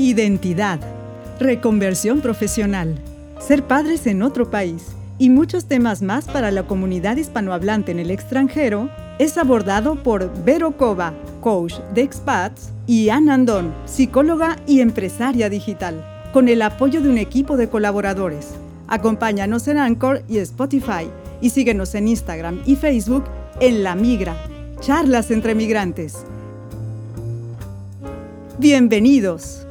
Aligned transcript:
Identidad, 0.00 0.80
reconversión 1.38 2.22
profesional, 2.22 2.98
ser 3.38 3.64
padres 3.64 4.06
en 4.06 4.22
otro 4.22 4.50
país 4.50 4.92
y 5.18 5.28
muchos 5.28 5.66
temas 5.66 6.00
más 6.00 6.24
para 6.24 6.50
la 6.50 6.62
comunidad 6.62 7.18
hispanohablante 7.18 7.92
en 7.92 7.98
el 7.98 8.10
extranjero 8.10 8.88
es 9.18 9.36
abordado 9.36 10.02
por 10.02 10.32
Vero 10.42 10.74
Cova, 10.78 11.12
coach 11.42 11.74
de 11.92 12.00
expats, 12.00 12.70
y 12.86 13.10
Ann 13.10 13.28
Andón, 13.28 13.74
psicóloga 13.84 14.56
y 14.66 14.80
empresaria 14.80 15.50
digital, 15.50 16.02
con 16.32 16.48
el 16.48 16.62
apoyo 16.62 17.02
de 17.02 17.10
un 17.10 17.18
equipo 17.18 17.58
de 17.58 17.68
colaboradores. 17.68 18.54
Acompáñanos 18.88 19.68
en 19.68 19.76
Anchor 19.76 20.22
y 20.30 20.38
Spotify 20.38 21.10
y 21.42 21.50
síguenos 21.50 21.94
en 21.94 22.08
Instagram 22.08 22.62
y 22.64 22.76
Facebook 22.76 23.24
en 23.60 23.82
La 23.82 23.96
Migra, 23.96 24.34
charlas 24.80 25.30
entre 25.30 25.54
migrantes. 25.54 26.24
Bienvenidos. 28.58 29.66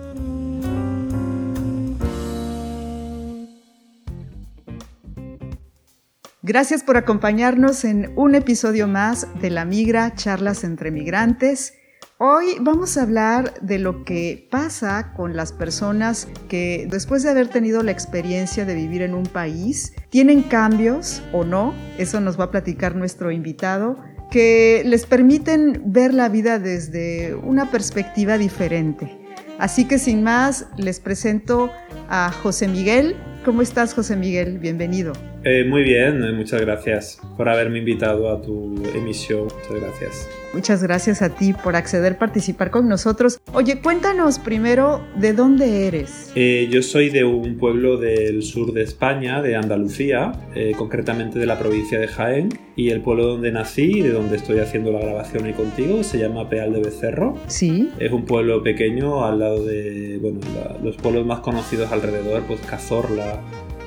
Gracias 6.49 6.81
por 6.81 6.97
acompañarnos 6.97 7.85
en 7.85 8.11
un 8.15 8.33
episodio 8.33 8.87
más 8.87 9.27
de 9.39 9.51
La 9.51 9.65
Migra, 9.65 10.15
charlas 10.15 10.63
entre 10.63 10.89
migrantes. 10.89 11.75
Hoy 12.17 12.57
vamos 12.59 12.97
a 12.97 13.03
hablar 13.03 13.53
de 13.61 13.77
lo 13.77 14.03
que 14.03 14.47
pasa 14.49 15.13
con 15.15 15.35
las 15.35 15.53
personas 15.53 16.27
que 16.47 16.87
después 16.89 17.21
de 17.21 17.29
haber 17.29 17.49
tenido 17.49 17.83
la 17.83 17.91
experiencia 17.91 18.65
de 18.65 18.73
vivir 18.73 19.03
en 19.03 19.13
un 19.13 19.27
país, 19.27 19.93
tienen 20.09 20.41
cambios 20.41 21.21
o 21.33 21.43
no, 21.43 21.75
eso 21.99 22.19
nos 22.19 22.39
va 22.39 22.45
a 22.45 22.49
platicar 22.51 22.95
nuestro 22.95 23.29
invitado, 23.29 23.99
que 24.31 24.81
les 24.87 25.05
permiten 25.05 25.83
ver 25.85 26.15
la 26.15 26.29
vida 26.29 26.57
desde 26.57 27.35
una 27.35 27.69
perspectiva 27.69 28.39
diferente. 28.39 29.19
Así 29.59 29.87
que 29.87 29.99
sin 29.99 30.23
más, 30.23 30.65
les 30.77 30.99
presento 30.99 31.69
a 32.09 32.31
José 32.31 32.67
Miguel. 32.67 33.17
¿Cómo 33.45 33.61
estás, 33.61 33.93
José 33.93 34.17
Miguel? 34.17 34.59
Bienvenido. 34.59 35.13
Eh, 35.45 35.63
muy 35.63 35.83
bien, 35.83 36.21
eh, 36.21 36.33
muchas 36.33 36.59
gracias 36.59 37.21
por 37.37 37.47
haberme 37.47 37.79
invitado 37.79 38.29
a 38.29 38.41
tu 38.41 38.75
emisión. 38.93 39.43
Muchas 39.43 39.81
gracias. 39.81 40.29
Muchas 40.53 40.83
gracias 40.83 41.21
a 41.21 41.29
ti 41.29 41.53
por 41.53 41.77
acceder 41.77 42.13
a 42.13 42.19
participar 42.19 42.71
con 42.71 42.89
nosotros. 42.89 43.39
Oye, 43.53 43.79
cuéntanos 43.81 44.39
primero 44.39 45.01
de 45.15 45.31
dónde 45.31 45.87
eres. 45.87 46.31
Eh, 46.35 46.67
yo 46.69 46.81
soy 46.81 47.09
de 47.09 47.23
un 47.23 47.57
pueblo 47.57 47.97
del 47.97 48.43
sur 48.43 48.73
de 48.73 48.81
España, 48.81 49.41
de 49.41 49.55
Andalucía, 49.55 50.33
concretamente 50.75 51.39
de 51.39 51.45
la 51.45 51.57
provincia 51.57 51.99
de 51.99 52.07
Jaén. 52.07 52.49
Y 52.75 52.91
el 52.91 53.01
pueblo 53.01 53.27
donde 53.27 53.51
nací 53.51 53.99
y 53.99 54.01
de 54.01 54.11
donde 54.11 54.37
estoy 54.37 54.59
haciendo 54.59 54.93
la 54.93 54.99
grabación 54.99 55.43
hoy 55.43 55.51
contigo 55.51 56.01
se 56.01 56.17
llama 56.17 56.49
Peal 56.49 56.71
de 56.71 56.79
Becerro. 56.79 57.37
Sí. 57.47 57.89
Es 57.99 58.13
un 58.13 58.23
pueblo 58.23 58.63
pequeño 58.63 59.25
al 59.25 59.39
lado 59.39 59.65
de 59.65 60.17
bueno, 60.21 60.39
los 60.81 60.95
pueblos 60.95 61.25
más 61.25 61.41
conocidos 61.41 61.91
alrededor, 61.91 62.43
pues 62.47 62.61
Cazorla, 62.61 63.28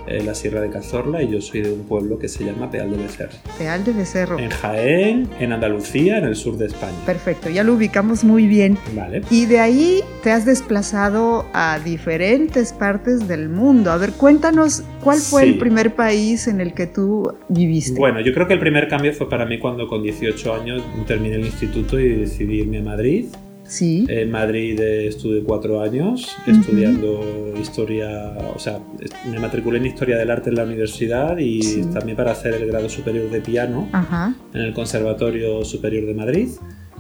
eh, 0.07 0.21
la 0.25 0.35
Sierra 0.35 0.61
de 0.61 0.69
Cazorla 0.69 1.23
y 1.23 1.31
yo 1.31 1.41
soy 1.41 1.63
de 1.63 1.73
un 1.73 1.85
pueblo 1.85 2.19
que 2.19 2.27
se 2.27 2.45
llama 2.45 2.71
Peal 2.71 2.91
de 2.91 2.97
Becerro. 2.97 3.33
Peal 3.57 3.85
de 3.85 3.93
Becerro. 3.93 4.39
En 4.39 4.51
Jaén, 4.51 5.29
en 5.39 5.53
Andalucía, 5.53 6.19
en 6.19 6.25
el 6.25 6.35
sur 6.35 6.57
de 6.57 6.67
España. 6.67 6.97
Perfecto, 7.07 7.49
ya 7.49 7.63
lo 7.63 7.75
ubicamos 7.75 8.25
muy 8.25 8.49
bien. 8.49 8.77
Vale. 8.97 9.23
Y 9.31 9.47
de 9.47 9.61
ahí 9.61 10.01
te 10.25 10.33
has 10.33 10.45
desplazado 10.45 11.47
a 11.53 11.79
diferentes 11.79 12.73
partes 12.73 13.29
del 13.29 13.49
mundo. 13.49 13.93
A 13.93 13.97
ver, 13.97 14.11
cuéntanos 14.13 14.83
cuál 15.05 15.19
fue 15.19 15.45
el 15.45 15.59
primer 15.59 15.95
país 15.95 16.49
en 16.49 16.61
el 16.61 16.75
que 16.75 16.89
tú 16.89 17.33
viviste. 17.49 17.97
Bueno, 17.97 18.21
yo 18.21 18.35
creo 18.35 18.49
que 18.49 18.55
el 18.55 18.61
primer 18.61 18.89
cambio 18.89 19.13
fue 19.13 19.29
para 19.29 19.47
mí 19.47 19.61
cuando 19.61 19.87
con 19.87 20.03
18 20.03 20.55
años 20.55 20.83
terminé 21.07 21.37
el 21.37 21.47
instituto 21.47 22.01
y 22.01 22.09
decidí 22.17 22.61
irme 22.61 22.79
a 22.79 22.83
Madrid 22.83 23.27
en 23.81 24.31
Madrid 24.31 24.79
estuve 24.81 25.43
cuatro 25.43 25.81
años 25.81 26.37
estudiando 26.47 27.55
historia, 27.61 28.37
o 28.55 28.59
sea, 28.59 28.81
me 29.31 29.39
matriculé 29.39 29.79
en 29.79 29.87
historia 29.87 30.19
del 30.19 30.31
arte 30.31 30.51
en 30.51 30.57
la 30.57 30.65
universidad 30.65 31.39
y 31.39 31.83
también 31.93 32.17
para 32.17 32.33
hacer 32.33 32.55
el 32.55 32.67
grado 32.67 32.89
superior 32.89 33.31
de 33.31 33.41
piano 33.41 33.89
en 34.53 34.61
el 34.61 34.75
Conservatorio 34.75 35.65
Superior 35.65 36.07
de 36.07 36.15
Madrid. 36.15 36.49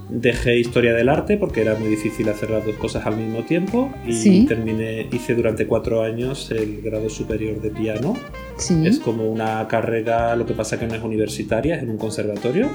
Dejé 0.08 0.58
historia 0.58 0.94
del 0.94 1.08
arte 1.08 1.36
porque 1.36 1.62
era 1.62 1.74
muy 1.74 1.88
difícil 1.88 2.28
hacer 2.28 2.50
las 2.50 2.64
dos 2.66 2.76
cosas 2.76 3.06
al 3.06 3.16
mismo 3.16 3.44
tiempo 3.44 3.90
y 4.06 4.46
terminé, 4.46 5.06
hice 5.12 5.34
durante 5.34 5.66
cuatro 5.66 6.02
años 6.02 6.50
el 6.50 6.82
grado 6.82 7.08
superior 7.08 7.60
de 7.60 7.70
piano. 7.70 8.14
Es 8.58 9.00
como 9.00 9.28
una 9.28 9.66
carrera, 9.68 10.36
lo 10.36 10.46
que 10.46 10.54
pasa 10.54 10.78
que 10.78 10.86
no 10.86 10.94
es 10.94 11.02
universitaria, 11.02 11.76
es 11.76 11.82
en 11.82 11.90
un 11.90 11.98
conservatorio. 11.98 12.70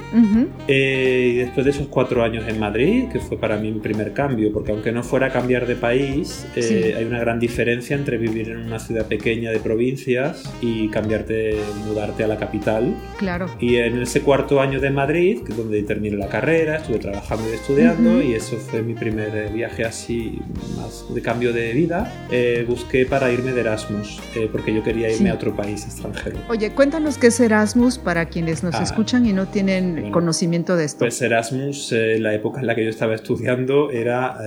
Eh, 0.67 1.31
y 1.33 1.37
después 1.37 1.65
de 1.65 1.71
esos 1.71 1.87
cuatro 1.87 2.23
años 2.23 2.45
en 2.47 2.59
Madrid, 2.59 3.05
que 3.11 3.19
fue 3.19 3.37
para 3.37 3.57
mí 3.57 3.71
mi 3.71 3.79
primer 3.79 4.13
cambio, 4.13 4.51
porque 4.51 4.71
aunque 4.71 4.91
no 4.91 5.03
fuera 5.03 5.27
a 5.27 5.29
cambiar 5.31 5.67
de 5.67 5.75
país, 5.75 6.45
eh, 6.55 6.95
hay 6.97 7.05
una 7.05 7.19
gran 7.19 7.39
diferencia 7.39 7.95
entre 7.95 8.17
vivir 8.17 8.49
en 8.49 8.57
una 8.57 8.79
ciudad 8.79 9.05
pequeña 9.05 9.51
de 9.51 9.59
provincias 9.59 10.43
y 10.61 10.87
cambiarte, 10.89 11.57
mudarte 11.87 12.23
a 12.23 12.27
la 12.27 12.37
capital. 12.37 12.95
Claro. 13.17 13.47
Y 13.59 13.75
en 13.75 14.01
ese 14.01 14.21
cuarto 14.21 14.61
año 14.61 14.79
de 14.79 14.89
Madrid, 14.89 15.43
que 15.43 15.51
es 15.51 15.57
donde 15.57 15.81
terminé 15.83 16.17
la 16.17 16.27
carrera, 16.27 16.77
estuve 16.77 16.99
trabajando 16.99 17.49
y 17.49 17.53
estudiando 17.53 18.21
y 18.21 18.33
eso 18.33 18.57
fue 18.57 18.81
mi 18.81 18.93
primer 18.93 19.35
eh, 19.35 19.49
viaje 19.53 19.83
así 19.83 20.39
más 20.77 21.05
de 21.13 21.21
cambio 21.21 21.53
de 21.53 21.73
vida. 21.73 22.27
Eh, 22.31 22.65
busqué 22.67 23.05
para 23.05 23.31
irme 23.31 23.51
de 23.51 23.61
Erasmus 23.61 24.19
eh, 24.35 24.49
porque 24.51 24.73
yo 24.73 24.83
quería 24.83 25.11
irme 25.11 25.29
a 25.29 25.33
otro 25.33 25.55
país 25.55 25.66
extranjero. 25.73 26.37
Oye, 26.49 26.71
cuéntanos 26.71 27.17
qué 27.17 27.27
es 27.27 27.39
Erasmus 27.39 27.97
para 27.97 28.25
quienes 28.25 28.63
nos 28.63 28.75
ah, 28.75 28.83
escuchan 28.83 29.25
y 29.25 29.33
no 29.33 29.47
tienen 29.47 30.11
conocimiento 30.11 30.75
de 30.75 30.85
esto. 30.85 30.99
Pues 30.99 31.21
Erasmus, 31.21 31.93
la 32.19 32.33
época 32.33 32.59
en 32.59 32.67
la 32.67 32.75
que 32.75 32.83
yo 32.83 32.89
estaba 32.89 33.15
estudiando 33.15 33.91
era 33.91 34.37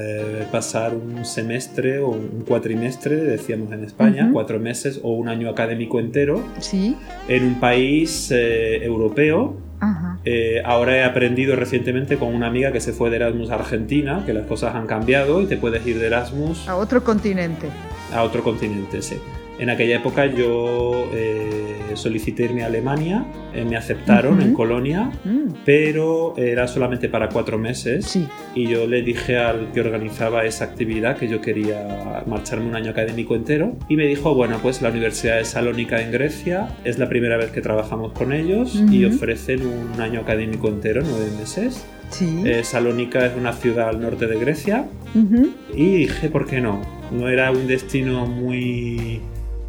pasar 0.50 0.94
un 0.94 1.24
semestre 1.24 1.98
o 1.98 2.10
un 2.10 2.44
cuatrimestre, 2.46 3.16
decíamos 3.16 3.72
en 3.72 3.84
España, 3.84 4.30
cuatro 4.32 4.58
meses 4.58 5.00
o 5.02 5.12
un 5.12 5.28
año 5.28 5.48
académico 5.50 6.00
entero 6.00 6.42
¿Sí? 6.60 6.96
en 7.28 7.44
un 7.44 7.60
país 7.60 8.30
europeo 8.30 9.56
eh, 10.24 10.60
ahora 10.64 10.96
he 10.96 11.04
aprendido 11.04 11.56
recientemente 11.56 12.18
con 12.18 12.34
una 12.34 12.46
amiga 12.46 12.72
que 12.72 12.80
se 12.80 12.92
fue 12.92 13.10
de 13.10 13.16
Erasmus 13.16 13.50
a 13.50 13.54
Argentina, 13.54 14.22
que 14.26 14.34
las 14.34 14.46
cosas 14.46 14.74
han 14.74 14.86
cambiado 14.86 15.40
y 15.40 15.46
te 15.46 15.56
puedes 15.56 15.86
ir 15.86 15.98
de 15.98 16.06
Erasmus. 16.08 16.68
A 16.68 16.76
otro 16.76 17.02
continente. 17.02 17.68
A 18.12 18.22
otro 18.22 18.42
continente, 18.42 19.00
sí. 19.00 19.16
En 19.60 19.68
aquella 19.68 19.96
época 19.96 20.24
yo 20.24 21.10
eh, 21.12 21.92
solicité 21.92 22.44
irme 22.44 22.62
a 22.62 22.66
Alemania, 22.66 23.26
eh, 23.54 23.62
me 23.62 23.76
aceptaron 23.76 24.40
en 24.40 24.54
Colonia, 24.54 25.12
mm. 25.22 25.64
pero 25.66 26.34
era 26.38 26.66
solamente 26.66 27.10
para 27.10 27.28
cuatro 27.28 27.58
meses. 27.58 28.18
Y 28.54 28.68
yo 28.68 28.86
le 28.86 29.02
dije 29.02 29.36
al 29.36 29.70
que 29.72 29.82
organizaba 29.82 30.46
esa 30.46 30.64
actividad 30.64 31.18
que 31.18 31.28
yo 31.28 31.42
quería 31.42 32.24
marcharme 32.26 32.68
un 32.68 32.74
año 32.74 32.90
académico 32.92 33.36
entero. 33.36 33.76
Y 33.90 33.96
me 33.96 34.06
dijo, 34.06 34.34
bueno, 34.34 34.58
pues 34.62 34.80
la 34.80 34.88
Universidad 34.88 35.36
de 35.36 35.44
Salónica 35.44 36.00
en 36.00 36.10
Grecia 36.10 36.68
es 36.84 36.98
la 36.98 37.10
primera 37.10 37.36
vez 37.36 37.50
que 37.50 37.60
trabajamos 37.60 38.12
con 38.12 38.32
ellos 38.32 38.82
y 38.90 39.04
ofrecen 39.04 39.60
un 39.66 40.00
año 40.00 40.20
académico 40.20 40.68
entero, 40.68 41.02
nueve 41.04 41.30
meses. 41.38 41.84
Sí. 42.08 42.42
Eh, 42.46 42.64
Salónica 42.64 43.26
es 43.26 43.36
una 43.36 43.52
ciudad 43.52 43.90
al 43.90 44.00
norte 44.00 44.26
de 44.26 44.38
Grecia. 44.38 44.86
Y 45.74 45.96
dije, 45.96 46.30
¿por 46.30 46.46
qué 46.46 46.62
no? 46.62 46.80
No 47.10 47.28
era 47.28 47.50
un 47.50 47.66
destino 47.66 48.26
muy 48.26 49.20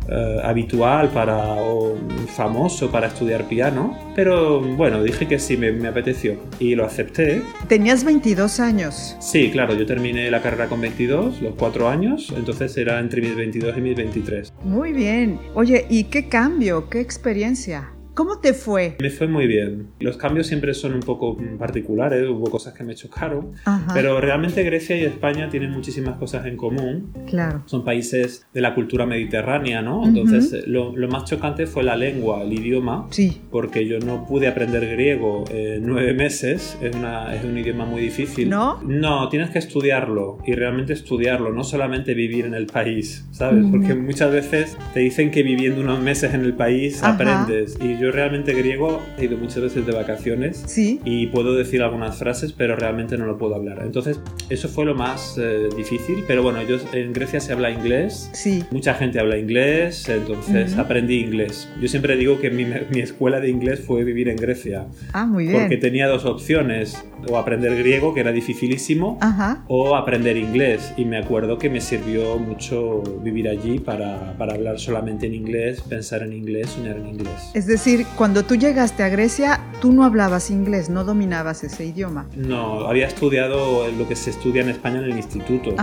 eh, 0.08 0.40
habitual 0.44 1.10
para, 1.10 1.38
o 1.56 1.96
famoso 2.36 2.92
para 2.92 3.08
estudiar 3.08 3.48
piano, 3.48 3.98
pero 4.16 4.60
bueno, 4.60 5.04
dije 5.04 5.28
que 5.28 5.40
sí, 5.40 5.58
me, 5.58 5.72
me, 5.72 5.88
apeteció 5.88 6.38
y 6.60 6.76
lo 6.76 6.86
acepté. 6.86 7.42
¿Tenías 7.68 8.04
22 8.04 8.60
años? 8.60 9.16
Sí, 9.20 9.52
claro, 9.52 9.76
yo 9.76 9.86
terminé 9.86 10.32
la 10.32 10.42
carrera 10.42 10.68
con 10.68 10.82
22, 10.82 11.42
los 11.42 11.56
cuatro 11.56 11.88
años, 11.88 12.34
entonces 12.36 12.76
era 12.78 13.00
entre 13.00 13.22
mis 13.22 13.36
22 13.36 13.78
y 13.78 13.82
mis 13.82 13.96
23. 13.96 14.54
Muy 14.64 14.94
bien. 14.94 15.40
Oye, 15.54 15.86
¿y 15.90 16.06
qué 16.06 16.28
cambio, 16.28 16.90
qué 16.90 17.00
experiencia? 17.00 17.92
¿Cómo 18.14 18.40
te 18.40 18.54
fue? 18.54 18.98
Me 19.00 19.10
fue 19.10 19.28
muy 19.28 19.48
bien. 19.48 19.88
Los 20.00 20.18
cambios 20.18 20.48
siempre 20.48 20.74
son 20.74 20.94
un 20.94 21.00
poco 21.00 21.38
particulares, 21.58 22.28
hubo 22.28 22.50
cosas 22.50 22.74
que 22.74 22.84
me 22.84 22.94
chocaron, 22.94 23.54
pero 23.94 24.20
realmente 24.20 24.64
Grecia 24.64 24.98
y 24.98 25.04
España 25.04 25.50
tienen 25.50 25.72
muchísimas 25.72 26.18
cosas 26.18 26.46
en 26.46 26.58
común. 26.58 27.14
Claro. 27.28 27.64
Son 27.66 27.86
países 27.86 28.46
de 28.54 28.62
la 28.62 28.76
cultura 28.76 29.06
mediterránea, 29.06 29.82
¿no? 29.82 30.06
Entonces, 30.06 30.68
lo, 30.68 30.94
más 31.12 31.26
chocante 31.26 31.68
fue 31.68 31.84
la 31.84 31.96
lengua, 31.96 32.44
el 32.44 32.54
idioma, 32.54 33.08
sí. 33.10 33.42
porque 33.50 33.86
yo 33.86 34.00
no 34.00 34.26
pude 34.26 34.48
aprender 34.48 34.88
griego 34.88 35.44
en 35.50 35.86
nueve 35.86 36.14
meses, 36.14 36.78
es, 36.82 36.96
una, 36.96 37.36
es 37.36 37.44
un 37.44 37.58
idioma 37.58 37.86
muy 37.86 38.02
difícil. 38.02 38.50
¿No? 38.50 38.82
No, 38.84 39.30
tienes 39.30 39.50
que 39.50 39.60
estudiarlo 39.60 40.38
y 40.46 40.54
realmente 40.54 40.94
estudiarlo, 40.94 41.52
no 41.52 41.64
solamente 41.64 42.14
vivir 42.14 42.46
en 42.46 42.54
el 42.54 42.68
país, 42.68 43.26
¿sabes? 43.32 43.66
Porque 43.72 43.94
muchas 43.96 44.32
veces 44.32 44.78
te 44.94 45.00
dicen 45.00 45.32
que 45.32 45.44
viviendo 45.44 45.82
unos 45.82 46.02
meses 46.02 46.34
en 46.34 46.42
el 46.42 46.54
país 46.54 47.04
aprendes 47.04 47.78
y 47.82 48.01
yo 48.02 48.12
realmente 48.12 48.54
griego 48.54 49.00
he 49.20 49.26
ido 49.26 49.38
muchas 49.38 49.62
veces 49.62 49.86
de 49.86 49.92
vacaciones 49.92 50.64
sí. 50.66 51.00
y 51.06 51.28
puedo 51.28 51.54
decir 51.54 51.84
algunas 51.84 52.18
frases, 52.18 52.52
pero 52.52 52.76
realmente 52.76 53.16
no 53.16 53.28
lo 53.28 53.38
puedo 53.38 53.54
hablar. 53.54 53.84
Entonces, 53.84 54.20
eso 54.50 54.68
fue 54.70 54.86
lo 54.86 54.96
más 54.96 55.38
eh, 55.38 55.70
difícil. 55.78 56.24
Pero 56.28 56.42
bueno, 56.42 56.64
yo, 56.64 56.78
en 56.94 57.14
Grecia 57.14 57.40
se 57.40 57.54
habla 57.54 57.70
inglés. 57.70 58.32
Sí. 58.34 58.64
Mucha 58.72 58.96
gente 58.96 59.20
habla 59.20 59.38
inglés, 59.38 60.10
entonces 60.10 60.78
aprendí 60.78 61.20
inglés. 61.20 61.70
Yo 61.80 61.88
siempre 61.88 62.16
digo 62.16 62.40
que 62.40 62.50
mi, 62.50 62.66
mi, 62.66 63.02
escuela 63.02 63.40
de 63.40 63.50
inglés 63.50 63.82
fue 63.86 64.04
vivir 64.04 64.30
en 64.30 64.38
Grecia. 64.38 64.88
Ah, 65.14 65.28
muy 65.28 65.46
bien. 65.46 65.60
Porque 65.60 65.78
tenía 65.78 66.08
dos 66.08 66.26
opciones, 66.26 67.04
o 67.30 67.38
aprender 67.38 67.78
griego, 67.78 68.16
que 68.16 68.22
era 68.22 68.32
dificilísimo, 68.32 69.20
Ajá. 69.22 69.64
o 69.68 69.96
aprender 69.96 70.38
inglés. 70.38 70.92
Y 70.98 71.06
me 71.06 71.18
acuerdo 71.18 71.60
que 71.60 71.70
me 71.70 71.82
sirvió 71.82 72.40
mucho 72.40 73.04
vivir 73.24 73.48
allí 73.48 73.78
para, 73.78 74.36
para 74.40 74.56
hablar 74.56 74.80
solamente 74.80 75.28
en 75.28 75.36
inglés, 75.36 75.82
pensar 75.82 76.24
en 76.24 76.34
inglés, 76.34 76.72
soñar 76.72 76.98
en 76.98 77.08
inglés. 77.08 77.52
Es 77.54 77.68
decir, 77.68 77.91
cuando 78.16 78.44
tú 78.44 78.56
llegaste 78.56 79.04
a 79.04 79.10
Grecia, 79.10 79.60
tú 79.82 79.92
no 79.92 80.04
hablabas 80.04 80.52
inglés, 80.52 80.90
no 80.90 81.04
dominabas 81.04 81.64
ese 81.64 81.86
idioma. 81.86 82.28
No, 82.36 82.88
había 82.88 83.08
estudiado 83.08 83.88
lo 83.92 84.08
que 84.08 84.16
se 84.16 84.30
estudia 84.30 84.62
en 84.62 84.70
España 84.70 85.00
en 85.00 85.06
el 85.06 85.18
instituto, 85.18 85.76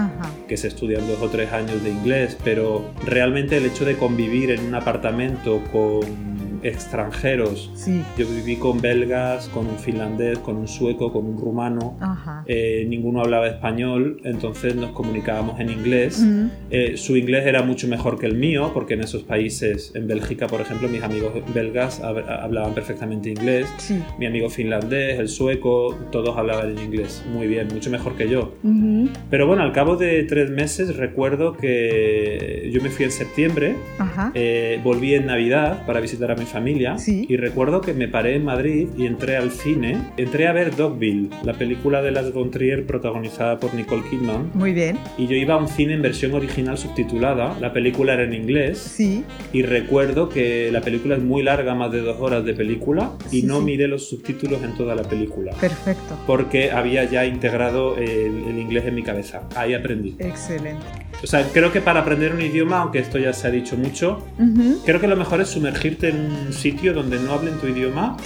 que 0.46 0.56
se 0.56 0.68
estudian 0.68 1.06
dos 1.06 1.20
o 1.20 1.28
tres 1.28 1.52
años 1.52 1.82
de 1.82 1.90
inglés, 1.90 2.36
pero 2.44 2.90
realmente 3.04 3.56
el 3.56 3.66
hecho 3.66 3.84
de 3.84 3.96
convivir 3.96 4.50
en 4.50 4.66
un 4.66 4.74
apartamento 4.74 5.62
con 5.72 6.47
extranjeros. 6.62 7.70
Sí. 7.74 8.02
Yo 8.16 8.26
viví 8.26 8.56
con 8.56 8.80
belgas, 8.80 9.48
con 9.48 9.66
un 9.66 9.78
finlandés, 9.78 10.38
con 10.38 10.56
un 10.56 10.68
sueco, 10.68 11.12
con 11.12 11.26
un 11.26 11.38
rumano. 11.38 11.96
Eh, 12.46 12.86
ninguno 12.88 13.20
hablaba 13.20 13.48
español, 13.48 14.20
entonces 14.24 14.74
nos 14.74 14.90
comunicábamos 14.92 15.60
en 15.60 15.70
inglés. 15.70 16.24
Eh, 16.70 16.96
su 16.96 17.16
inglés 17.16 17.46
era 17.46 17.62
mucho 17.62 17.88
mejor 17.88 18.18
que 18.18 18.26
el 18.26 18.36
mío, 18.36 18.70
porque 18.74 18.94
en 18.94 19.00
esos 19.00 19.22
países, 19.22 19.92
en 19.94 20.06
Bélgica, 20.06 20.46
por 20.46 20.60
ejemplo, 20.60 20.88
mis 20.88 21.02
amigos 21.02 21.32
belgas 21.54 22.00
hablaban 22.00 22.74
perfectamente 22.74 23.30
inglés. 23.30 23.68
Sí. 23.78 24.02
Mi 24.18 24.26
amigo 24.26 24.48
finlandés, 24.50 25.18
el 25.18 25.28
sueco, 25.28 25.96
todos 26.10 26.36
hablaban 26.36 26.70
en 26.70 26.78
inglés 26.78 27.24
muy 27.32 27.46
bien, 27.46 27.68
mucho 27.68 27.90
mejor 27.90 28.16
que 28.16 28.28
yo. 28.28 28.54
Pero 29.30 29.46
bueno, 29.46 29.62
al 29.62 29.72
cabo 29.72 29.96
de 29.96 30.24
tres 30.24 30.50
meses 30.50 30.96
recuerdo 30.96 31.56
que 31.56 32.70
yo 32.72 32.80
me 32.82 32.90
fui 32.90 33.04
en 33.04 33.10
septiembre, 33.10 33.76
eh, 34.34 34.80
volví 34.82 35.14
en 35.14 35.26
Navidad 35.26 35.86
para 35.86 36.00
visitar 36.00 36.30
a 36.30 36.34
mi 36.34 36.44
familia 36.48 36.96
y 37.06 37.36
recuerdo 37.36 37.80
que 37.80 37.94
me 37.94 38.08
paré 38.08 38.34
en 38.34 38.44
Madrid 38.44 38.88
y 38.96 39.06
entré 39.06 39.36
al 39.36 39.50
cine. 39.50 39.98
Entré 40.16 40.48
a 40.48 40.52
ver 40.52 40.74
Dogville, 40.74 41.30
la 41.44 41.52
película 41.52 42.02
de 42.02 42.10
Las 42.10 42.32
von 42.32 42.50
Trier 42.50 42.86
protagonizada 42.86 43.58
por 43.58 43.74
Nicole 43.74 44.02
Kidman. 44.10 44.50
Muy 44.54 44.72
bien. 44.72 44.98
Y 45.16 45.26
yo 45.26 45.36
iba 45.36 45.54
a 45.54 45.58
un 45.58 45.68
cine 45.68 45.94
en 45.94 46.02
versión 46.02 46.34
original 46.34 46.78
subtitulada. 46.78 47.56
La 47.60 47.72
película 47.72 48.14
era 48.14 48.24
en 48.24 48.34
inglés. 48.34 48.78
Sí. 48.78 49.24
Y 49.52 49.62
recuerdo 49.62 50.28
que 50.28 50.70
la 50.72 50.80
película 50.80 51.16
es 51.16 51.22
muy 51.22 51.42
larga, 51.42 51.74
más 51.74 51.92
de 51.92 52.00
dos 52.00 52.16
horas 52.20 52.44
de 52.44 52.54
película, 52.54 53.12
y 53.30 53.42
no 53.42 53.60
miré 53.60 53.88
los 53.88 54.08
subtítulos 54.08 54.62
en 54.62 54.74
toda 54.76 54.94
la 54.94 55.02
película. 55.02 55.52
Perfecto. 55.52 56.18
Porque 56.26 56.70
había 56.70 57.04
ya 57.04 57.26
integrado 57.26 57.96
el, 57.96 58.44
el 58.48 58.58
inglés 58.58 58.84
en 58.86 58.94
mi 58.94 59.02
cabeza. 59.02 59.42
Ahí 59.54 59.74
aprendí. 59.74 60.16
Excelente. 60.18 60.84
O 61.22 61.26
sea, 61.26 61.44
creo 61.52 61.72
que 61.72 61.80
para 61.80 62.00
aprender 62.00 62.32
un 62.32 62.40
idioma, 62.40 62.78
aunque 62.78 63.00
esto 63.00 63.18
ya 63.18 63.32
se 63.32 63.48
ha 63.48 63.50
dicho 63.50 63.76
mucho, 63.76 64.24
creo 64.84 65.00
que 65.00 65.08
lo 65.08 65.16
mejor 65.16 65.40
es 65.40 65.48
sumergirte 65.48 66.10
en 66.10 66.37
un 66.46 66.52
sitio 66.52 66.94
donde 66.94 67.18
no 67.18 67.32
hablen 67.32 67.58
tu 67.58 67.66
idioma 67.66 68.16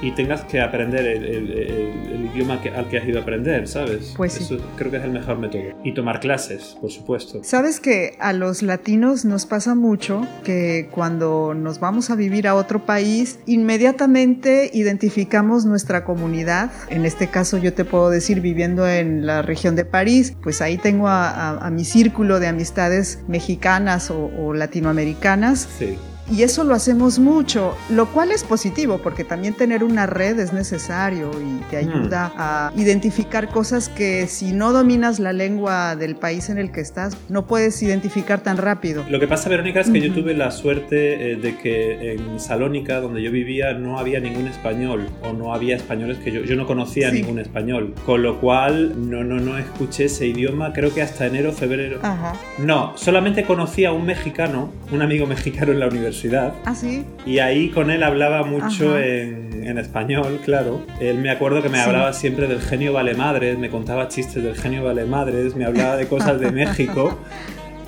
y 0.00 0.10
tengas 0.12 0.42
que 0.44 0.60
aprender 0.60 1.06
el, 1.06 2.30
idioma 2.34 2.60
al 2.76 2.88
que 2.88 2.98
has 2.98 3.06
ido 3.06 3.18
a 3.18 3.22
aprender, 3.22 3.68
¿sabes? 3.68 4.14
Pues 4.16 4.40
Eso 4.40 4.58
creo 4.76 4.90
que 4.90 4.96
es 4.98 5.04
el 5.04 5.10
mejor 5.10 5.38
método. 5.38 5.62
Y 5.84 5.92
tomar 5.92 6.20
clases, 6.20 6.76
por 6.80 6.90
supuesto. 6.90 7.40
Sabes 7.42 7.80
que 7.80 8.16
a 8.20 8.32
los 8.32 8.62
latinos 8.62 9.24
nos 9.24 9.46
pasa 9.46 9.74
mucho 9.74 10.26
que 10.44 10.88
cuando 10.90 11.54
nos 11.54 11.80
vamos 11.80 12.10
a 12.10 12.14
vivir 12.14 12.48
a 12.48 12.54
otro 12.54 12.86
país, 12.86 13.38
inmediatamente 13.46 14.70
identificamos 14.72 15.64
nuestra 15.64 16.04
comunidad. 16.04 16.70
En 16.88 17.04
este 17.04 17.28
caso 17.28 17.58
yo 17.58 17.74
te 17.74 17.84
puedo 17.84 18.10
decir, 18.10 18.40
viviendo 18.40 18.88
en 18.88 19.26
la 19.26 19.42
región 19.42 19.76
de 19.76 19.84
París, 19.84 20.34
pues 20.42 20.62
ahí 20.62 20.78
tengo 20.78 21.08
a, 21.08 21.58
a 21.58 21.70
mi 21.70 21.84
círculo 21.84 22.40
de 22.40 22.48
amistades 22.48 23.20
mexicanas 23.28 24.10
o, 24.10 24.52
latinoamericanas. 24.54 25.68
Sí. 25.78 25.96
Y 26.32 26.44
eso 26.44 26.64
lo 26.64 26.74
hacemos 26.74 27.18
mucho, 27.18 27.76
lo 27.90 28.06
cual 28.06 28.32
es 28.32 28.42
positivo 28.42 28.96
porque 29.02 29.22
también 29.22 29.52
tener 29.52 29.84
una 29.84 30.06
red 30.06 30.38
es 30.38 30.54
necesario 30.54 31.30
y 31.30 31.62
te 31.70 31.76
ayuda 31.76 32.32
a 32.38 32.72
identificar 32.74 33.50
cosas 33.50 33.90
que 33.90 34.26
si 34.28 34.52
no 34.52 34.72
dominas 34.72 35.20
la 35.20 35.34
lengua 35.34 35.94
del 35.94 36.16
país 36.16 36.48
en 36.48 36.56
el 36.56 36.72
que 36.72 36.80
estás, 36.80 37.18
no 37.28 37.46
puedes 37.46 37.82
identificar 37.82 38.42
tan 38.42 38.56
rápido. 38.56 39.04
Lo 39.10 39.20
que 39.20 39.28
pasa, 39.28 39.50
Verónica, 39.50 39.80
es 39.80 39.90
que 39.90 40.00
yo 40.00 40.14
tuve 40.14 40.32
la 40.32 40.50
suerte 40.52 41.32
eh, 41.32 41.36
de 41.36 41.58
que 41.58 42.12
en 42.12 42.40
Salónica, 42.40 43.02
donde 43.02 43.20
yo 43.20 43.30
vivía, 43.30 43.74
no 43.74 43.98
había 43.98 44.18
ningún 44.18 44.48
español 44.48 45.10
o 45.22 45.34
no 45.34 45.52
había 45.52 45.76
españoles 45.76 46.16
que 46.16 46.32
yo, 46.32 46.44
yo 46.44 46.56
no 46.56 46.66
conocía 46.66 47.10
ningún 47.10 47.40
español, 47.40 47.94
con 48.06 48.22
lo 48.22 48.40
cual 48.40 49.10
no, 49.10 49.22
no, 49.22 49.38
no 49.38 49.58
escuché 49.58 50.06
ese 50.06 50.28
idioma, 50.28 50.72
creo 50.72 50.94
que 50.94 51.02
hasta 51.02 51.26
enero, 51.26 51.52
febrero. 51.52 51.98
Ajá. 52.02 52.32
No, 52.56 52.96
solamente 52.96 53.44
conocía 53.44 53.90
a 53.90 53.92
un 53.92 54.06
mexicano, 54.06 54.72
un 54.90 55.02
amigo 55.02 55.26
mexicano 55.26 55.72
en 55.72 55.80
la 55.80 55.88
universidad 55.88 56.21
¿Ah, 56.64 56.74
sí? 56.74 57.04
Y 57.26 57.38
ahí 57.38 57.68
con 57.70 57.90
él 57.90 58.02
hablaba 58.02 58.42
mucho 58.44 58.98
en, 58.98 59.64
en, 59.66 59.78
español, 59.78 60.40
claro. 60.44 60.82
Él 61.00 61.18
me 61.18 61.30
acuerdo 61.30 61.62
que 61.62 61.68
me 61.68 61.80
hablaba 61.80 62.12
siempre 62.12 62.46
del 62.46 62.60
genio 62.60 62.92
Vale 62.92 63.14
Madres, 63.14 63.58
me 63.58 63.70
contaba 63.70 64.08
chistes 64.08 64.42
del 64.42 64.54
genio 64.56 64.84
Vale 64.84 65.04
Madres, 65.04 65.56
me 65.56 65.64
hablaba 65.64 65.96
de 65.96 66.06
cosas 66.06 66.38
de 66.40 66.50
México. 66.52 67.18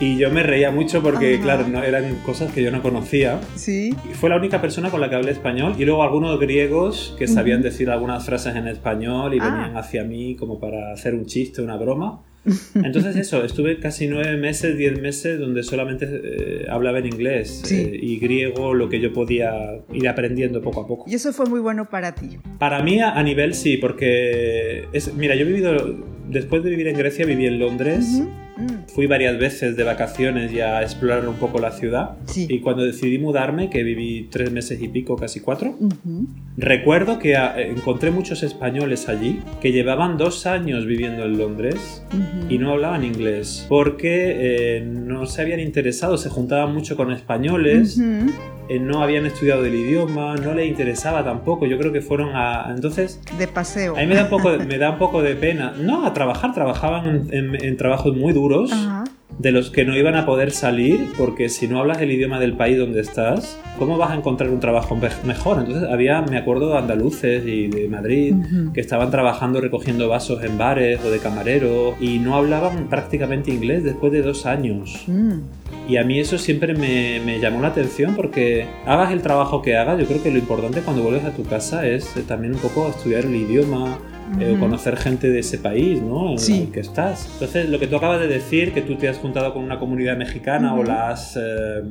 Y 0.00 0.19
yo 0.19 0.28
me 0.31 0.42
reía 0.42 0.72
mucho 0.72 1.00
porque, 1.02 1.38
claro, 1.40 1.69
no, 1.69 1.81
eran 1.82 2.16
cosas 2.26 2.52
que 2.52 2.62
yo 2.64 2.72
no 2.72 2.82
conocía. 2.82 3.40
Sí. 3.54 3.94
Y 4.10 4.14
fue 4.14 4.28
la 4.28 4.36
única 4.36 4.60
persona 4.60 4.90
con 4.90 5.00
la 5.00 5.08
que 5.08 5.14
hablé 5.14 5.31
español. 5.31 5.75
Y 5.78 5.84
luego 5.84 6.02
algunos 6.02 6.38
griegos 6.40 7.14
que 7.16 7.28
sabían 7.28 7.62
decir 7.62 7.88
algunas 7.90 8.26
frases 8.26 8.56
en 8.56 8.66
español 8.66 9.34
y 9.34 9.38
Ah. 9.40 9.44
venían 9.44 9.76
hacia 9.76 10.02
mí 10.02 10.34
como 10.34 10.58
para 10.58 10.92
hacer 10.92 11.14
un 11.14 11.26
chiste, 11.26 11.62
una 11.62 11.76
broma. 11.76 12.20
Entonces 12.75 13.17
eso, 13.17 13.44
estuve 13.44 13.79
casi 13.79 14.06
nueve 14.06 14.37
meses, 14.37 14.76
diez 14.76 15.00
meses 15.00 15.38
donde 15.38 15.62
solamente 15.62 16.06
eh, 16.11 16.67
hablaba 16.69 16.99
en 16.99 17.06
inglés 17.06 17.62
Sí. 17.64 17.76
eh, 17.76 17.99
y 18.02 18.19
griego, 18.19 18.75
lo 18.75 18.88
que 18.88 19.00
yo 19.00 19.12
podía 19.12 19.52
ir 19.93 20.08
aprendiendo 20.08 20.61
poco 20.61 20.82
a 20.82 20.87
poco. 20.87 21.05
Y 21.08 21.14
eso 21.14 21.32
fue 21.32 21.46
muy 21.46 21.61
bueno 21.61 21.88
para 21.88 22.14
ti. 22.14 22.38
Para 22.58 22.82
mí 22.82 23.00
a, 23.00 23.23
nivel 23.23 23.55
sí, 23.55 23.79
porque 23.79 24.85
es, 24.93 25.14
mira, 25.14 25.35
yo 25.35 25.43
he 25.43 25.49
vivido, 25.49 25.96
después 26.29 26.62
de 26.62 26.70
vivir 26.70 26.88
en 26.88 26.96
Grecia, 26.99 27.25
viví 27.25 27.46
en 27.46 27.58
Londres. 27.58 28.06
Ujú. 28.20 28.44
Mm. 28.56 28.89
Fui 28.95 29.06
varias 29.06 29.39
veces 29.39 29.77
de 29.77 29.83
vacaciones 29.85 30.53
y 30.53 30.61
a 30.61 30.83
explorar 30.83 31.29
un 31.29 31.35
poco 31.37 31.59
la 31.59 31.73
ciudad. 31.73 32.17
Sí. 32.27 32.47
Y 32.49 32.61
cuando 32.61 32.85
decidí 32.85 33.19
mudarme, 33.19 33.71
que 33.71 33.83
viví 33.83 34.29
tres 34.31 34.51
meses 34.53 34.81
y 34.81 34.89
pico, 34.89 35.17
casi 35.17 35.41
cuatro, 35.41 35.77
Ujú. 35.81 36.27
recuerdo 36.56 37.19
que 37.19 37.37
ah, 37.37 37.55
encontré 37.61 38.11
muchos 38.11 38.43
españoles 38.43 39.09
allí 39.09 39.41
que 39.61 39.73
llevaban 39.73 40.17
dos 40.17 40.47
años 40.47 40.87
viviendo 40.87 41.25
en 41.25 41.39
Londres 41.39 42.05
Ujú. 42.12 42.53
y 42.53 42.59
no 42.59 42.71
hablaban 42.73 43.05
inglés 43.05 43.67
porque 43.69 44.77
eh, 44.79 44.81
no 44.85 45.27
se 45.27 45.43
habían 45.43 45.61
interesado, 45.61 46.17
se 46.17 46.29
juntaban 46.31 46.73
mucho 46.73 46.97
con 46.97 47.11
españoles, 47.12 47.99
Ujú. 47.99 48.31
Eh, 48.69 48.78
no 48.78 49.02
habían 49.02 49.26
estudiado 49.26 49.64
el 49.64 49.75
idioma, 49.75 50.37
no 50.37 50.55
les 50.55 50.69
interesaba 50.69 51.25
tampoco. 51.25 51.66
Yo 51.66 51.78
creo 51.78 51.93
que 51.93 52.00
fueron 52.00 52.31
a. 52.34 52.72
Entonces, 52.75 53.20
De 53.38 53.46
paseo. 53.49 53.96
a 53.96 54.00
mí 54.00 54.06
me 54.06 54.14
da 54.14 54.25
un 54.25 54.31
poco 54.31 54.50
de, 54.52 54.64
me 54.64 54.78
da 54.78 54.90
un 54.93 54.99
poco 54.99 55.22
de 55.22 55.34
pena. 55.37 55.72
No, 55.78 56.06
a 56.06 56.14
trabajar, 56.14 56.55
trabajaban 56.55 57.06
en, 57.06 57.34
en- 57.55 57.64
en 57.64 57.76
trabajos 57.76 58.16
muy 58.16 58.32
duros 58.32 58.72
Ajá. 58.72 59.05
de 59.38 59.50
los 59.52 59.70
que 59.70 59.84
no 59.84 59.96
iban 59.96 60.14
a 60.14 60.25
poder 60.26 60.50
salir 60.53 61.08
porque 61.19 61.48
si 61.48 61.67
no 61.69 61.79
hablas 61.81 62.00
el 62.00 62.10
idioma 62.12 62.39
del 62.41 62.55
país 62.56 62.79
donde 62.79 63.00
estás, 63.00 63.58
¿cómo 63.79 63.98
vas 63.98 64.12
a 64.12 64.15
encontrar 64.15 64.48
un 64.50 64.60
trabajo 64.60 64.94
me- 64.96 65.08
mejor? 65.27 65.58
Entonces 65.58 65.89
había, 65.91 66.22
me 66.22 66.39
acuerdo, 66.39 66.70
de 66.70 66.79
andaluces 66.79 67.44
y 67.46 67.67
de 67.69 67.89
Madrid 67.89 68.34
Ujú. 68.34 68.72
que 68.72 68.81
estaban 68.81 69.10
trabajando 69.10 69.60
recogiendo 69.60 70.08
vasos 70.08 70.43
en 70.44 70.56
bares 70.56 71.00
o 71.05 71.10
de 71.10 71.19
camareros 71.19 71.94
y 72.00 72.19
no 72.19 72.36
hablaban 72.36 72.89
prácticamente 72.89 73.50
inglés 73.53 73.84
después 73.84 74.12
de 74.12 74.22
dos 74.22 74.46
años. 74.46 75.05
Mm. 75.06 75.39
Y 75.88 75.98
a 75.98 76.05
mí 76.05 76.19
eso 76.19 76.38
siempre 76.38 76.74
me, 76.74 77.20
me 77.24 77.38
llamó 77.41 77.60
la 77.60 77.69
atención 77.69 78.14
porque 78.17 78.67
hagas 78.86 79.12
el 79.12 79.20
trabajo 79.20 79.60
que 79.60 79.76
hagas, 79.76 79.98
yo 80.00 80.06
creo 80.06 80.22
que 80.22 80.31
lo 80.31 80.38
importante 80.38 80.81
cuando 80.81 81.03
vuelves 81.03 81.24
a 81.24 81.31
tu 81.32 81.44
casa 81.44 81.86
es 81.86 82.17
eh, 82.17 82.22
también 82.26 82.55
un 82.55 82.60
poco 82.60 82.88
estudiar 82.88 83.24
el 83.26 83.34
idioma, 83.34 83.98
eh, 84.41 84.56
conocer 84.58 84.96
gente 84.96 85.29
de 85.31 85.41
ese 85.41 85.58
país, 85.58 86.00
¿no? 86.00 86.31
En 86.32 86.38
Sí. 86.38 86.62
el 86.62 86.72
que 86.72 86.81
estás. 86.81 87.29
Entonces, 87.34 87.69
lo 87.69 87.79
que 87.79 87.86
tú 87.86 87.96
acabas 87.96 88.19
de 88.20 88.29
decir, 88.29 88.72
que 88.72 88.81
tú 88.81 88.94
te 88.96 89.08
has 89.08 89.19
juntado 89.19 89.53
con 89.53 89.62
una 89.62 89.79
comunidad 89.79 90.17
mexicana 90.17 90.74
o 90.74 90.82
la 90.82 91.10
has 91.10 91.36
eh, 91.36 91.82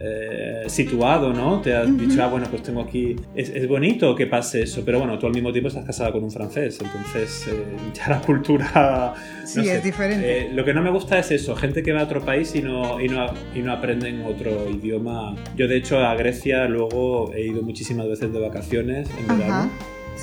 eh, 0.00 0.64
situado, 0.68 1.32
¿no? 1.32 1.60
Te 1.60 1.74
has 1.74 1.96
dicho, 1.96 2.22
ah, 2.22 2.28
bueno, 2.28 2.46
pues 2.50 2.62
tengo 2.62 2.80
aquí... 2.80 3.16
Es, 3.34 3.50
es 3.50 3.68
bonito 3.68 4.14
que 4.16 4.26
pase 4.26 4.62
eso, 4.62 4.82
pero 4.84 4.98
bueno, 4.98 5.18
tú 5.18 5.26
al 5.26 5.32
mismo 5.32 5.52
tiempo 5.52 5.68
estás 5.68 5.84
casada 5.84 6.10
con 6.10 6.24
un 6.24 6.30
francés, 6.30 6.78
entonces 6.80 7.46
eh, 7.48 7.64
ya 7.94 8.08
la 8.08 8.20
cultura... 8.20 9.14
Sí, 9.44 9.58
no 9.58 9.64
sé. 9.64 9.76
es 9.76 9.84
diferente. 9.84 10.46
Eh, 10.46 10.50
lo 10.54 10.64
que 10.64 10.72
no 10.72 10.82
me 10.82 10.90
gusta 10.90 11.18
es 11.18 11.30
eso, 11.30 11.54
gente 11.54 11.82
que 11.82 11.92
va 11.92 12.00
a 12.00 12.04
otro 12.04 12.24
país 12.24 12.54
y 12.54 12.62
no, 12.62 13.00
y 13.00 13.08
no, 13.08 13.26
y 13.54 13.60
no 13.60 13.72
aprenden 13.72 14.24
otro 14.24 14.70
idioma. 14.70 15.34
Yo 15.56 15.68
de 15.68 15.76
hecho 15.76 15.98
a 15.98 16.14
Grecia 16.14 16.66
luego 16.66 17.32
he 17.34 17.46
ido 17.46 17.62
muchísimas 17.62 18.08
veces 18.08 18.32
de 18.32 18.40
vacaciones 18.40 19.08
en 19.18 19.30
Ajá. 19.30 19.68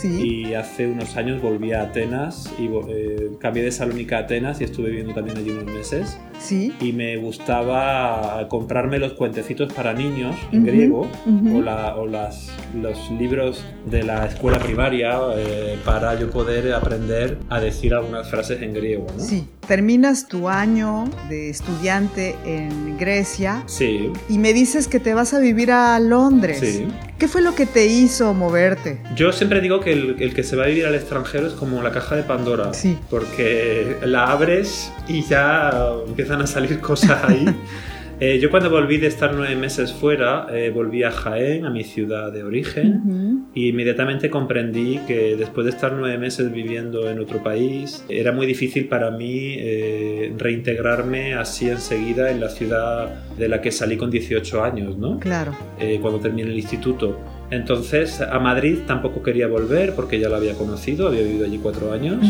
Y 0.03 0.53
hace 0.53 0.87
unos 0.87 1.15
años 1.17 1.41
volví 1.41 1.71
a 1.71 1.83
Atenas 1.83 2.53
y 2.59 2.65
eh, 2.89 3.31
cambié 3.39 3.63
de 3.63 3.71
Salónica 3.71 4.17
a 4.17 4.21
Atenas 4.21 4.61
y 4.61 4.63
estuve 4.63 4.89
viviendo 4.89 5.13
también 5.13 5.37
allí 5.37 5.49
unos 5.49 5.65
meses. 5.65 6.19
Sí. 6.39 6.73
Y 6.79 6.93
me 6.93 7.17
gustaba 7.17 8.47
comprarme 8.49 8.99
los 8.99 9.13
cuentecitos 9.13 9.73
para 9.73 9.93
niños 9.93 10.35
en 10.51 10.65
griego 10.65 11.07
o, 11.27 12.01
o 12.01 12.05
las, 12.07 12.51
los 12.75 13.11
libros 13.11 13.65
de 13.85 14.03
la 14.03 14.25
escuela 14.25 14.59
primaria 14.59 15.17
eh, 15.35 15.77
para 15.83 16.19
yo 16.19 16.29
poder 16.29 16.73
aprender 16.73 17.37
a 17.49 17.59
decir 17.59 17.93
algunas 17.93 18.29
frases 18.29 18.61
en 18.61 18.73
griego. 18.73 19.07
¿no? 19.15 19.23
Sí. 19.23 19.47
Terminas 19.67 20.27
tu 20.27 20.47
año 20.47 21.09
de 21.27 21.49
estudiante 21.49 22.35
en 22.45 22.97
Grecia. 22.97 23.63
Sí. 23.65 24.13
Y 24.29 24.37
me 24.37 24.53
dices 24.53 24.87
que 24.87 24.99
te 24.99 25.13
vas 25.13 25.33
a 25.33 25.39
vivir 25.39 25.71
a 25.71 25.99
Londres. 25.99 26.59
Sí. 26.61 26.87
¿Qué 27.19 27.27
fue 27.27 27.41
lo 27.41 27.53
que 27.53 27.65
te 27.65 27.85
hizo 27.87 28.33
moverte? 28.33 28.99
Yo 29.15 29.33
siempre 29.33 29.59
digo 29.59 29.81
que 29.81 29.91
el, 29.91 30.15
el, 30.21 30.33
que 30.33 30.43
se 30.43 30.55
va 30.55 30.63
a 30.63 30.67
vivir 30.67 30.85
al 30.85 30.95
extranjero 30.95 31.47
es 31.47 31.53
como 31.53 31.81
la 31.81 31.91
caja 31.91 32.15
de 32.15 32.23
Pandora. 32.23 32.73
Sí. 32.73 32.97
Porque 33.09 33.97
la 34.03 34.31
abres 34.31 34.91
y 35.07 35.23
ya 35.23 35.71
empiezan 36.07 36.41
a 36.41 36.47
salir 36.47 36.79
cosas 36.79 37.23
ahí. 37.25 37.45
Eh, 38.19 38.39
yo 38.39 38.49
cuando 38.49 38.71
volví 38.71 38.97
de 38.97 39.05
estar 39.05 39.31
nueve 39.35 39.55
meses 39.55 39.93
fuera, 39.93 40.47
eh, 40.51 40.71
volví 40.71 41.03
a 41.03 41.11
Jaén, 41.11 41.65
a 41.65 41.69
mi 41.69 41.83
ciudad 41.83 42.31
de 42.31 42.43
origen, 42.43 43.45
y 43.53 43.69
inmediatamente 43.69 44.31
comprendí 44.31 44.99
que 45.05 45.35
después 45.35 45.65
de 45.65 45.71
estar 45.71 45.93
nueve 45.93 46.17
meses 46.17 46.51
viviendo 46.51 47.11
en 47.11 47.19
otro 47.19 47.43
país, 47.43 48.03
era 48.09 48.31
muy 48.31 48.47
difícil 48.47 48.87
para 48.87 49.11
mí 49.11 49.55
eh, 49.59 50.33
reintegrarme 50.35 51.35
así 51.35 51.69
enseguida 51.69 52.31
en 52.31 52.39
la 52.39 52.49
ciudad 52.49 53.27
de 53.37 53.47
la 53.47 53.61
que 53.61 53.71
salí 53.71 53.97
con 53.97 54.09
18 54.09 54.63
años, 54.63 54.97
¿no? 54.97 55.19
Claro. 55.19 55.55
cuando 56.01 56.19
terminé 56.19 56.49
el 56.49 56.57
instituto. 56.57 57.36
Entonces 57.49 58.21
a 58.21 58.39
Madrid 58.39 58.79
tampoco 58.85 59.23
quería 59.23 59.47
volver 59.47 59.95
porque 59.95 60.19
ya 60.19 60.29
la 60.29 60.37
había 60.37 60.53
conocido, 60.53 61.07
había 61.07 61.21
vivido 61.21 61.45
allí 61.45 61.57
cuatro 61.57 61.91
años. 61.91 62.25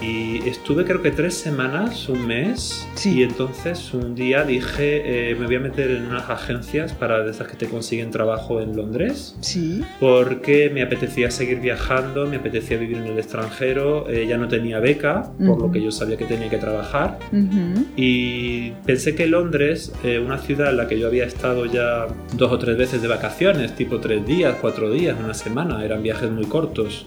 Y 0.00 0.48
estuve 0.48 0.84
creo 0.84 1.02
que 1.02 1.10
tres 1.10 1.34
semanas, 1.34 2.08
un 2.08 2.26
mes. 2.26 2.86
Y 3.04 3.22
entonces 3.22 3.92
un 3.94 4.14
día 4.14 4.44
dije 4.44 5.30
eh, 5.30 5.34
me 5.34 5.46
voy 5.46 5.56
a 5.56 5.60
meter 5.60 5.90
en 5.90 6.06
unas 6.06 6.28
agencias 6.28 6.92
para 6.92 7.24
de 7.24 7.30
esas 7.30 7.48
que 7.48 7.56
te 7.56 7.66
consiguen 7.66 8.10
trabajo 8.10 8.60
en 8.60 8.76
Londres 8.76 9.36
sí. 9.40 9.82
porque 9.98 10.70
me 10.72 10.82
apetecía 10.82 11.30
seguir 11.30 11.60
viajando, 11.60 12.26
me 12.26 12.36
apetecía 12.36 12.76
vivir 12.76 12.98
en 12.98 13.04
el 13.04 13.18
extranjero, 13.18 14.08
eh, 14.08 14.26
ya 14.28 14.36
no 14.36 14.48
tenía 14.48 14.80
beca 14.80 15.30
por 15.44 15.60
lo 15.60 15.70
que 15.70 15.82
yo 15.82 15.90
sabía 15.90 16.16
que 16.16 16.24
tenía 16.24 16.48
que 16.48 16.58
trabajar. 16.58 17.18
Y 17.96 18.70
pensé 18.86 19.14
que 19.14 19.26
Londres, 19.26 19.92
eh, 20.04 20.18
una 20.18 20.38
ciudad 20.38 20.70
en 20.70 20.76
la 20.76 20.88
que 20.88 20.98
yo 20.98 21.06
había 21.06 21.24
estado 21.24 21.66
ya 21.66 22.06
dos 22.34 22.52
o 22.52 22.58
tres 22.58 22.76
veces 22.76 23.02
de 23.02 23.08
vacaciones, 23.08 23.74
tipo 23.74 23.98
tres 24.00 24.26
días, 24.26 24.56
cuatro 24.60 24.90
días, 24.90 25.16
una 25.22 25.34
semana, 25.34 25.84
eran 25.84 26.02
viajes 26.02 26.30
muy 26.30 26.44
cortos. 26.44 27.06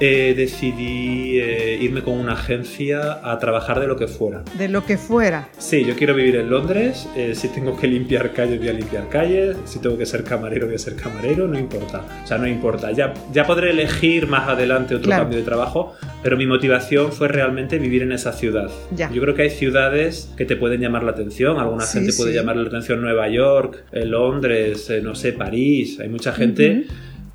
Eh, 0.00 0.34
decidí 0.36 1.38
eh, 1.38 1.78
irme 1.80 2.02
con 2.02 2.14
una 2.14 2.32
agencia 2.32 3.20
a 3.22 3.38
trabajar 3.38 3.80
de 3.80 3.86
lo 3.86 3.96
que 3.96 4.06
fuera. 4.06 4.42
De 4.58 4.68
lo 4.68 4.84
que 4.84 4.96
fuera. 4.96 5.48
Sí, 5.58 5.84
yo 5.84 5.94
quiero 5.96 6.14
vivir 6.14 6.36
en 6.36 6.50
Londres, 6.50 7.08
eh, 7.16 7.34
si 7.34 7.48
tengo 7.48 7.76
que 7.76 7.86
limpiar 7.86 8.32
calles 8.32 8.58
voy 8.58 8.68
a 8.68 8.72
limpiar 8.72 9.08
calles, 9.08 9.56
si 9.64 9.78
tengo 9.80 9.98
que 9.98 10.06
ser 10.06 10.24
camarero 10.24 10.66
voy 10.66 10.76
a 10.76 10.78
ser 10.78 10.96
camarero, 10.96 11.48
no 11.48 11.58
importa. 11.58 12.04
O 12.22 12.26
sea, 12.26 12.38
no 12.38 12.46
importa. 12.46 12.92
Ya, 12.92 13.12
ya 13.32 13.46
podré 13.46 13.70
elegir 13.70 14.26
más 14.28 14.48
adelante 14.48 14.94
otro 14.94 15.10
cambio 15.10 15.38
de 15.38 15.44
trabajo, 15.44 15.94
pero 16.22 16.36
mi 16.36 16.46
motivación 16.46 17.12
fue 17.12 17.28
realmente 17.28 17.78
vivir 17.78 18.02
en 18.02 18.12
esa 18.12 18.32
ciudad. 18.32 18.70
Ya. 18.94 19.10
Yo 19.10 19.20
creo 19.22 19.34
que 19.34 19.42
hay 19.42 19.50
ciudades 19.50 20.32
que 20.36 20.44
te 20.44 20.56
pueden 20.56 20.80
llamar 20.80 21.02
la 21.02 21.12
atención, 21.12 21.58
alguna 21.58 21.86
gente 21.86 22.12
puede 22.12 22.32
llamar 22.34 22.56
la 22.56 22.68
atención 22.68 23.00
Nueva 23.00 23.28
York, 23.28 23.84
Londres, 23.92 24.92
no 25.02 25.14
sé, 25.14 25.32
París, 25.32 25.98
hay 26.00 26.08
mucha 26.08 26.32
gente 26.32 26.75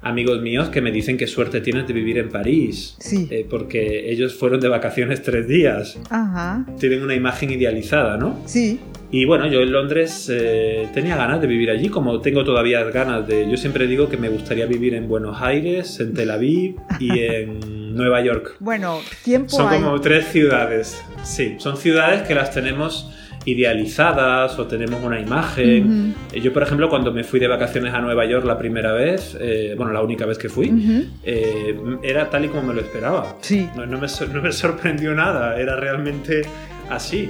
amigos 0.01 0.41
míos 0.41 0.69
que 0.69 0.81
me 0.81 0.91
dicen 0.91 1.17
qué 1.17 1.27
suerte 1.27 1.61
tienes 1.61 1.87
de 1.87 1.93
vivir 1.93 2.17
en 2.17 2.29
París. 2.29 2.95
Sí. 2.99 3.27
Eh, 3.29 3.45
porque 3.49 4.11
ellos 4.11 4.33
fueron 4.35 4.59
de 4.59 4.67
vacaciones 4.67 5.21
tres 5.21 5.47
días. 5.47 5.99
Ajá. 6.09 6.65
Tienen 6.79 7.03
una 7.03 7.13
imagen 7.13 7.51
idealizada, 7.51 8.17
¿no? 8.17 8.41
Sí. 8.45 8.79
Y 9.11 9.25
bueno, 9.25 9.47
yo 9.47 9.61
en 9.61 9.71
Londres 9.71 10.29
eh, 10.31 10.87
tenía 10.93 11.17
ganas 11.17 11.41
de 11.41 11.47
vivir 11.47 11.69
allí, 11.69 11.89
como 11.89 12.21
tengo 12.21 12.43
todavía 12.45 12.83
ganas 12.85 13.27
de... 13.27 13.49
Yo 13.49 13.57
siempre 13.57 13.85
digo 13.85 14.07
que 14.07 14.17
me 14.17 14.29
gustaría 14.29 14.65
vivir 14.65 14.95
en 14.95 15.07
Buenos 15.07 15.41
Aires, 15.41 15.99
en 15.99 16.13
Tel 16.13 16.31
Aviv 16.31 16.75
y 16.99 17.19
en 17.19 17.93
Nueva 17.93 18.21
York. 18.21 18.55
Bueno, 18.59 19.01
tiempo 19.23 19.49
Son 19.49 19.69
como 19.69 19.99
tres 19.99 20.27
ciudades. 20.27 21.01
Sí, 21.23 21.55
son 21.57 21.75
ciudades 21.75 22.21
que 22.21 22.33
las 22.33 22.51
tenemos 22.51 23.11
idealizadas 23.45 24.57
o 24.59 24.67
tenemos 24.67 25.03
una 25.03 25.19
imagen. 25.19 26.15
Yo, 26.33 26.53
por 26.53 26.63
ejemplo, 26.63 26.89
cuando 26.89 27.11
me 27.11 27.23
fui 27.23 27.39
de 27.39 27.47
vacaciones 27.47 27.93
a 27.93 28.01
Nueva 28.01 28.25
York 28.25 28.45
la 28.45 28.57
primera 28.57 28.93
vez, 28.93 29.37
eh, 29.39 29.73
bueno, 29.77 29.91
la 29.91 30.01
única 30.01 30.25
vez 30.25 30.37
que 30.37 30.49
fui, 30.49 31.07
eh, 31.23 31.75
era 32.03 32.29
tal 32.29 32.45
y 32.45 32.47
como 32.49 32.63
me 32.63 32.73
lo 32.73 32.81
esperaba. 32.81 33.37
Sí. 33.41 33.67
No, 33.75 33.85
no, 33.85 33.97
me, 33.97 34.07
no 34.33 34.41
me 34.41 34.51
sorprendió 34.51 35.13
nada, 35.13 35.59
era 35.59 35.75
realmente 35.75 36.41
así. 36.89 37.29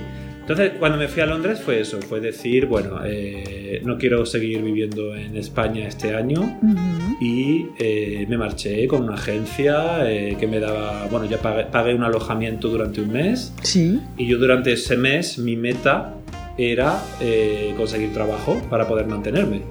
Entonces, 0.51 0.77
cuando 0.79 0.97
me 0.97 1.07
fui 1.07 1.21
a 1.21 1.25
Londres 1.25 1.61
fue 1.61 1.79
eso, 1.79 2.01
fue 2.01 2.19
decir, 2.19 2.65
bueno, 2.65 2.99
eh, 3.05 3.81
no 3.85 3.97
quiero 3.97 4.25
seguir 4.25 4.61
viviendo 4.61 5.15
en 5.15 5.37
España 5.37 5.87
este 5.87 6.13
año 6.13 6.59
y 7.21 7.67
me 8.27 8.37
marché 8.37 8.85
con 8.89 9.03
una 9.03 9.13
agencia 9.13 10.01
que 10.37 10.47
me 10.47 10.59
daba, 10.59 11.07
bueno, 11.09 11.25
ya 11.25 11.37
pagué, 11.37 11.63
pagué, 11.67 11.95
un 11.95 12.03
alojamiento 12.03 12.67
durante 12.67 12.99
un 12.99 13.13
mes 13.13 13.53
sí. 13.63 14.01
y 14.17 14.27
yo 14.27 14.37
durante 14.39 14.73
ese 14.73 14.97
mes 14.97 15.37
mi 15.37 15.55
meta 15.55 16.15
era 16.57 16.99
conseguir 17.77 18.11
trabajo 18.11 18.61
para 18.69 18.85
poder 18.89 19.07
mantenerme 19.07 19.61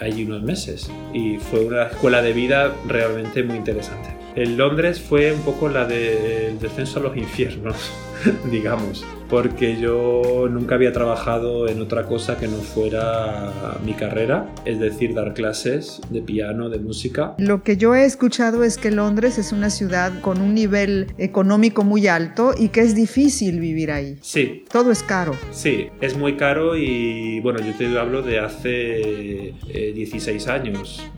allí 0.00 0.24
unos 0.24 0.42
meses 0.42 0.88
y 1.12 1.38
fue 1.38 1.64
una 1.64 1.88
escuela 1.88 2.22
de 2.22 2.32
vida 2.32 2.72
realmente 2.86 3.42
muy 3.42 3.56
interesante. 3.56 4.10
En 4.36 4.56
Londres 4.56 5.00
fue 5.00 5.32
un 5.32 5.40
poco 5.40 5.68
la 5.68 5.84
del 5.86 6.58
descenso 6.60 7.00
a 7.00 7.02
los 7.02 7.16
infiernos, 7.16 7.76
digamos 8.50 9.04
porque 9.32 9.80
yo 9.80 10.46
nunca 10.50 10.74
había 10.74 10.92
trabajado 10.92 11.66
en 11.66 11.80
otra 11.80 12.02
cosa 12.02 12.36
que 12.36 12.48
no 12.48 12.58
fuera 12.58 13.50
mi 13.82 13.94
carrera, 13.94 14.52
es 14.66 14.78
decir, 14.78 15.14
dar 15.14 15.32
clases 15.32 16.02
de 16.10 16.20
piano, 16.20 16.68
de 16.68 16.78
música. 16.78 17.34
Lo 17.38 17.62
que 17.62 17.78
yo 17.78 17.94
he 17.94 18.04
escuchado 18.04 18.62
es 18.62 18.76
que 18.76 18.90
Londres 18.90 19.38
es 19.38 19.52
una 19.52 19.70
ciudad 19.70 20.20
con 20.20 20.42
un 20.42 20.52
nivel 20.52 21.14
económico 21.16 21.82
muy 21.82 22.08
alto 22.08 22.52
y 22.54 22.68
que 22.68 22.80
es 22.80 22.94
difícil 22.94 23.58
vivir 23.58 23.90
ahí. 23.90 24.18
Sí. 24.20 24.66
Todo 24.70 24.92
es 24.92 25.02
caro. 25.02 25.34
Sí, 25.50 25.86
es 26.02 26.14
muy 26.14 26.36
caro 26.36 26.76
y 26.76 27.40
bueno, 27.40 27.60
yo 27.60 27.72
te 27.72 27.86
hablo 27.98 28.20
de 28.20 28.38
hace 28.38 29.54
16 29.94 30.46
años. 30.48 31.10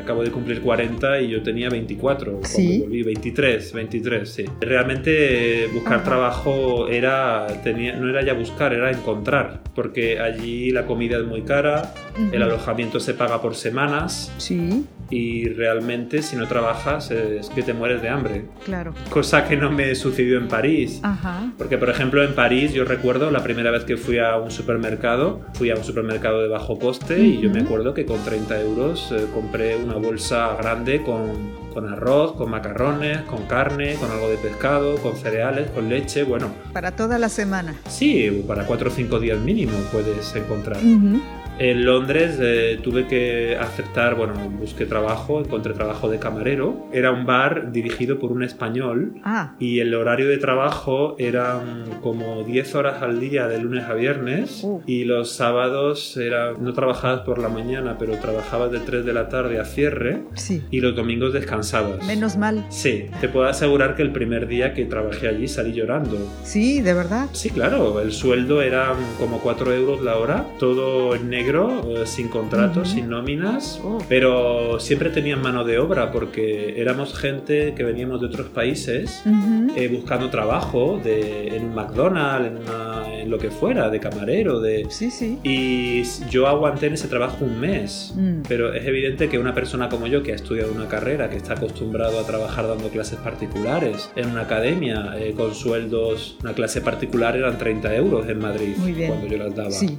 Acabo 0.00 0.22
de 0.22 0.30
cumplir 0.30 0.62
40 0.62 1.20
y 1.20 1.30
yo 1.30 1.42
tenía 1.42 1.68
24 1.68 2.30
cuando 2.30 2.48
¿Sí? 2.48 2.78
volví, 2.78 3.02
23, 3.02 3.72
23, 3.72 4.28
sí. 4.28 4.44
Realmente 4.60 5.66
buscar 5.74 5.94
Ajá. 5.94 6.04
trabajo 6.04 6.45
era 6.88 7.46
tenía, 7.62 7.96
no 7.96 8.08
era 8.08 8.24
ya 8.24 8.34
buscar, 8.34 8.72
era 8.72 8.90
encontrar, 8.90 9.60
porque 9.74 10.20
allí 10.20 10.70
la 10.70 10.86
comida 10.86 11.18
es 11.18 11.24
muy 11.24 11.42
cara, 11.42 11.92
uh 12.16 12.20
-huh. 12.20 12.34
el 12.34 12.42
alojamiento 12.42 13.00
se 13.00 13.14
paga 13.14 13.40
por 13.40 13.54
semanas. 13.54 14.32
Sí. 14.38 14.84
Y 15.10 15.48
realmente 15.50 16.22
si 16.22 16.36
no 16.36 16.46
trabajas 16.48 17.10
es 17.10 17.48
que 17.50 17.62
te 17.62 17.72
mueres 17.72 18.02
de 18.02 18.08
hambre. 18.08 18.46
Claro. 18.64 18.94
Cosa 19.10 19.46
que 19.46 19.56
no 19.56 19.70
me 19.70 19.94
sucedió 19.94 20.38
en 20.38 20.48
París. 20.48 21.00
Ajá. 21.02 21.52
Porque 21.58 21.78
por 21.78 21.90
ejemplo 21.90 22.22
en 22.22 22.34
París 22.34 22.72
yo 22.72 22.84
recuerdo 22.84 23.30
la 23.30 23.42
primera 23.42 23.70
vez 23.70 23.84
que 23.84 23.96
fui 23.96 24.18
a 24.18 24.36
un 24.36 24.50
supermercado, 24.50 25.42
fui 25.54 25.70
a 25.70 25.74
un 25.76 25.84
supermercado 25.84 26.42
de 26.42 26.48
bajo 26.48 26.78
coste 26.78 27.14
uh 27.14 27.18
-huh. 27.18 27.38
y 27.38 27.40
yo 27.40 27.50
me 27.50 27.60
acuerdo 27.60 27.94
que 27.94 28.04
con 28.04 28.22
30 28.24 28.60
euros 28.60 29.12
eh, 29.12 29.26
compré 29.32 29.76
una 29.76 29.94
bolsa 29.94 30.56
grande 30.56 31.02
con 31.02 31.66
con 31.76 31.92
arroz, 31.92 32.32
con 32.32 32.50
macarrones, 32.50 33.20
con 33.26 33.42
carne, 33.42 33.96
con 33.96 34.10
algo 34.10 34.30
de 34.30 34.38
pescado, 34.38 34.96
con 34.96 35.14
cereales, 35.14 35.70
con 35.72 35.90
leche, 35.90 36.24
bueno. 36.24 36.48
Para 36.72 36.92
toda 36.92 37.18
la 37.18 37.28
semana. 37.28 37.74
Sí, 37.86 38.42
para 38.48 38.64
cuatro 38.64 38.88
o 38.88 38.90
cinco 38.90 39.20
días 39.20 39.38
mínimo 39.40 39.76
puedes 39.92 40.34
encontrar. 40.34 40.78
Uh 40.78 40.86
-huh. 40.86 41.20
En 41.58 41.86
Londres 41.86 42.36
eh, 42.38 42.78
tuve 42.82 43.06
que 43.06 43.56
aceptar, 43.56 44.14
bueno, 44.14 44.34
busqué 44.50 44.84
trabajo, 44.84 45.40
encontré 45.40 45.72
trabajo 45.72 46.10
de 46.10 46.18
camarero. 46.18 46.86
Era 46.92 47.12
un 47.12 47.24
bar 47.24 47.72
dirigido 47.72 48.18
por 48.18 48.30
un 48.30 48.42
español 48.42 49.14
ah. 49.24 49.54
y 49.58 49.80
el 49.80 49.94
horario 49.94 50.28
de 50.28 50.36
trabajo 50.36 51.16
eran 51.18 51.98
como 52.02 52.42
10 52.42 52.74
horas 52.74 53.02
al 53.02 53.20
día 53.20 53.48
de 53.48 53.58
lunes 53.58 53.84
a 53.84 53.94
viernes 53.94 54.60
uh. 54.64 54.82
y 54.86 55.04
los 55.04 55.32
sábados 55.32 56.18
era, 56.18 56.52
no 56.52 56.74
trabajabas 56.74 57.20
por 57.20 57.38
la 57.38 57.48
mañana, 57.48 57.96
pero 57.98 58.18
trabajabas 58.18 58.70
de 58.70 58.80
3 58.80 59.06
de 59.06 59.14
la 59.14 59.28
tarde 59.30 59.58
a 59.58 59.64
cierre 59.64 60.24
sí. 60.34 60.62
y 60.70 60.80
los 60.80 60.94
domingos 60.94 61.32
descansabas. 61.32 62.06
Menos 62.06 62.36
mal. 62.36 62.66
Sí, 62.68 63.06
te 63.22 63.30
puedo 63.30 63.46
asegurar 63.46 63.96
que 63.96 64.02
el 64.02 64.12
primer 64.12 64.46
día 64.46 64.74
que 64.74 64.84
trabajé 64.84 65.28
allí 65.28 65.48
salí 65.48 65.72
llorando. 65.72 66.18
Sí, 66.44 66.82
de 66.82 66.92
verdad. 66.92 67.28
Sí, 67.32 67.48
claro, 67.48 67.98
el 68.02 68.12
sueldo 68.12 68.60
era 68.60 68.92
como 69.18 69.40
4 69.40 69.72
euros 69.72 70.02
la 70.02 70.18
hora, 70.18 70.44
todo 70.58 71.14
en 71.14 71.30
negro 71.30 71.45
negro, 71.46 72.02
eh, 72.02 72.06
sin 72.06 72.28
contratos, 72.28 72.88
uh 72.88 72.90
-huh. 72.90 72.94
sin 72.94 73.08
nóminas, 73.08 73.80
oh. 73.84 73.98
pero 74.08 74.80
siempre 74.80 75.10
tenían 75.10 75.40
mano 75.40 75.64
de 75.64 75.78
obra 75.78 76.10
porque 76.10 76.80
éramos 76.80 77.14
gente 77.14 77.74
que 77.74 77.84
veníamos 77.84 78.20
de 78.20 78.26
otros 78.26 78.48
países 78.48 79.22
uh 79.24 79.30
-huh. 79.30 79.72
eh, 79.76 79.88
buscando 79.88 80.28
trabajo 80.28 81.00
de, 81.02 81.56
en 81.56 81.66
un 81.66 81.74
McDonald's, 81.74 82.48
en, 82.48 82.56
una, 82.56 83.20
en 83.20 83.30
lo 83.30 83.38
que 83.38 83.50
fuera, 83.50 83.90
de 83.90 84.00
camarero, 84.00 84.60
de... 84.60 84.86
Sí, 84.88 85.10
sí. 85.10 85.38
Y 85.44 86.02
yo 86.30 86.48
aguanté 86.48 86.86
en 86.86 86.94
ese 86.94 87.08
trabajo 87.08 87.44
un 87.44 87.60
mes, 87.60 88.12
mm. 88.16 88.42
pero 88.48 88.74
es 88.74 88.84
evidente 88.84 89.28
que 89.28 89.38
una 89.38 89.54
persona 89.54 89.88
como 89.88 90.06
yo, 90.06 90.22
que 90.22 90.32
ha 90.32 90.34
estudiado 90.34 90.72
una 90.72 90.88
carrera, 90.88 91.30
que 91.30 91.36
está 91.36 91.54
acostumbrado 91.54 92.18
a 92.18 92.26
trabajar 92.26 92.66
dando 92.66 92.88
clases 92.88 93.18
particulares 93.20 94.10
en 94.16 94.30
una 94.30 94.42
academia, 94.42 95.14
eh, 95.18 95.34
con 95.36 95.54
sueldos, 95.54 96.36
una 96.42 96.54
clase 96.54 96.80
particular 96.80 97.36
eran 97.36 97.56
30 97.56 97.94
euros 97.94 98.28
en 98.28 98.38
Madrid, 98.40 98.74
cuando 99.06 99.26
yo 99.26 99.38
las 99.38 99.54
daba. 99.54 99.70
Sí. 99.70 99.98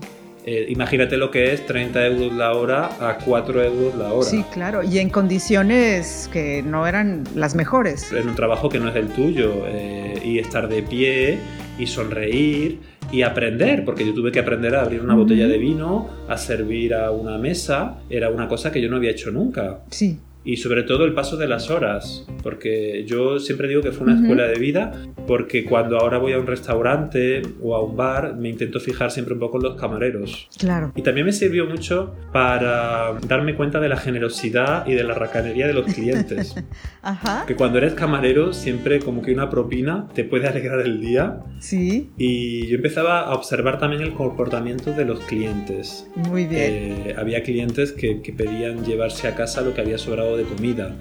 Eh, 0.50 0.68
imagínate 0.70 1.18
lo 1.18 1.30
que 1.30 1.52
es 1.52 1.66
30 1.66 2.08
euros 2.08 2.32
la 2.32 2.54
hora 2.54 2.90
a 3.02 3.18
4 3.18 3.64
euros 3.66 3.96
la 3.96 4.14
hora. 4.14 4.30
Sí, 4.30 4.46
claro, 4.54 4.82
y 4.82 4.98
en 5.00 5.10
condiciones 5.10 6.30
que 6.32 6.64
no 6.64 6.88
eran 6.88 7.26
las 7.36 7.54
mejores. 7.54 8.14
En 8.14 8.30
un 8.30 8.36
trabajo 8.36 8.70
que 8.70 8.80
no 8.80 8.88
es 8.88 8.96
el 8.96 9.10
tuyo, 9.10 9.66
eh, 9.68 10.22
y 10.24 10.40
estar 10.40 10.70
de 10.70 10.84
pie 10.84 11.38
y 11.78 11.86
sonreír 11.86 12.80
y 13.12 13.24
aprender, 13.24 13.84
porque 13.84 14.06
yo 14.06 14.14
tuve 14.14 14.32
que 14.32 14.40
aprender 14.40 14.74
a 14.78 14.84
abrir 14.84 15.02
una 15.02 15.16
botella 15.16 15.50
de 15.50 15.58
vino, 15.58 16.08
a 16.30 16.38
servir 16.38 16.94
a 16.94 17.12
una 17.12 17.38
mesa, 17.38 17.98
era 18.10 18.30
una 18.30 18.48
cosa 18.48 18.72
que 18.72 18.82
yo 18.82 18.90
no 18.90 18.96
había 18.96 19.12
hecho 19.12 19.32
nunca. 19.32 19.80
Sí 19.92 20.18
y 20.48 20.56
sobre 20.56 20.84
todo 20.84 21.04
el 21.04 21.14
paso 21.14 21.36
de 21.36 21.46
las 21.46 21.70
horas, 21.70 22.26
porque 22.42 23.04
yo 23.06 23.38
siempre 23.38 23.68
digo 23.68 23.82
que 23.82 23.92
fue 23.92 24.08
una 24.08 24.18
escuela 24.18 24.48
de 24.48 24.58
vida, 24.58 24.94
porque 25.28 25.66
cuando 25.66 25.98
ahora 25.98 26.20
voy 26.20 26.32
a 26.32 26.40
un 26.40 26.48
restaurante 26.48 27.42
o 27.62 27.76
a 27.76 27.84
un 27.84 27.98
bar 27.98 28.38
me 28.38 28.48
intento 28.48 28.80
fijar 28.80 29.12
siempre 29.12 29.34
un 29.34 29.42
poco 29.42 29.58
en 29.58 29.64
los 29.64 29.76
camareros. 29.76 30.48
Claro. 30.58 30.94
Y 30.96 31.02
también 31.02 31.26
me 31.26 31.34
sirvió 31.34 31.66
mucho 31.66 32.16
para 32.32 33.18
darme 33.28 33.56
cuenta 33.56 33.82
de 33.82 33.90
la 33.90 33.98
generosidad 33.98 34.88
y 34.88 34.94
de 34.94 35.04
la 35.04 35.16
racanería 35.16 35.68
de 35.68 35.74
los 35.74 35.94
clientes. 35.94 36.56
Ajá. 37.02 37.44
Que 37.46 37.56
cuando 37.56 37.80
eres 37.80 37.94
camarero 37.94 38.54
siempre 38.54 39.00
como 39.00 39.22
que 39.22 39.34
una 39.34 39.50
propina 39.50 40.08
te 40.16 40.24
puede 40.24 40.48
alegrar 40.48 40.80
el 40.80 41.02
día. 41.02 41.42
Sí. 41.60 42.12
Y 42.18 42.68
yo 42.68 42.78
empezaba 42.78 43.20
a 43.20 43.34
observar 43.34 43.80
también 43.80 44.02
el 44.02 44.14
comportamiento 44.14 44.94
de 44.94 45.04
los 45.04 45.20
clientes. 45.26 46.10
Muy 46.16 46.46
bien. 46.46 46.72
Eh, 46.72 47.16
había 47.18 47.44
clientes 47.44 47.92
que, 47.92 48.22
que 48.22 48.32
pedían 48.32 48.86
llevarse 48.86 49.28
a 49.28 49.36
casa 49.36 49.60
lo 49.60 49.74
que 49.74 49.82
había 49.82 49.98
sobrado 49.98 50.37
de 50.38 50.44
comida 50.44 50.96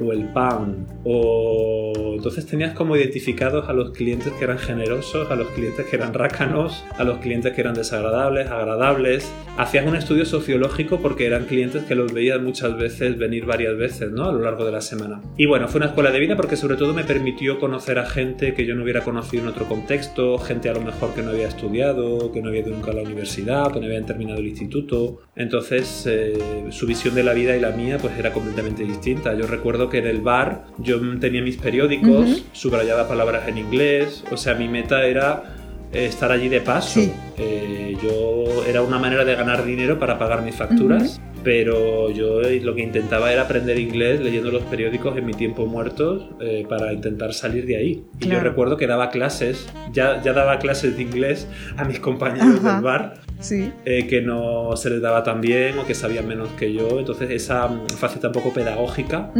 o 0.00 0.12
el 0.12 0.24
pan 0.32 0.86
o 1.04 1.92
entonces 2.16 2.46
tenías 2.46 2.74
como 2.74 2.96
identificados 2.96 3.68
a 3.68 3.72
los 3.72 3.90
clientes 3.90 4.32
que 4.32 4.44
eran 4.44 4.58
generosos, 4.58 5.30
a 5.30 5.36
los 5.36 5.48
clientes 5.48 5.86
que 5.86 5.96
eran 5.96 6.14
rácanos, 6.14 6.84
a 6.96 7.04
los 7.04 7.18
clientes 7.18 7.52
que 7.52 7.60
eran 7.60 7.74
desagradables, 7.74 8.48
agradables. 8.48 9.30
Hacías 9.56 9.86
un 9.86 9.96
estudio 9.96 10.24
sociológico 10.24 10.98
porque 11.00 11.26
eran 11.26 11.44
clientes 11.44 11.84
que 11.84 11.94
los 11.94 12.12
veías 12.12 12.40
muchas 12.40 12.76
veces 12.76 13.18
venir 13.18 13.44
varias 13.44 13.76
veces, 13.76 14.10
¿no? 14.10 14.24
A 14.28 14.32
lo 14.32 14.40
largo 14.40 14.64
de 14.64 14.72
la 14.72 14.80
semana. 14.80 15.20
Y 15.36 15.46
bueno, 15.46 15.68
fue 15.68 15.78
una 15.78 15.88
escuela 15.88 16.10
de 16.10 16.18
vida 16.18 16.36
porque 16.36 16.56
sobre 16.56 16.76
todo 16.76 16.94
me 16.94 17.04
permitió 17.04 17.58
conocer 17.58 17.98
a 17.98 18.06
gente 18.06 18.54
que 18.54 18.66
yo 18.66 18.74
no 18.74 18.82
hubiera 18.82 19.02
conocido 19.02 19.42
en 19.42 19.48
otro 19.50 19.66
contexto, 19.66 20.38
gente 20.38 20.68
a 20.68 20.74
lo 20.74 20.80
mejor 20.80 21.14
que 21.14 21.22
no 21.22 21.30
había 21.30 21.48
estudiado, 21.48 22.32
que 22.32 22.40
no 22.40 22.48
había 22.48 22.62
ido 22.62 22.70
nunca 22.70 22.90
a 22.92 22.94
la 22.94 23.02
universidad, 23.02 23.72
que 23.72 23.80
no 23.80 23.86
habían 23.86 24.06
terminado 24.06 24.40
el 24.40 24.46
instituto. 24.46 25.20
Entonces, 25.36 26.06
eh, 26.06 26.38
su 26.70 26.86
visión 26.86 27.14
de 27.14 27.22
la 27.22 27.34
vida 27.34 27.54
y 27.56 27.60
la 27.60 27.70
mía 27.70 27.98
pues 27.98 28.18
era 28.18 28.32
completamente 28.32 28.84
distinta. 28.84 29.34
Yo 29.34 29.46
recuerdo 29.46 29.90
que 29.90 29.98
en 29.98 30.06
el 30.06 30.22
bar 30.22 30.64
yo 30.78 30.98
tenía 31.18 31.42
mis 31.42 31.58
periódicos, 31.58 32.44
subrayaba 32.52 33.06
palabras 33.06 33.46
en 33.46 33.58
inglés, 33.58 34.24
o 34.30 34.36
sea, 34.38 34.54
mi 34.54 34.66
meta 34.66 35.04
era 35.04 35.54
eh, 35.92 36.06
estar 36.06 36.32
allí 36.32 36.48
de 36.48 36.62
paso. 36.62 37.00
Eh, 37.36 37.96
yo 38.02 38.64
era 38.66 38.80
una 38.80 38.98
manera 38.98 39.26
de 39.26 39.34
ganar 39.34 39.64
dinero 39.64 39.98
para 39.98 40.18
pagar 40.18 40.42
mis 40.42 40.54
facturas 40.54 41.20
pero 41.46 42.10
yo 42.10 42.40
lo 42.40 42.74
que 42.74 42.82
intentaba 42.82 43.32
era 43.32 43.42
aprender 43.42 43.78
inglés 43.78 44.20
leyendo 44.20 44.50
los 44.50 44.64
periódicos 44.64 45.16
en 45.16 45.26
mi 45.26 45.32
tiempo 45.32 45.64
muerto 45.64 46.36
eh, 46.40 46.66
para 46.68 46.92
intentar 46.92 47.34
salir 47.34 47.66
de 47.66 47.76
ahí. 47.76 48.04
Y 48.18 48.26
yo 48.26 48.40
recuerdo 48.40 48.76
que 48.76 48.88
daba 48.88 49.10
clases, 49.10 49.68
ya, 49.92 50.20
ya 50.22 50.32
daba 50.32 50.58
clases 50.58 50.96
de 50.96 51.04
inglés 51.04 51.46
a 51.76 51.84
mis 51.84 52.00
compañeros 52.00 52.64
del 52.64 52.80
bar, 52.80 53.20
sí. 53.40 53.72
Eh, 53.84 54.06
que 54.06 54.20
no 54.20 54.76
se 54.76 54.90
les 54.90 55.00
daba 55.00 55.22
tan 55.22 55.40
bien 55.40 55.78
o 55.78 55.86
que 55.86 55.94
sabían 55.94 56.26
menos 56.26 56.48
que 56.58 56.72
yo. 56.72 56.98
Entonces 56.98 57.30
esa 57.30 57.68
faceta 57.98 58.28
un 58.28 58.32
poco 58.32 58.52
pedagógica 58.52 59.30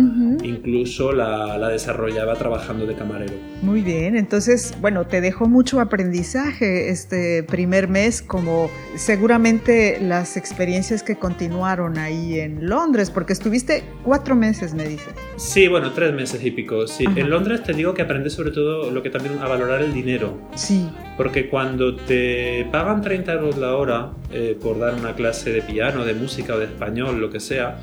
incluso 0.43 1.13
la, 1.13 1.59
la 1.59 1.69
desarrollaba 1.69 2.35
trabajando 2.35 2.87
de 2.87 2.95
camarero. 2.95 3.35
Muy 3.63 3.83
bien, 3.83 4.17
entonces, 4.17 4.75
bueno, 4.81 5.07
te 5.07 5.21
dejó 5.21 5.47
mucho 5.47 5.81
aprendizaje 5.81 6.91
este 6.91 7.43
primer 7.43 7.89
mes, 7.89 8.23
como 8.23 8.71
seguramente 8.97 9.99
las 10.01 10.37
experiencias 10.37 11.03
que 11.03 11.17
continuaron 11.17 11.99
ahí 11.99 12.41
en 12.41 12.69
Londres? 12.69 13.11
Porque 13.11 13.33
estuviste 13.33 13.85
cuatro 14.05 14.35
meses, 14.35 14.75
me 14.75 14.87
dice. 14.87 15.11
Sí, 15.37 15.69
bueno, 15.69 15.93
tres 15.93 16.13
meses 16.13 16.45
y 16.45 16.51
pico. 16.51 16.87
Sí, 16.87 17.05
en 17.05 17.31
Londres 17.31 17.63
te 17.63 17.73
digo 17.73 17.95
que 17.95 18.03
aprendes 18.03 18.33
sobre 18.33 18.51
todo 18.51 18.91
lo 18.91 19.03
que 19.03 19.11
también 19.11 19.39
a 19.39 19.49
valorar 19.49 19.83
el 19.83 19.93
dinero. 19.93 20.39
Sí. 20.55 20.89
Porque 21.17 21.49
cuando 21.49 21.97
te 21.97 22.67
pagan 22.71 23.01
30 23.01 23.33
euros 23.33 23.59
la 23.59 23.75
hora 23.75 23.86
eh, 24.31 24.57
por 24.61 24.79
dar 24.79 24.95
una 24.95 25.15
clase 25.15 25.51
de 25.53 25.63
piano, 25.63 26.05
de 26.05 26.15
música 26.15 26.55
o 26.55 26.59
de 26.59 26.67
español, 26.67 27.21
lo 27.21 27.31
que 27.31 27.41
sea, 27.41 27.81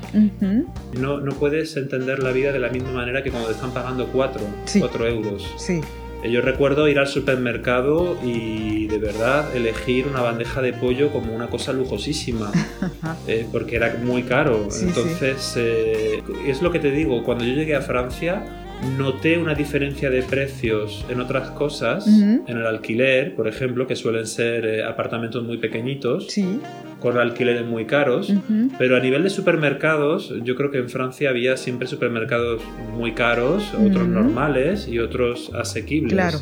no, 0.92 1.20
no 1.20 1.32
puedes 1.32 1.76
entender 1.76 2.22
la 2.22 2.32
vida 2.32 2.52
de 2.52 2.58
la 2.58 2.68
misma 2.68 2.92
manera 2.92 3.22
que 3.22 3.30
cuando 3.30 3.48
te 3.48 3.54
están 3.54 3.72
pagando 3.72 4.06
4, 4.12 4.40
sí. 4.64 4.82
euros. 5.06 5.54
Sí. 5.56 5.80
Yo 6.24 6.40
recuerdo 6.40 6.88
ir 6.88 6.98
al 6.98 7.06
supermercado 7.06 8.16
y 8.24 8.86
de 8.86 8.96
verdad 8.96 9.54
elegir 9.54 10.06
una 10.06 10.22
bandeja 10.22 10.62
de 10.62 10.72
pollo 10.72 11.12
como 11.12 11.34
una 11.34 11.48
cosa 11.48 11.74
lujosísima, 11.74 12.50
eh, 13.28 13.46
porque 13.52 13.76
era 13.76 13.98
muy 14.02 14.22
caro. 14.22 14.68
Entonces, 14.80 15.54
eh, 15.58 16.22
es 16.46 16.62
lo 16.62 16.72
que 16.72 16.78
te 16.78 16.90
digo, 16.90 17.22
cuando 17.24 17.44
yo 17.44 17.52
llegué 17.52 17.76
a 17.76 17.82
Francia, 17.82 18.63
noté 18.98 19.38
una 19.38 19.54
diferencia 19.54 20.10
de 20.10 20.22
precios 20.22 21.04
en 21.08 21.20
otras 21.20 21.50
cosas, 21.50 22.06
en 22.06 22.44
el 22.46 22.66
alquiler, 22.66 23.34
por 23.34 23.48
ejemplo, 23.48 23.86
que 23.86 23.96
suelen 23.96 24.26
ser 24.26 24.66
eh, 24.66 24.84
apartamentos 24.84 25.42
muy 25.42 25.58
pequeñitos, 25.58 26.26
sí. 26.28 26.60
con 27.00 27.18
alquileres 27.18 27.64
muy 27.66 27.86
caros, 27.86 28.32
pero 28.78 28.96
a 28.96 29.00
nivel 29.00 29.22
de 29.22 29.30
supermercados, 29.30 30.34
yo 30.42 30.54
creo 30.56 30.70
que 30.70 30.78
en 30.78 30.88
Francia 30.88 31.30
había 31.30 31.56
siempre 31.56 31.86
supermercados 31.88 32.62
muy 32.96 33.12
caros, 33.12 33.72
otros 33.74 34.06
normales 34.06 34.88
y 34.88 34.98
otros 34.98 35.52
asequibles. 35.54 36.12
Claro. 36.12 36.38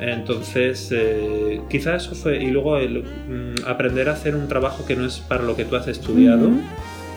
Entonces, 0.00 0.90
eh, 0.92 1.60
quizás 1.68 2.06
eso 2.06 2.14
fue. 2.14 2.42
Y 2.42 2.50
luego 2.50 2.78
mm, 2.78 3.66
aprender 3.66 4.08
a 4.08 4.12
hacer 4.12 4.36
un 4.36 4.46
trabajo 4.46 4.86
que 4.86 4.94
no 4.94 5.04
es 5.04 5.18
para 5.18 5.42
lo 5.42 5.56
que 5.56 5.64
tú 5.64 5.76
has 5.76 5.88
estudiado 5.88 6.50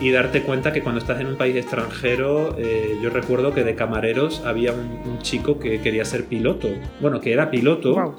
y 0.02 0.10
darte 0.10 0.42
cuenta 0.42 0.72
que 0.72 0.82
cuando 0.82 1.00
estás 1.00 1.20
en 1.20 1.28
un 1.28 1.36
país 1.36 1.54
extranjero, 1.54 2.56
eh, 2.58 2.98
yo 3.00 3.08
recuerdo 3.10 3.54
que 3.54 3.62
de 3.62 3.76
camareros 3.76 4.42
había 4.44 4.72
un, 4.72 5.18
chico 5.20 5.60
que 5.60 5.80
quería 5.80 6.04
ser 6.04 6.24
piloto, 6.24 6.68
bueno, 7.00 7.20
que 7.20 7.32
era 7.32 7.50
piloto. 7.50 8.16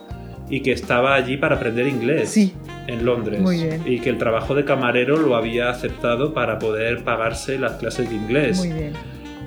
Y 0.50 0.60
que 0.60 0.74
estaba 0.74 1.16
allí 1.16 1.38
para 1.38 1.56
aprender 1.56 1.88
inglés 1.88 2.30
sí. 2.30 2.54
en 2.88 3.06
Londres. 3.06 3.40
Muy 3.40 3.64
bien. 3.64 3.82
Y 3.86 4.00
que 4.00 4.10
el 4.10 4.18
trabajo 4.18 4.54
de 4.54 4.66
camarero 4.66 5.18
lo 5.18 5.36
había 5.36 5.70
aceptado 5.70 6.34
para 6.34 6.60
poder 6.60 7.04
pagarse 7.04 7.58
las 7.58 7.74
clases 7.74 8.10
de 8.10 8.16
inglés. 8.16 8.58
Muy 8.58 8.72
bien. 8.72 8.94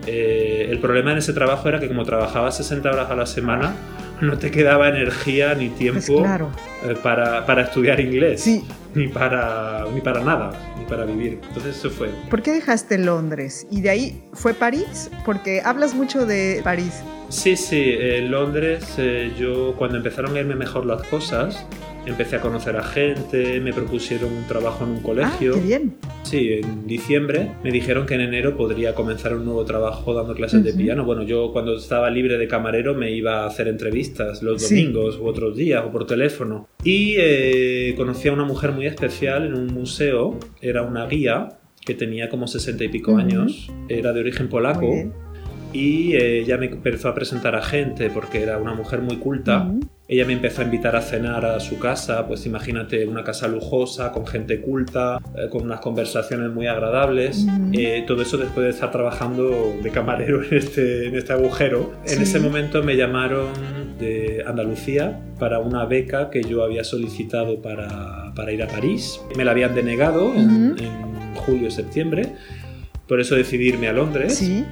Eh, 0.07 0.67
el 0.71 0.79
problema 0.79 1.13
en 1.13 1.19
ese 1.19 1.33
trabajo 1.33 1.69
era 1.69 1.81
que 1.81 1.89
como 1.89 2.05
trabajaba 2.05 2.51
60 2.51 2.91
horas 2.91 3.11
a 3.11 3.15
la 3.15 3.27
semana, 3.27 3.77
no 4.21 4.39
te 4.39 4.51
quedaba 4.51 4.89
energía 4.89 5.55
ni 5.55 5.69
tiempo 5.71 6.23
pues 6.23 6.41
eh, 6.85 6.97
para, 7.03 7.45
para, 7.47 7.63
estudiar 7.63 8.01
inglés. 8.01 8.41
Sí. 8.41 8.65
Ni 8.95 9.09
para, 9.09 9.85
ni 9.93 10.01
para 10.01 10.21
nada 10.21 10.53
para 10.87 11.05
vivir. 11.05 11.41
Entonces 11.49 11.77
eso 11.77 11.91
fue. 11.91 12.11
¿Por 12.31 12.43
qué 12.43 12.53
dejaste 12.53 12.99
Londres? 12.99 13.67
¿Y 13.71 13.81
de 13.81 13.91
ahí 13.91 14.23
fue 14.33 14.55
París? 14.55 15.11
Porque 15.25 15.61
hablas 15.65 15.95
mucho 15.95 16.27
de 16.27 16.61
París. 16.65 17.03
Sí, 17.29 17.57
sí, 17.57 17.97
en 17.99 18.31
Londres 18.31 18.95
eh, 18.99 19.33
yo 19.39 19.75
cuando 19.77 19.97
empezaron 19.97 20.37
a 20.37 20.41
irme 20.41 20.55
mejor 20.55 20.87
las 20.87 21.03
cosas, 21.09 21.67
empecé 22.07 22.37
a 22.37 22.41
conocer 22.41 22.77
a 22.77 22.83
gente, 22.83 23.61
me 23.61 23.73
propusieron 23.73 24.33
un 24.33 24.47
trabajo 24.47 24.85
en 24.85 24.91
un 24.91 25.01
colegio. 25.01 25.55
Ah, 25.55 25.59
qué 25.59 25.67
bien. 25.67 25.97
Sí, 26.23 26.53
en 26.53 26.87
diciembre 26.87 27.53
me 27.63 27.71
dijeron 27.71 28.07
que 28.07 28.15
en 28.15 28.23
enero 28.23 28.57
podría 28.57 28.95
comenzar 28.95 29.35
un 29.35 29.45
nuevo 29.45 29.65
trabajo 29.65 30.15
dando 30.15 30.35
clases 30.35 30.65
de 30.65 30.73
piano. 30.73 31.05
Bueno, 31.05 31.23
yo 31.23 31.53
cuando 31.53 31.77
estaba 31.77 32.11
libre 32.11 32.39
de 32.39 32.49
camarero 32.49 32.95
me 32.95 33.11
iba 33.11 33.43
a 33.43 33.47
hacer 33.47 33.69
entrevistas 33.69 34.43
los 34.43 34.69
domingos 34.69 35.19
u 35.19 35.27
otros 35.27 35.57
días 35.57 35.83
o 35.85 35.91
por 35.91 36.07
teléfono. 36.07 36.69
Y 36.83 37.17
eh, 37.19 37.95
conocí 37.97 38.29
a 38.29 38.33
una 38.33 38.45
mujer 38.45 38.73
muy 38.73 38.87
especial 38.87 39.47
en 39.47 39.55
un 39.55 39.67
museo, 39.67 40.39
era 40.61 40.83
una 40.83 41.07
guía 41.07 41.59
que 41.85 41.95
tenía 41.95 42.29
como 42.29 42.49
sesenta 42.49 42.85
y 42.85 42.89
pico 42.89 43.17
años, 43.17 43.71
era 43.89 44.13
de 44.13 44.21
origen 44.21 44.49
polaco 44.49 44.93
y 45.73 46.15
eh, 46.15 46.41
ella 46.41 46.57
me 46.57 46.67
empezó 46.67 47.09
a 47.09 47.15
presentar 47.15 47.55
a 47.55 47.63
gente 47.63 48.11
porque 48.11 48.43
era 48.43 48.59
una 48.59 48.75
mujer 48.75 49.03
muy 49.03 49.17
culta. 49.17 49.71
Ella 50.09 50.25
me 50.25 50.35
empezó 50.35 50.63
a 50.63 50.65
invitar 50.65 50.95
a 50.95 51.01
cenar 51.01 51.45
a 51.45 51.59
su 51.59 51.81
casa, 51.81 52.29
pues 52.29 52.47
imagínate 52.47 53.07
una 53.09 53.25
casa 53.25 53.49
lujosa, 53.49 54.13
con 54.13 54.25
gente 54.25 54.61
culta, 54.61 55.19
eh, 55.37 55.49
con 55.51 55.63
unas 55.63 55.81
conversaciones 55.81 56.53
muy 56.53 56.69
agradables. 56.69 57.45
Eh, 57.73 58.05
todo 58.07 58.23
eso 58.23 58.37
después 58.37 58.65
de 58.65 58.71
estar 58.71 58.93
trabajando 58.93 59.75
de 59.83 59.91
camarero 59.91 60.45
en 60.51 60.59
este, 60.59 61.09
en 61.09 61.17
este 61.17 61.33
agujero. 61.33 61.93
En 62.07 62.23
ese 62.23 62.39
momento 62.39 62.85
me 62.85 62.97
llamaron 62.97 63.49
de 63.99 64.45
Andalucía 64.47 65.21
para 65.41 65.59
una 65.59 65.85
beca 65.87 66.31
que 66.31 66.45
yo 66.45 66.63
había 66.63 66.85
solicitado 66.85 67.61
para, 67.61 68.33
para 68.37 68.53
ir 68.53 68.63
a 68.63 68.69
París. 68.69 69.21
Me 69.37 69.45
la 69.45 69.51
habían 69.51 69.75
denegado 69.75 70.33
en, 70.35 70.77
en 70.79 71.35
julio-septiembre, 71.35 72.29
por 73.09 73.21
eso 73.21 73.35
decidí 73.35 73.69
irme 73.71 73.89
a 73.89 73.93
Londres. 73.93 74.37
Sí 74.37 74.65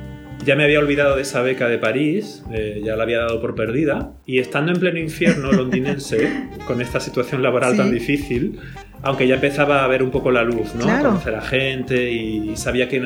Ya 0.44 0.56
me 0.56 0.64
había 0.64 0.78
olvidado 0.78 1.16
de 1.16 1.22
esa 1.22 1.42
beca 1.42 1.68
de 1.68 1.78
París, 1.78 2.42
eh, 2.52 2.82
ya 2.84 2.96
la 2.96 3.04
había 3.04 3.20
dado 3.20 3.40
por 3.40 3.54
perdida, 3.54 4.12
y 4.26 4.38
estando 4.38 4.72
en 4.72 4.78
pleno 4.78 4.98
infierno 4.98 5.52
londinense, 5.52 6.48
con 6.66 6.80
esta 6.80 7.00
situación 7.00 7.42
laboral 7.42 7.76
tan 7.76 7.90
difícil, 7.90 8.58
aunque 9.02 9.26
ya 9.26 9.36
empezaba 9.36 9.84
a 9.84 9.88
ver 9.88 10.02
un 10.02 10.10
poco 10.10 10.30
la 10.30 10.42
luz, 10.42 10.74
¿no? 10.74 10.84
Conocer 10.84 11.34
a 11.34 11.42
gente 11.42 12.10
y 12.10 12.56
sabía 12.56 12.88
que 12.88 12.96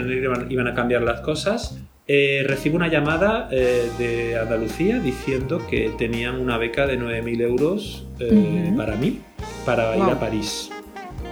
iban 0.48 0.66
a 0.68 0.74
cambiar 0.74 1.02
las 1.02 1.20
cosas, 1.20 1.78
eh, 2.10 2.42
recibo 2.46 2.76
una 2.76 2.88
llamada 2.88 3.48
eh, 3.52 3.88
de 3.98 4.38
Andalucía 4.38 4.98
diciendo 4.98 5.66
que 5.68 5.92
tenían 5.98 6.40
una 6.40 6.56
beca 6.56 6.86
de 6.86 6.98
9.000 6.98 7.40
euros 7.42 8.06
para 8.76 8.96
mí, 8.96 9.20
para 9.66 9.96
ir 9.96 10.02
a 10.02 10.18
París. 10.18 10.70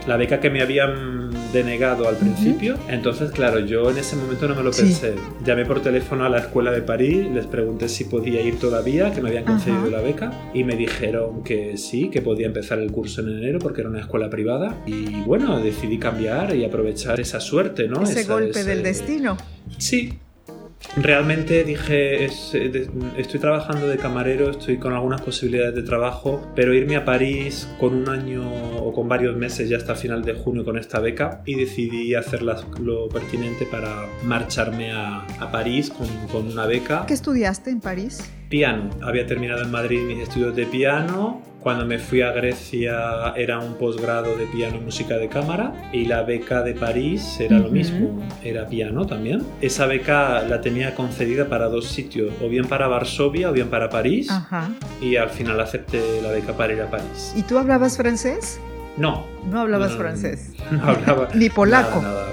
La 0.06 0.16
beca 0.16 0.38
que 0.38 0.50
me 0.50 0.62
habían 0.62 1.30
denegado 1.52 2.08
al 2.08 2.16
principio. 2.16 2.76
Entonces, 2.88 3.30
claro, 3.30 3.60
yo 3.60 3.90
en 3.90 3.98
ese 3.98 4.16
momento 4.16 4.48
no 4.48 4.54
me 4.54 4.62
lo 4.62 4.70
pensé. 4.70 5.14
Llamé 5.44 5.64
por 5.64 5.80
teléfono 5.80 6.24
a 6.24 6.28
la 6.28 6.38
escuela 6.38 6.70
de 6.70 6.82
París, 6.82 7.26
les 7.32 7.46
pregunté 7.46 7.88
si 7.88 8.04
podía 8.04 8.40
ir 8.40 8.58
todavía, 8.58 9.12
que 9.12 9.22
me 9.22 9.28
habían 9.28 9.44
concedido 9.44 9.90
la 9.90 10.00
beca, 10.00 10.32
y 10.52 10.64
me 10.64 10.76
dijeron 10.76 11.42
que 11.42 11.76
sí, 11.76 12.10
que 12.10 12.22
podía 12.22 12.46
empezar 12.46 12.78
el 12.78 12.90
curso 12.92 13.20
en 13.20 13.28
enero 13.38 13.58
porque 13.58 13.80
era 13.80 13.90
una 13.90 14.00
escuela 14.00 14.30
privada. 14.30 14.76
Y 14.86 15.22
bueno, 15.22 15.60
decidí 15.60 15.98
cambiar 15.98 16.54
y 16.54 16.64
aprovechar 16.64 17.20
esa 17.20 17.40
suerte, 17.40 17.88
¿no? 17.88 18.02
Ese 18.02 18.24
golpe 18.24 18.64
del 18.64 18.82
destino. 18.82 19.36
Sí, 19.78 20.18
Realmente 20.96 21.64
dije, 21.64 22.24
eh, 22.24 22.30
estoy 23.16 23.40
trabajando 23.40 23.86
de 23.86 23.98
camarero, 23.98 24.50
estoy 24.50 24.78
con 24.78 24.92
algunas 24.92 25.20
posibilidades 25.20 25.74
de 25.74 25.82
trabajo, 25.82 26.50
pero 26.54 26.72
irme 26.74 26.96
a 26.96 27.04
París 27.04 27.68
con 27.78 27.94
un 27.94 28.08
año 28.08 28.48
o 28.48 28.92
con 28.92 29.08
varios 29.08 29.36
meses 29.36 29.68
ya 29.68 29.76
hasta 29.76 29.94
final 29.94 30.22
de 30.22 30.34
junio 30.34 30.64
con 30.64 30.78
esta 30.78 31.00
beca 31.00 31.42
y 31.44 31.54
decidí 31.54 32.14
hacer 32.14 32.42
lo 32.42 33.08
pertinente 33.08 33.66
para 33.66 34.06
marcharme 34.24 34.92
a, 34.92 35.26
París 35.52 35.90
con, 35.90 36.08
con 36.28 36.46
una 36.50 36.66
beca. 36.66 37.04
¿Qué 37.06 37.14
estudiaste 37.14 37.70
en 37.70 37.80
París? 37.80 38.18
Piano. 38.48 38.90
Había 39.02 39.26
terminado 39.26 39.62
en 39.62 39.70
Madrid 39.70 40.02
mis 40.02 40.20
estudios 40.20 40.54
de 40.54 40.66
piano 40.66 41.42
cuando 41.66 41.84
me 41.84 41.98
fui 41.98 42.22
a 42.22 42.30
Grecia 42.30 43.32
era 43.34 43.58
un 43.58 43.74
posgrado 43.74 44.36
de 44.36 44.46
piano 44.46 44.76
y 44.76 44.80
música 44.82 45.16
de 45.16 45.28
cámara 45.28 45.90
y 45.92 46.04
la 46.04 46.22
beca 46.22 46.62
de 46.62 46.74
París 46.74 47.40
era 47.40 47.58
lo 47.58 47.70
mismo, 47.70 48.24
era 48.44 48.68
piano 48.68 49.04
también. 49.04 49.42
Esa 49.60 49.86
beca 49.86 50.42
la 50.42 50.60
tenía 50.60 50.94
concedida 50.94 51.48
para 51.48 51.66
dos 51.66 51.86
sitios, 51.86 52.32
o 52.40 52.48
bien 52.48 52.66
para 52.66 52.86
Varsovia 52.86 53.50
o 53.50 53.52
bien 53.52 53.68
para 53.68 53.90
París. 53.90 54.28
Y 55.02 55.16
al 55.16 55.30
final 55.30 55.58
acepté 55.58 56.22
la 56.22 56.30
beca 56.30 56.56
para 56.56 56.72
ir 56.72 56.82
a 56.82 56.88
París. 56.88 57.32
¿Y 57.34 57.42
tú 57.42 57.58
hablabas 57.58 57.96
francés? 57.96 58.60
No. 58.96 59.26
No 59.50 59.62
hablabas 59.62 59.92
francés. 59.96 60.52
No 60.70 60.84
hablaba. 60.84 61.30
Ni 61.34 61.50
polaco. 61.50 62.00
Nada, 62.00 62.26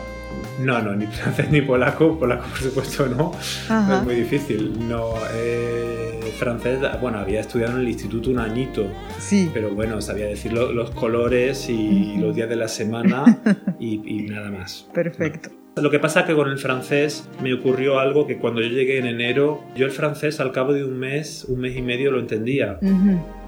No, 0.59 0.81
no, 0.81 0.95
ni 0.95 1.05
francés 1.21 1.49
ni 1.51 1.61
polaco. 1.61 2.17
Polaco, 2.17 2.45
por 2.47 2.59
supuesto, 2.59 3.07
no. 3.07 3.31
Es 3.35 4.03
muy 4.03 4.15
difícil. 4.15 4.87
No. 4.87 5.13
Eh 5.33 6.13
francés, 6.33 6.79
bueno, 6.99 7.19
había 7.19 7.39
estudiado 7.39 7.73
en 7.73 7.81
el 7.81 7.89
instituto 7.89 8.29
un 8.29 8.39
añito. 8.39 8.85
Sí. 9.19 9.49
Pero 9.53 9.71
bueno, 9.71 10.01
sabía 10.01 10.25
decir 10.25 10.53
los 10.53 10.91
colores 10.91 11.69
y 11.69 12.17
los 12.17 12.35
días 12.35 12.49
de 12.49 12.55
la 12.55 12.67
semana 12.67 13.39
y, 13.79 13.97
nada 14.29 14.51
más. 14.51 14.87
Perfecto. 14.93 15.49
Lo 15.75 15.89
que 15.89 15.99
pasa 15.99 16.25
que 16.25 16.35
con 16.35 16.49
el 16.49 16.59
francés 16.59 17.27
me 17.41 17.53
ocurrió 17.53 17.99
algo 17.99 18.27
que 18.27 18.37
cuando 18.37 18.61
yo 18.61 18.67
llegué 18.67 18.99
en 18.99 19.07
enero, 19.07 19.63
yo 19.75 19.85
el 19.85 19.91
francés 19.91 20.39
al 20.39 20.51
cabo 20.51 20.71
de 20.73 20.83
un 20.83 20.99
mes, 20.99 21.45
un 21.45 21.61
mes 21.61 21.75
y 21.75 21.81
medio 21.81 22.11
lo 22.11 22.19
entendía. 22.19 22.77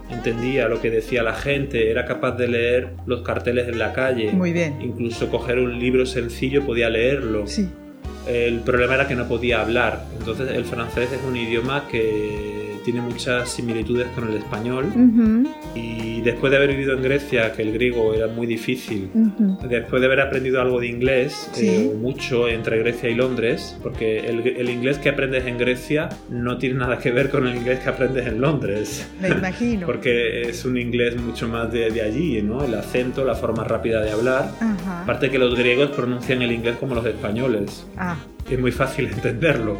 Entendía 0.09 0.67
lo 0.67 0.81
que 0.81 0.91
decía 0.91 1.23
la 1.23 1.33
gente, 1.33 1.89
era 1.89 2.05
capaz 2.05 2.33
de 2.33 2.47
leer 2.47 2.89
los 3.05 3.21
carteles 3.21 3.67
en 3.67 3.79
la 3.79 3.91
calle. 3.93 4.31
Muy 4.31 4.53
bien. 4.53 4.79
Incluso 4.81 5.29
coger 5.29 5.59
un 5.59 5.79
libro 5.79 6.05
sencillo 6.05 6.65
podía 6.65 6.89
leerlo. 6.89 7.47
Sí. 7.47 7.67
El 8.27 8.61
problema 8.61 8.95
era 8.95 9.07
que 9.07 9.15
no 9.15 9.27
podía 9.27 9.61
hablar. 9.61 10.03
Entonces 10.19 10.51
el 10.51 10.65
francés 10.65 11.11
es 11.11 11.19
un 11.27 11.35
idioma 11.35 11.87
que 11.89 12.54
tiene 12.85 13.01
muchas 13.01 13.49
similitudes 13.49 14.07
con 14.09 14.29
el 14.29 14.37
español. 14.37 14.93
Y 15.73 16.21
después 16.21 16.51
de 16.51 16.57
haber 16.57 16.69
vivido 16.69 16.93
en 16.93 17.01
Grecia, 17.01 17.51
que 17.51 17.63
el 17.63 17.73
griego 17.73 18.13
era 18.13 18.27
muy 18.27 18.45
difícil, 18.45 19.09
después 19.67 19.99
de 19.99 20.05
haber 20.05 20.21
aprendido 20.21 20.61
algo 20.61 20.79
de 20.79 20.87
inglés, 20.87 21.49
eh, 21.57 21.91
mucho 21.99 22.47
entre 22.47 22.77
Grecia 22.77 23.09
y 23.09 23.15
Londres, 23.15 23.77
porque 23.81 24.19
el, 24.19 24.69
inglés 24.69 24.99
que 24.99 25.09
aprendes 25.09 25.45
en 25.47 25.57
Grecia 25.57 26.09
no 26.29 26.57
tiene 26.57 26.75
nada 26.75 26.99
que 26.99 27.11
ver 27.11 27.29
con 27.29 27.47
el 27.47 27.55
inglés 27.55 27.79
que 27.79 27.89
aprendes 27.89 28.27
en 28.27 28.39
Londres. 28.39 29.09
Me 29.19 29.29
imagino. 29.29 29.85
porque 29.87 30.43
es 30.43 30.63
un 30.63 30.77
inglés 30.77 31.19
mucho 31.19 31.47
más 31.47 31.71
de, 31.71 31.89
de 31.89 32.01
allí, 32.01 32.41
¿no? 32.43 32.63
El 32.63 32.75
acento, 32.75 33.25
la 33.25 33.35
forma 33.35 33.63
rápida 33.63 34.01
de 34.01 34.11
hablar. 34.11 34.51
Aparte 35.03 35.31
que 35.31 35.39
los 35.39 35.57
griegos 35.57 35.89
pronuncian 35.89 36.43
el 36.43 36.51
inglés 36.51 36.75
como 36.79 36.93
los 36.93 37.05
españoles. 37.05 37.87
Ah. 37.97 38.17
Es 38.49 38.59
muy 38.59 38.71
fácil 38.71 39.07
entenderlo. 39.11 39.79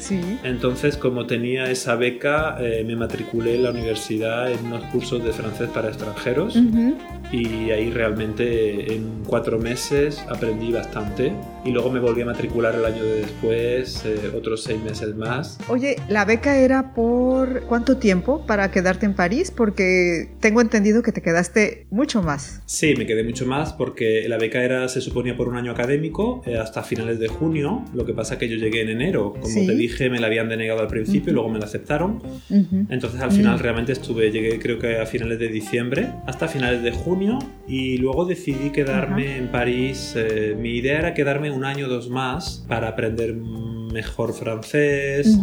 Sí. 0.00 0.20
Entonces, 0.42 0.96
como 0.96 1.26
tenía 1.26 1.70
esa 1.70 1.94
beca, 1.94 2.56
eh, 2.60 2.82
me 2.86 2.96
matriculé 2.96 3.56
en 3.56 3.64
la 3.64 3.70
universidad 3.70 4.50
en 4.50 4.66
unos 4.66 4.82
cursos 4.84 5.22
de 5.22 5.32
francés 5.32 5.68
para 5.68 5.88
extranjeros 5.88 6.58
y 7.32 7.70
ahí 7.70 7.90
realmente 7.90 8.94
en 8.94 9.22
cuatro 9.26 9.58
meses 9.58 10.18
aprendí 10.28 10.72
bastante 10.72 11.32
y 11.64 11.70
luego 11.70 11.90
me 11.90 12.00
volví 12.00 12.22
a 12.22 12.24
matricular 12.24 12.74
el 12.74 12.84
año 12.84 13.04
de 13.04 13.20
después, 13.20 14.02
eh, 14.04 14.32
otros 14.34 14.62
seis 14.64 14.82
meses 14.82 15.14
más. 15.14 15.58
Oye, 15.68 15.96
¿la 16.08 16.24
beca 16.24 16.56
era 16.56 16.94
por 16.94 17.62
cuánto 17.62 17.98
tiempo 17.98 18.44
para 18.46 18.70
quedarte 18.70 19.06
en 19.06 19.14
París? 19.14 19.52
Porque 19.54 20.30
tengo 20.40 20.60
entendido 20.60 21.02
que 21.02 21.12
te 21.12 21.22
quedaste 21.22 21.86
mucho 21.90 22.22
más. 22.22 22.62
Sí, 22.66 22.94
me 22.96 23.06
quedé 23.06 23.22
mucho 23.22 23.46
más 23.46 23.72
porque 23.72 24.24
la 24.28 24.38
beca 24.38 24.64
era, 24.64 24.88
se 24.88 25.00
suponía 25.00 25.36
por 25.36 25.48
un 25.48 25.56
año 25.56 25.72
académico 25.72 26.42
eh, 26.46 26.56
hasta 26.56 26.82
finales 26.82 27.18
de 27.18 27.28
junio, 27.28 27.84
lo 27.94 28.06
que 28.06 28.14
pasa 28.14 28.38
que 28.38 28.48
yo 28.48 28.56
llegué 28.56 28.82
en 28.82 28.88
enero, 28.88 29.34
como 29.40 29.54
te 29.54 29.74
dije 29.74 29.89
me 30.10 30.18
la 30.18 30.26
habían 30.26 30.48
denegado 30.48 30.80
al 30.80 30.86
principio 30.86 31.30
y 31.30 31.34
luego 31.34 31.48
me 31.48 31.58
la 31.58 31.66
aceptaron. 31.66 32.22
Entonces 32.88 33.20
al 33.20 33.32
final 33.32 33.58
realmente 33.58 33.92
estuve, 33.92 34.30
llegué 34.30 34.58
creo 34.58 34.78
que 34.78 34.98
a 34.98 35.06
finales 35.06 35.38
de 35.38 35.48
diciembre, 35.48 36.08
hasta 36.26 36.48
finales 36.48 36.82
de 36.82 36.92
junio 36.92 37.38
y 37.66 37.98
luego 37.98 38.24
decidí 38.24 38.70
quedarme 38.70 39.36
en 39.36 39.48
París. 39.48 40.14
Eh, 40.16 40.56
mi 40.58 40.76
idea 40.76 40.98
era 40.98 41.14
quedarme 41.14 41.50
un 41.50 41.64
año 41.64 41.86
o 41.86 41.88
dos 41.88 42.08
más 42.08 42.64
para 42.68 42.88
aprender 42.88 43.34
mejor 43.92 44.32
francés, 44.32 45.38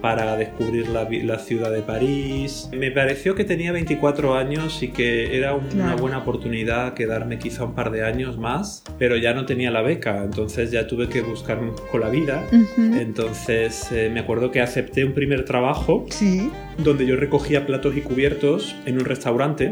para 0.00 0.36
descubrir 0.36 0.88
la, 0.88 1.08
la, 1.10 1.38
ciudad 1.38 1.70
de 1.70 1.82
París. 1.82 2.68
Me 2.72 2.90
pareció 2.90 3.34
que 3.34 3.44
tenía 3.44 3.72
24 3.72 4.34
años 4.34 4.82
y 4.82 4.88
que 4.88 5.36
era 5.36 5.54
una 5.54 5.96
buena 5.96 6.18
oportunidad 6.18 6.94
quedarme 6.94 7.38
quizá 7.38 7.64
un 7.64 7.74
par 7.74 7.90
de 7.90 8.04
años 8.04 8.38
más, 8.38 8.84
pero 8.98 9.16
ya 9.16 9.34
no 9.34 9.46
tenía 9.46 9.70
la 9.70 9.82
beca, 9.82 10.22
entonces 10.24 10.70
ya 10.70 10.86
tuve 10.86 11.08
que 11.08 11.20
buscar 11.20 11.60
con 11.90 12.00
la 12.00 12.08
vida. 12.08 12.42
Entonces 12.76 13.90
eh, 13.92 14.10
me 14.12 14.20
acuerdo 14.20 14.50
que 14.50 14.60
acepté 14.60 15.04
un 15.04 15.12
primer 15.12 15.44
trabajo 15.44 16.06
sí. 16.10 16.50
Donde 16.78 17.06
yo 17.06 17.16
recogía 17.16 17.66
platos 17.66 17.96
y 17.96 18.00
cubiertos 18.00 18.74
en 18.86 18.98
un 18.98 19.04
restaurante. 19.04 19.70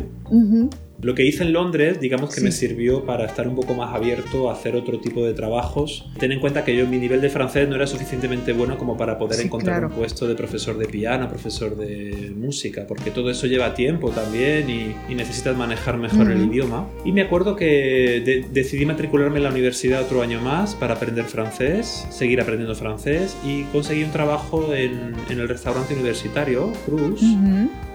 Lo 1.03 1.15
que 1.15 1.25
hice 1.25 1.45
en 1.45 1.55
Londres, 1.55 1.99
digamos 1.99 2.35
que 2.35 2.43
me 2.43 2.53
sirvió 2.53 3.05
para 3.07 3.25
estar 3.25 3.49
un 3.49 3.55
poco 3.55 3.73
más 3.73 3.95
abierto 3.95 4.51
a 4.51 4.53
hacer 4.53 4.77
otro 4.77 5.01
tipo 5.01 5.25
de 5.25 5.33
trabajos. 5.33 6.07
Ten 6.19 6.31
en 6.33 6.41
cuenta 6.41 6.63
que 6.63 6.77
yo 6.77 6.87
mi 6.87 6.99
nivel 6.99 7.23
de 7.23 7.31
francés 7.31 7.67
no 7.69 7.77
era 7.77 7.87
suficientemente 7.87 8.53
bueno 8.53 8.77
como 8.77 8.99
para 8.99 9.17
poder 9.17 9.41
encontrar 9.41 9.87
un 9.87 9.93
puesto 9.93 10.29
de 10.29 10.35
profesor 10.35 10.77
de 10.77 10.87
piano, 10.87 11.27
profesor 11.29 11.75
de 11.75 12.33
música, 12.37 12.87
porque 12.87 13.11
todo 13.11 13.31
eso 13.31 13.47
lleva 13.47 13.73
tiempo 13.73 14.11
también 14.11 14.69
y, 14.69 14.95
necesitas 15.21 15.55
manejar 15.55 15.99
mejor 15.99 16.31
el 16.31 16.47
idioma. 16.47 16.89
Y 17.05 17.13
me 17.13 17.21
acuerdo 17.21 17.55
que 17.55 18.47
decidí 18.51 18.87
matricularme 18.87 19.37
en 19.37 19.45
la 19.45 19.51
universidad 19.51 20.03
otro 20.03 20.23
año 20.23 20.41
más 20.41 20.75
para 20.75 20.95
aprender 20.95 21.27
francés, 21.27 22.07
seguir 22.11 22.41
aprendiendo 22.41 22.75
francés 22.75 23.37
y 23.45 23.65
conseguí 23.65 24.03
un 24.03 24.13
trabajo 24.13 24.73
en, 24.75 25.15
el 25.29 25.49
restaurante 25.49 25.93
universitario, 25.93 26.73
Cruz 26.91 27.23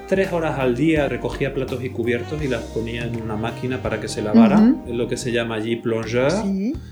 tres 0.07 0.31
horas 0.31 0.59
al 0.59 0.75
día 0.75 1.07
recogía 1.07 1.53
platos 1.53 1.83
y 1.83 1.89
cubiertos 1.89 2.41
y 2.43 2.47
las 2.47 2.63
ponía 2.63 3.05
en 3.05 3.21
una 3.21 3.35
máquina 3.35 3.81
para 3.81 3.99
que 3.99 4.07
se 4.07 4.21
lavaran, 4.21 4.83
lo 4.87 5.07
que 5.07 5.17
se 5.17 5.31
llama 5.31 5.55
allí 5.55 5.75
plongeur. 5.75 6.31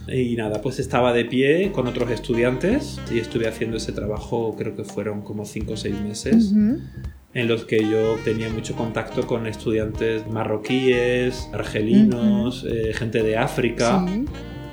Y 0.08 0.36
nada, 0.36 0.62
pues 0.62 0.80
estaba 0.80 1.14
de 1.14 1.26
pie 1.26 1.72
con 1.72 1.88
otros 1.88 2.10
estudiantes 2.12 3.00
y 3.12 3.20
estuve 3.20 3.48
haciendo 3.48 3.78
ese 3.78 3.92
trabajo, 3.92 4.56
creo 4.58 4.76
que 4.76 4.84
fueron 4.84 5.22
como 5.22 5.46
cinco 5.46 5.74
o 5.74 5.78
seis 5.78 6.00
meses. 6.00 6.54
en 7.36 7.48
los 7.48 7.66
que 7.66 7.80
yo 7.80 8.18
tenía 8.24 8.48
mucho 8.50 8.76
contacto 8.76 9.26
con 9.26 9.48
estudiantes 9.48 10.28
marroquíes, 10.28 11.50
argelinos, 11.52 12.64
eh, 12.70 12.94
gente 12.94 13.24
de 13.24 13.38
África. 13.38 14.06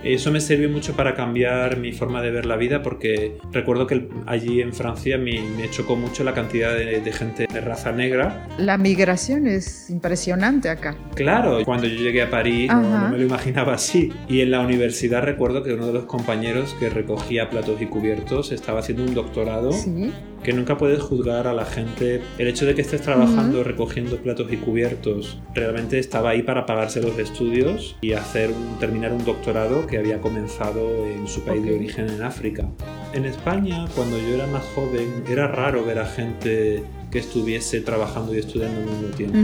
Eso 0.03 0.31
me 0.31 0.41
sirvió 0.41 0.69
mucho 0.71 0.95
para 0.95 1.15
cambiar 1.15 1.77
mi 1.77 1.93
forma 1.93 2.23
de 2.23 2.31
ver 2.31 2.47
la 2.47 2.57
vida 2.57 2.83
porque 2.83 3.37
recuerdo 3.53 3.87
que 3.87 4.09
allí 4.27 4.61
en 4.61 4.73
Francia 4.73 5.19
me, 5.19 5.41
chocó 5.71 5.97
mucho 5.97 6.25
la 6.25 6.35
cantidad 6.35 6.75
de, 6.75 7.13
gente 7.13 7.47
de 7.53 7.61
raza 7.61 7.93
negra. 7.93 8.49
La 8.59 8.79
migración 8.79 9.47
es 9.47 9.91
impresionante 9.91 10.69
acá. 10.69 10.97
Claro, 11.15 11.63
cuando 11.65 11.87
yo 11.87 11.97
llegué 11.97 12.23
a 12.23 12.31
París 12.31 12.71
no, 12.73 13.09
me 13.11 13.19
lo 13.19 13.25
imaginaba 13.25 13.75
así. 13.75 14.13
Y 14.29 14.41
en 14.41 14.51
la 14.51 14.61
universidad 14.61 15.23
recuerdo 15.23 15.63
que 15.63 15.75
uno 15.75 15.87
de 15.87 15.93
los 15.93 16.05
compañeros 16.05 16.75
que 16.79 16.89
recogía 16.89 17.51
platos 17.51 17.81
y 17.83 17.87
cubiertos 17.87 18.53
estaba 18.53 18.81
haciendo 18.81 19.05
un 19.05 19.15
doctorado 19.15 19.73
¿Sí? 19.73 20.13
Que 20.43 20.53
nunca 20.53 20.77
puedes 20.77 21.01
juzgar 21.01 21.47
a 21.47 21.53
la 21.53 21.65
gente. 21.65 22.23
El 22.39 22.49
hecho 22.49 22.67
de 22.67 22.75
que 22.75 22.83
estés 22.83 23.03
trabajando 23.03 23.63
recogiendo 23.65 24.17
platos 24.19 24.53
y 24.53 24.57
cubiertos 24.57 25.39
realmente 25.55 25.99
estaba 25.99 26.31
ahí 26.31 26.43
para 26.43 26.67
pagarse 26.67 27.03
los 27.03 27.19
estudios 27.19 27.97
y 28.01 28.13
hacer 28.13 28.51
terminar 28.79 29.13
un 29.13 29.25
doctorado 29.25 29.87
que 29.87 29.99
había 29.99 30.21
comenzado 30.21 31.07
en 31.07 31.27
su 31.29 31.43
país 31.43 31.63
de 31.65 31.75
origen 31.75 32.09
en 32.09 32.23
África. 32.23 32.69
En 33.13 33.25
España, 33.25 33.87
cuando 33.95 34.19
yo 34.19 34.35
era 34.35 34.47
más 34.47 34.65
joven, 34.75 35.25
era 35.29 35.49
raro 35.49 35.85
ver 35.85 35.99
a 35.99 36.07
gente 36.07 36.83
que 37.11 37.19
estuviese 37.19 37.81
trabajando 37.81 38.35
y 38.35 38.39
estudiando 38.39 38.81
al 38.81 38.87
mismo 38.87 39.09
tiempo. 39.17 39.39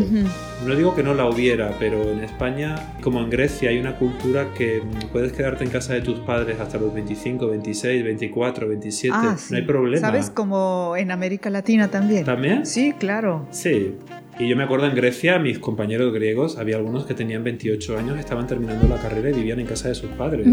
No 0.66 0.74
digo 0.74 0.94
que 0.94 1.02
no 1.02 1.14
la 1.14 1.29
hubiera, 1.29 1.76
pero 1.79 2.11
en 2.11 2.20
España, 2.20 2.94
como 3.02 3.20
en 3.20 3.31
Grecia, 3.31 3.70
hay 3.70 3.79
una 3.79 3.96
cultura 3.96 4.52
que 4.55 4.83
puedes 5.12 5.33
quedarte 5.33 5.64
en 5.64 5.70
casa 5.70 5.94
de 5.94 6.00
tus 6.00 6.20
padres 6.20 6.61
hasta 6.61 6.79
los 6.79 6.94
25, 6.94 7.48
26, 7.48 8.05
24, 8.05 8.68
27, 8.68 9.16
no 9.50 9.57
hay 9.57 9.62
problema. 9.62 10.07
¿Sabes? 10.07 10.31
Como 10.31 10.94
en 10.96 11.11
América 11.11 11.50
Latina 11.50 11.88
también. 11.88 12.24
¿También? 12.24 12.66
Sí, 12.66 12.94
claro. 12.98 13.46
Sí. 13.50 13.94
Y 14.38 14.48
yo 14.48 14.57
me 14.57 14.64
acuerdo 14.64 14.87
en 14.87 14.94
Grecia, 14.94 15.38
mis 15.38 15.59
compañeros 15.59 16.12
griegos, 16.12 16.59
había 16.59 16.76
algunos 16.76 17.07
que 17.07 17.14
tenían 17.14 17.42
28 17.42 17.98
años, 17.98 18.18
estaban 18.18 18.46
terminando 18.46 18.87
la 18.87 19.00
carrera 19.00 19.31
y 19.31 19.33
vivían 19.33 19.61
en 19.61 19.66
casa 19.66 19.88
de 19.88 19.94
sus 19.94 20.11
padres. 20.11 20.46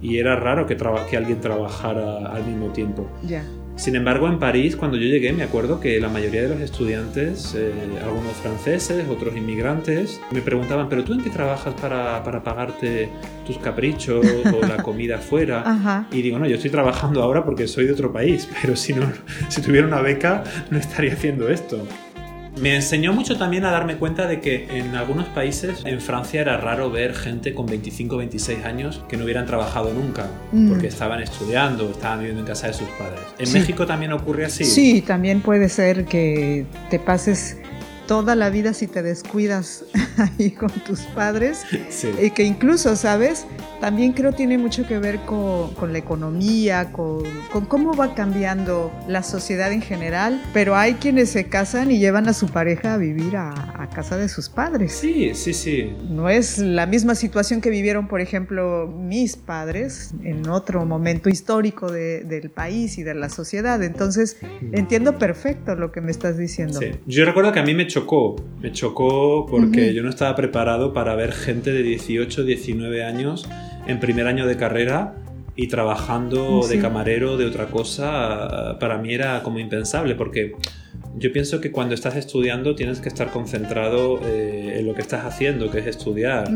Y 0.00 0.18
era 0.18 0.36
raro 0.36 0.66
que, 0.66 0.76
que 0.76 1.16
alguien 1.16 1.40
trabajara 1.40 2.26
al 2.26 2.46
mismo 2.46 2.68
tiempo. 2.68 3.08
Ya. 3.26 3.44
Sin 3.76 3.96
embargo, 3.96 4.28
en 4.28 4.38
París, 4.38 4.76
cuando 4.76 4.96
yo 4.96 5.06
llegué, 5.06 5.32
me 5.32 5.42
acuerdo 5.42 5.80
que 5.80 5.98
la 5.98 6.08
mayoría 6.08 6.42
de 6.42 6.48
los 6.50 6.60
estudiantes, 6.60 7.54
eh, 7.56 7.72
algunos 8.02 8.32
franceses, 8.34 9.08
otros 9.08 9.36
inmigrantes, 9.36 10.20
me 10.30 10.40
preguntaban, 10.40 10.88
¿pero 10.88 11.04
tú 11.04 11.14
en 11.14 11.22
qué 11.22 11.30
trabajas 11.30 11.74
para, 11.80 12.22
para 12.22 12.44
pagarte 12.44 13.08
tus 13.46 13.58
caprichos 13.58 14.24
o 14.52 14.66
la 14.66 14.76
comida 14.82 15.18
fuera? 15.18 16.06
Y 16.12 16.22
digo, 16.22 16.38
no, 16.38 16.46
yo 16.46 16.56
estoy 16.56 16.70
trabajando 16.70 17.22
ahora 17.22 17.44
porque 17.44 17.66
soy 17.66 17.86
de 17.86 17.92
otro 17.92 18.12
país, 18.12 18.48
pero 18.60 18.76
si, 18.76 18.92
no, 18.92 19.10
si 19.48 19.62
tuviera 19.62 19.86
una 19.86 20.00
beca 20.00 20.44
no 20.70 20.78
estaría 20.78 21.14
haciendo 21.14 21.48
esto. 21.48 21.84
Me 22.60 22.74
enseñó 22.76 23.12
mucho 23.12 23.38
también 23.38 23.64
a 23.64 23.70
darme 23.70 23.96
cuenta 23.96 24.26
de 24.26 24.40
que 24.40 24.66
en 24.78 24.94
algunos 24.94 25.26
países, 25.28 25.82
en 25.84 26.00
Francia 26.00 26.40
era 26.40 26.56
raro 26.58 26.90
ver 26.90 27.14
gente 27.14 27.54
con 27.54 27.66
25 27.66 28.14
o 28.14 28.18
26 28.18 28.64
años 28.64 29.02
que 29.08 29.16
no 29.16 29.24
hubieran 29.24 29.46
trabajado 29.46 29.92
nunca, 29.92 30.28
mm. 30.52 30.68
porque 30.68 30.86
estaban 30.88 31.22
estudiando, 31.22 31.90
estaban 31.90 32.18
viviendo 32.18 32.42
en 32.42 32.46
casa 32.46 32.66
de 32.66 32.74
sus 32.74 32.88
padres. 32.90 33.20
¿En 33.38 33.52
México 33.52 33.86
también 33.86 34.12
ocurre 34.12 34.44
así? 34.44 34.64
Sí, 34.64 35.02
también 35.02 35.40
puede 35.40 35.68
ser 35.68 36.04
que 36.04 36.66
te 36.90 36.98
pases 36.98 37.56
toda 38.12 38.36
la 38.36 38.50
vida 38.50 38.74
si 38.74 38.88
te 38.88 39.02
descuidas 39.02 39.86
ahí 40.18 40.50
con 40.50 40.68
tus 40.68 41.00
padres. 41.00 41.64
Y 42.20 42.28
que 42.32 42.44
incluso, 42.44 42.94
¿sabes? 42.94 43.46
También 43.80 44.12
creo 44.12 44.32
tiene 44.32 44.58
mucho 44.58 44.86
que 44.86 44.98
ver 44.98 45.18
con, 45.20 45.72
con 45.74 45.94
la 45.94 45.98
economía, 45.98 46.92
con, 46.92 47.22
con, 47.50 47.64
cómo 47.64 47.96
va 47.96 48.14
cambiando 48.14 48.92
la 49.08 49.22
sociedad 49.22 49.72
en 49.72 49.80
general, 49.80 50.42
pero 50.52 50.76
hay 50.76 50.94
quienes 50.94 51.30
se 51.30 51.48
casan 51.48 51.90
y 51.90 51.98
llevan 51.98 52.28
a 52.28 52.34
su 52.34 52.48
pareja 52.48 52.92
a 52.92 52.96
vivir 52.98 53.34
a, 53.34 53.50
a, 53.50 53.81
casa 53.92 54.16
de 54.16 54.28
sus 54.28 54.48
padres. 54.48 54.92
Sí, 54.92 55.32
sí, 55.34 55.52
sí. 55.52 55.92
No 56.08 56.28
es 56.28 56.58
la 56.58 56.86
misma 56.86 57.14
situación 57.14 57.60
que 57.60 57.70
vivieron, 57.70 58.08
por 58.08 58.20
ejemplo, 58.20 58.86
mis 58.88 59.36
padres 59.36 60.14
en 60.22 60.48
otro 60.48 60.84
momento 60.84 61.28
histórico 61.28 61.90
de, 61.90 62.24
del 62.24 62.50
país 62.50 62.98
y 62.98 63.02
de 63.02 63.14
la 63.14 63.28
sociedad. 63.28 63.82
Entonces, 63.82 64.36
entiendo 64.72 65.18
perfecto 65.18 65.74
lo 65.74 65.92
que 65.92 66.00
me 66.00 66.10
estás 66.10 66.38
diciendo. 66.38 66.80
Sí. 66.80 66.90
Yo 67.06 67.24
recuerdo 67.24 67.52
que 67.52 67.60
a 67.60 67.64
mí 67.64 67.74
me 67.74 67.86
chocó, 67.86 68.36
me 68.60 68.72
chocó 68.72 69.46
porque 69.46 69.94
yo 69.94 70.02
no 70.02 70.10
estaba 70.10 70.34
preparado 70.34 70.92
para 70.92 71.14
ver 71.14 71.32
gente 71.32 71.72
de 71.72 71.82
18, 71.82 72.44
19 72.44 73.04
años 73.04 73.48
en 73.86 74.00
primer 74.00 74.26
año 74.26 74.46
de 74.46 74.56
carrera 74.56 75.21
y 75.54 75.68
trabajando 75.68 76.66
de 76.66 76.78
camarero 76.78 77.36
de 77.36 77.46
otra 77.46 77.66
cosa, 77.66 78.78
para 78.80 78.98
mí 78.98 79.12
era 79.12 79.42
como 79.42 79.58
impensable, 79.58 80.14
porque 80.14 80.54
yo 81.18 81.30
pienso 81.30 81.60
que 81.60 81.70
cuando 81.70 81.94
estás 81.94 82.16
estudiando 82.16 82.74
tienes 82.74 83.00
que 83.00 83.08
estar 83.08 83.30
concentrado 83.30 84.18
eh, 84.24 84.78
en 84.78 84.86
lo 84.86 84.94
que 84.94 85.02
estás 85.02 85.26
haciendo, 85.26 85.70
que 85.70 85.80
es 85.80 85.86
estudiar. 85.86 86.50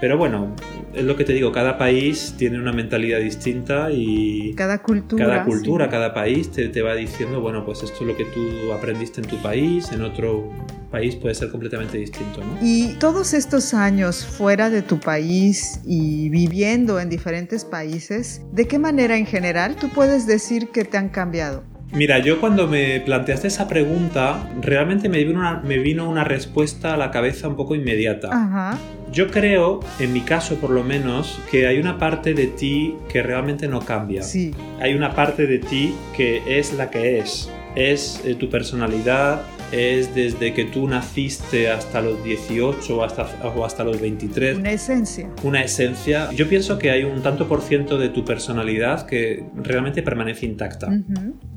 Pero 0.00 0.18
bueno, 0.18 0.54
es 0.94 1.04
lo 1.04 1.16
que 1.16 1.24
te 1.24 1.32
digo, 1.32 1.52
cada 1.52 1.78
país 1.78 2.34
tiene 2.36 2.58
una 2.58 2.72
mentalidad 2.72 3.20
distinta 3.20 3.90
y... 3.92 4.54
Cada 4.54 4.82
cultura. 4.82 5.24
Cada 5.24 5.44
cultura, 5.44 5.88
cada 5.88 6.12
país 6.12 6.50
te, 6.50 6.68
te 6.68 6.82
va 6.82 6.94
diciendo, 6.94 7.40
bueno, 7.40 7.64
pues 7.64 7.82
esto 7.84 7.98
es 8.00 8.06
lo 8.06 8.16
que 8.16 8.24
tú 8.24 8.72
aprendiste 8.72 9.20
en 9.20 9.28
tu 9.28 9.36
país, 9.36 9.92
en 9.92 10.02
otro 10.02 10.50
país 10.90 11.16
puede 11.16 11.34
ser 11.34 11.50
completamente 11.50 11.98
distinto. 11.98 12.40
¿no? 12.40 12.58
Y 12.62 12.94
todos 12.98 13.34
estos 13.34 13.74
años 13.74 14.24
fuera 14.24 14.70
de 14.70 14.82
tu 14.82 14.98
país 14.98 15.80
y 15.84 16.28
viviendo 16.30 17.00
en 17.00 17.08
diferentes 17.08 17.64
países, 17.64 18.42
¿de 18.52 18.66
qué 18.66 18.78
manera 18.78 19.16
en 19.16 19.26
general 19.26 19.76
tú 19.76 19.88
puedes 19.90 20.26
decir 20.26 20.68
que 20.68 20.84
te 20.84 20.96
han 20.96 21.08
cambiado? 21.08 21.64
Mira, 21.92 22.18
yo 22.18 22.38
cuando 22.38 22.66
me 22.66 23.00
planteaste 23.00 23.48
esa 23.48 23.66
pregunta, 23.66 24.50
realmente 24.60 25.08
me 25.08 25.24
vino 25.24 25.40
una, 25.40 25.60
me 25.60 25.78
vino 25.78 26.08
una 26.08 26.22
respuesta 26.22 26.92
a 26.92 26.96
la 26.98 27.10
cabeza 27.10 27.48
un 27.48 27.56
poco 27.56 27.74
inmediata. 27.74 28.28
Ajá. 28.30 28.78
Yo 29.10 29.30
creo, 29.30 29.80
en 29.98 30.12
mi 30.12 30.20
caso 30.20 30.56
por 30.56 30.68
lo 30.68 30.84
menos, 30.84 31.40
que 31.50 31.66
hay 31.66 31.78
una 31.78 31.98
parte 31.98 32.34
de 32.34 32.46
ti 32.46 32.94
que 33.08 33.22
realmente 33.22 33.68
no 33.68 33.80
cambia. 33.80 34.22
Sí. 34.22 34.54
Hay 34.80 34.94
una 34.94 35.14
parte 35.14 35.46
de 35.46 35.58
ti 35.58 35.94
que 36.14 36.58
es 36.58 36.74
la 36.74 36.90
que 36.90 37.20
es. 37.20 37.50
Es 37.74 38.20
eh, 38.26 38.34
tu 38.34 38.50
personalidad, 38.50 39.42
es 39.72 40.14
desde 40.14 40.54
que 40.54 40.64
tú 40.64 40.88
naciste 40.88 41.70
hasta 41.70 42.00
los 42.00 42.22
18 42.24 42.96
o 42.96 43.04
hasta, 43.04 43.26
o 43.44 43.64
hasta 43.64 43.84
los 43.84 44.00
23. 44.00 44.58
Una 44.58 44.72
esencia. 44.72 45.30
Una 45.42 45.62
esencia. 45.62 46.30
Yo 46.32 46.48
pienso 46.48 46.78
que 46.78 46.90
hay 46.90 47.04
un 47.04 47.22
tanto 47.22 47.48
por 47.48 47.60
ciento 47.60 47.98
de 47.98 48.08
tu 48.08 48.24
personalidad 48.24 49.06
que 49.06 49.44
realmente 49.56 50.02
permanece 50.02 50.46
intacta. 50.46 50.88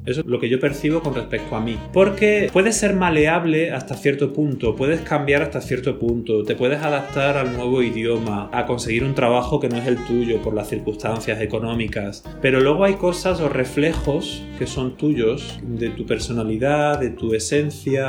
Eso 0.06 0.22
es 0.22 0.26
lo 0.26 0.40
que 0.40 0.50
yo 0.50 0.60
percibo 0.60 1.02
con 1.02 1.14
respecto 1.14 1.56
a 1.56 1.62
mí. 1.62 1.78
Porque 1.94 2.50
puedes 2.52 2.76
ser 2.76 2.96
maleable 2.96 3.72
hasta 3.72 3.96
cierto 3.96 4.34
punto, 4.34 4.76
puedes 4.76 5.02
cambiar 5.02 5.44
hasta 5.44 5.62
cierto 5.62 6.00
punto, 6.00 6.44
te 6.44 6.56
puedes 6.56 6.82
adaptar 6.82 7.38
al 7.38 7.54
nuevo 7.56 7.84
idioma, 7.84 8.50
a 8.52 8.66
conseguir 8.66 9.04
un 9.04 9.14
trabajo 9.14 9.60
que 9.60 9.70
no 9.70 9.78
es 9.78 9.88
el 9.88 10.04
tuyo 10.06 10.42
por 10.42 10.54
las 10.54 10.70
circunstancias 10.70 11.40
económicas. 11.42 12.24
Pero 12.42 12.60
luego 12.60 12.84
hay 12.84 12.96
cosas 12.96 13.42
o 13.42 13.50
reflejos 13.50 14.44
que 14.58 14.68
son 14.68 14.98
tuyos, 14.98 15.60
de 15.64 15.90
tu 15.90 16.06
personalidad, 16.06 17.00
de 17.00 17.12
tu 17.12 17.34
esencia 17.34 18.01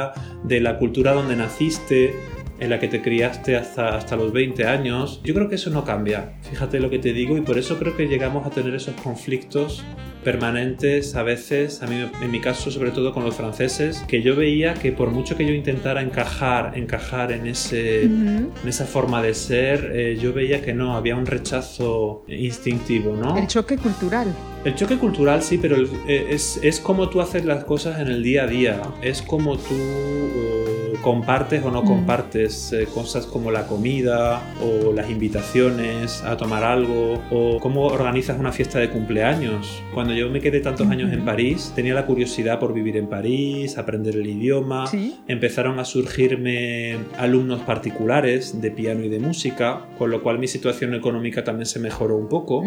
de 0.44 0.61
la 0.61 0.78
cultura 0.78 1.12
donde 1.12 1.37
naciste, 1.37 2.14
en 2.59 2.70
la 2.70 2.78
que 2.78 2.87
te 2.87 3.02
criaste 3.02 3.57
hasta, 3.57 3.96
hasta 3.96 4.14
los 4.16 4.33
20 4.33 4.66
años. 4.66 5.20
Yo 5.24 5.35
creo 5.35 5.48
que 5.48 5.57
eso 5.57 5.70
no 5.70 5.85
cambia, 5.85 6.35
fíjate 6.42 6.78
lo 6.78 6.90
que 6.90 6.98
te 6.98 7.12
digo, 7.12 7.37
y 7.37 7.40
por 7.40 7.59
eso 7.59 7.78
creo 7.78 7.96
que 7.96 8.07
llegamos 8.07 8.46
a 8.46 8.50
tener 8.50 8.74
esos 8.74 8.94
conflictos 9.02 9.83
permanentes 10.23 11.15
a 11.15 11.23
veces, 11.23 11.83
a 11.83 11.87
mí 11.87 12.09
en 12.21 12.31
mi 12.31 12.41
caso 12.41 12.71
sobre 12.71 12.91
todo 12.91 13.13
con 13.13 13.25
los 13.25 13.35
franceses, 13.35 14.05
que 14.09 14.23
yo 14.23 14.37
veía 14.37 14.75
que 14.75 14.93
por 14.93 15.11
mucho 15.11 15.37
que 15.37 15.47
yo 15.47 15.53
intentara 15.53 16.03
encajar, 16.03 16.77
encajar 16.77 17.33
en, 17.33 17.47
ese, 17.47 18.05
en 18.05 18.53
esa 18.67 18.85
forma 18.85 19.23
de 19.23 19.35
ser, 19.35 19.93
eh, 19.95 20.19
yo 20.21 20.33
veía 20.33 20.63
que 20.63 20.73
no, 20.73 20.97
había 20.97 21.17
un 21.17 21.27
rechazo 21.27 22.25
instintivo, 22.29 23.17
¿no? 23.17 23.37
El 23.37 23.47
choque 23.47 23.77
cultural. 23.77 24.35
El 24.65 24.75
choque 24.75 24.97
cultural 24.97 25.43
sí, 25.43 25.59
pero 25.59 25.77
eh, 26.07 26.27
es, 26.31 26.59
es 26.63 26.81
como 26.81 27.09
tú 27.09 27.21
haces 27.21 27.45
las 27.45 27.65
cosas 27.65 28.01
en 28.01 28.09
el 28.09 28.23
día 28.23 28.45
a 28.45 28.47
día, 28.47 28.83
es 29.03 29.23
como 29.23 29.57
tú... 29.57 29.75
Eh, 29.75 30.62
compartes 31.00 31.64
o 31.64 31.70
no 31.70 31.85
compartes 31.85 32.72
eh, 32.72 32.87
cosas 32.92 33.26
como 33.26 33.50
la 33.50 33.66
comida 33.66 34.42
o 34.61 34.92
las 34.92 35.11
invitaciones 35.11 36.22
a 36.22 36.37
tomar 36.37 36.64
algo 36.64 37.22
o 37.31 37.59
cómo 37.61 37.87
organizas 37.87 38.38
una 38.38 38.52
fiesta 38.52 38.78
de 38.78 38.90
cumpleaños. 38.90 39.83
Cuando 39.94 40.12
yo 40.12 40.28
me 40.31 40.40
quedé 40.40 40.61
tantos 40.61 40.88
años 40.88 41.12
en 41.12 41.24
París, 41.24 41.72
tenía 41.74 41.94
la 41.94 42.07
curiosidad 42.07 42.59
por 42.59 42.74
vivir 42.74 42.96
en 42.96 43.07
París, 43.07 43.78
aprender 43.78 44.16
el 44.16 44.26
idioma, 44.26 44.85
empezaron 45.26 45.78
a 45.78 45.85
surgirme 45.85 46.96
alumnos 47.18 47.61
particulares 47.62 48.61
de 48.61 48.70
piano 48.70 49.05
y 49.05 49.09
de 49.09 49.18
música, 49.18 49.87
con 49.98 50.11
lo 50.11 50.22
cual 50.22 50.38
mi 50.38 50.48
situación 50.48 50.94
económica 50.94 51.44
también 51.44 51.66
se 51.66 51.78
mejoró 51.78 52.16
un 52.16 52.28
poco. 52.28 52.64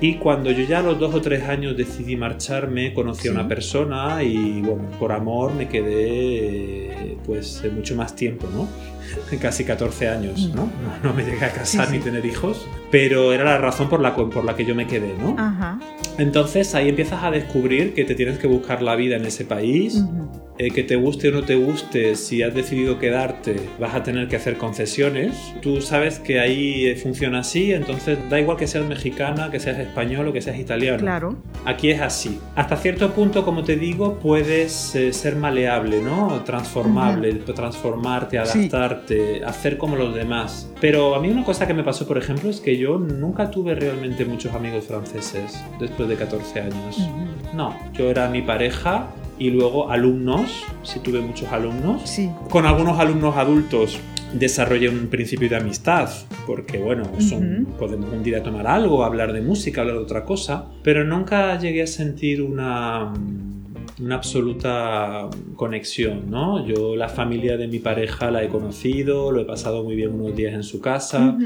Y 0.00 0.14
cuando 0.14 0.50
yo 0.50 0.64
ya 0.64 0.80
a 0.80 0.82
los 0.82 0.98
dos 0.98 1.14
o 1.14 1.20
tres 1.20 1.44
años 1.44 1.76
decidí 1.76 2.16
marcharme, 2.16 2.94
conocí 2.94 3.28
a 3.28 3.32
una 3.32 3.48
persona 3.48 4.22
y 4.22 4.60
bueno, 4.60 4.84
por 4.98 5.12
amor 5.12 5.54
me 5.54 5.68
quedé 5.68 7.16
pues 7.24 7.47
de 7.62 7.70
mucho 7.70 7.94
más 7.94 8.14
tiempo, 8.14 8.48
¿no? 8.52 8.68
Casi 9.40 9.64
14 9.64 10.08
años, 10.08 10.50
¿no? 10.54 10.70
No, 11.02 11.12
me 11.14 11.24
llegué 11.24 11.44
a 11.44 11.52
casar 11.52 11.90
ni 11.90 11.98
tener 11.98 12.24
hijos, 12.24 12.66
pero 12.90 13.32
era 13.32 13.44
la 13.44 13.58
razón 13.58 13.88
por 13.88 14.00
la, 14.00 14.14
por 14.14 14.44
la 14.44 14.56
que 14.56 14.64
yo 14.64 14.74
me 14.74 14.86
quedé, 14.86 15.14
¿no? 15.18 15.36
Entonces 16.18 16.74
ahí 16.74 16.88
empiezas 16.88 17.22
a 17.22 17.30
descubrir 17.30 17.94
que 17.94 18.04
te 18.04 18.14
tienes 18.14 18.38
que 18.38 18.46
buscar 18.46 18.82
la 18.82 18.96
vida 18.96 19.16
en 19.16 19.24
ese 19.24 19.44
país, 19.44 20.02
eh, 20.60 20.72
que 20.72 20.82
te 20.82 20.96
guste 20.96 21.28
o 21.28 21.30
no 21.30 21.44
te 21.44 21.54
guste, 21.54 22.16
si 22.16 22.42
has 22.42 22.52
decidido 22.52 22.98
quedarte, 22.98 23.60
vas 23.78 23.94
a 23.94 24.02
tener 24.02 24.26
que 24.26 24.34
hacer 24.34 24.58
concesiones. 24.58 25.36
Tú 25.62 25.80
sabes 25.80 26.18
que 26.18 26.40
ahí 26.40 26.86
eh, 26.86 26.96
funciona 26.96 27.40
así, 27.40 27.72
entonces 27.72 28.18
da 28.28 28.40
igual 28.40 28.56
que 28.56 28.66
seas 28.66 28.84
mexicana, 28.84 29.52
que 29.52 29.60
seas 29.60 29.78
español 29.78 30.26
o 30.26 30.32
que 30.32 30.42
seas 30.42 30.58
italiano. 30.58 30.98
Claro. 30.98 31.36
Aquí 31.64 31.90
es 31.90 32.00
así. 32.00 32.40
Hasta 32.56 32.76
cierto 32.76 33.12
punto, 33.12 33.44
como 33.44 33.62
te 33.62 33.76
digo, 33.76 34.18
puedes 34.18 34.96
eh, 34.96 35.12
ser 35.12 35.36
maleable, 35.36 36.02
¿no? 36.02 36.42
Transformable, 36.44 37.34
transformarte, 37.34 38.38
adaptarte, 38.38 38.97
hacer 39.46 39.78
como 39.78 39.96
los 39.96 40.14
demás. 40.14 40.70
Pero 40.80 41.14
a 41.14 41.20
mí 41.20 41.28
una 41.28 41.44
cosa 41.44 41.66
que 41.66 41.74
me 41.74 41.82
pasó, 41.82 42.06
por 42.06 42.18
ejemplo, 42.18 42.50
es 42.50 42.60
que 42.60 42.76
yo 42.76 42.98
nunca 42.98 43.50
tuve 43.50 43.74
realmente 43.74 44.24
muchos 44.24 44.54
amigos 44.54 44.86
franceses 44.86 45.62
después 45.80 46.08
de 46.08 46.16
14 46.16 46.60
años. 46.60 46.98
No, 47.54 47.76
yo 47.94 48.10
era 48.10 48.28
mi 48.28 48.42
pareja 48.42 49.08
y 49.38 49.50
luego 49.50 49.90
alumnos, 49.90 50.64
si 50.82 51.00
tuve 51.00 51.20
muchos 51.20 51.50
alumnos. 51.52 52.02
Sí. 52.04 52.30
Con 52.50 52.66
algunos 52.66 52.98
alumnos 52.98 53.36
adultos 53.36 53.98
desarrollé 54.32 54.88
un 54.88 55.08
principio 55.08 55.48
de 55.48 55.56
amistad, 55.56 56.10
porque 56.46 56.78
bueno, 56.78 57.04
podemos 57.78 58.12
un 58.12 58.22
día 58.22 58.42
tomar 58.42 58.66
algo, 58.66 59.04
hablar 59.04 59.32
de 59.32 59.40
música, 59.40 59.80
hablar 59.80 59.96
de 59.96 60.02
otra 60.02 60.24
cosa, 60.24 60.66
pero 60.82 61.04
nunca 61.04 61.58
llegué 61.58 61.82
a 61.82 61.86
sentir 61.86 62.42
una 62.42 63.12
una 64.00 64.16
absoluta 64.16 65.28
conexión, 65.56 66.30
¿no? 66.30 66.66
Yo 66.66 66.96
la 66.96 67.08
familia 67.08 67.56
de 67.56 67.68
mi 67.68 67.78
pareja 67.78 68.30
la 68.30 68.42
he 68.42 68.48
conocido, 68.48 69.32
lo 69.32 69.40
he 69.40 69.44
pasado 69.44 69.82
muy 69.82 69.96
bien 69.96 70.12
unos 70.14 70.36
días 70.36 70.54
en 70.54 70.62
su 70.62 70.80
casa, 70.80 71.36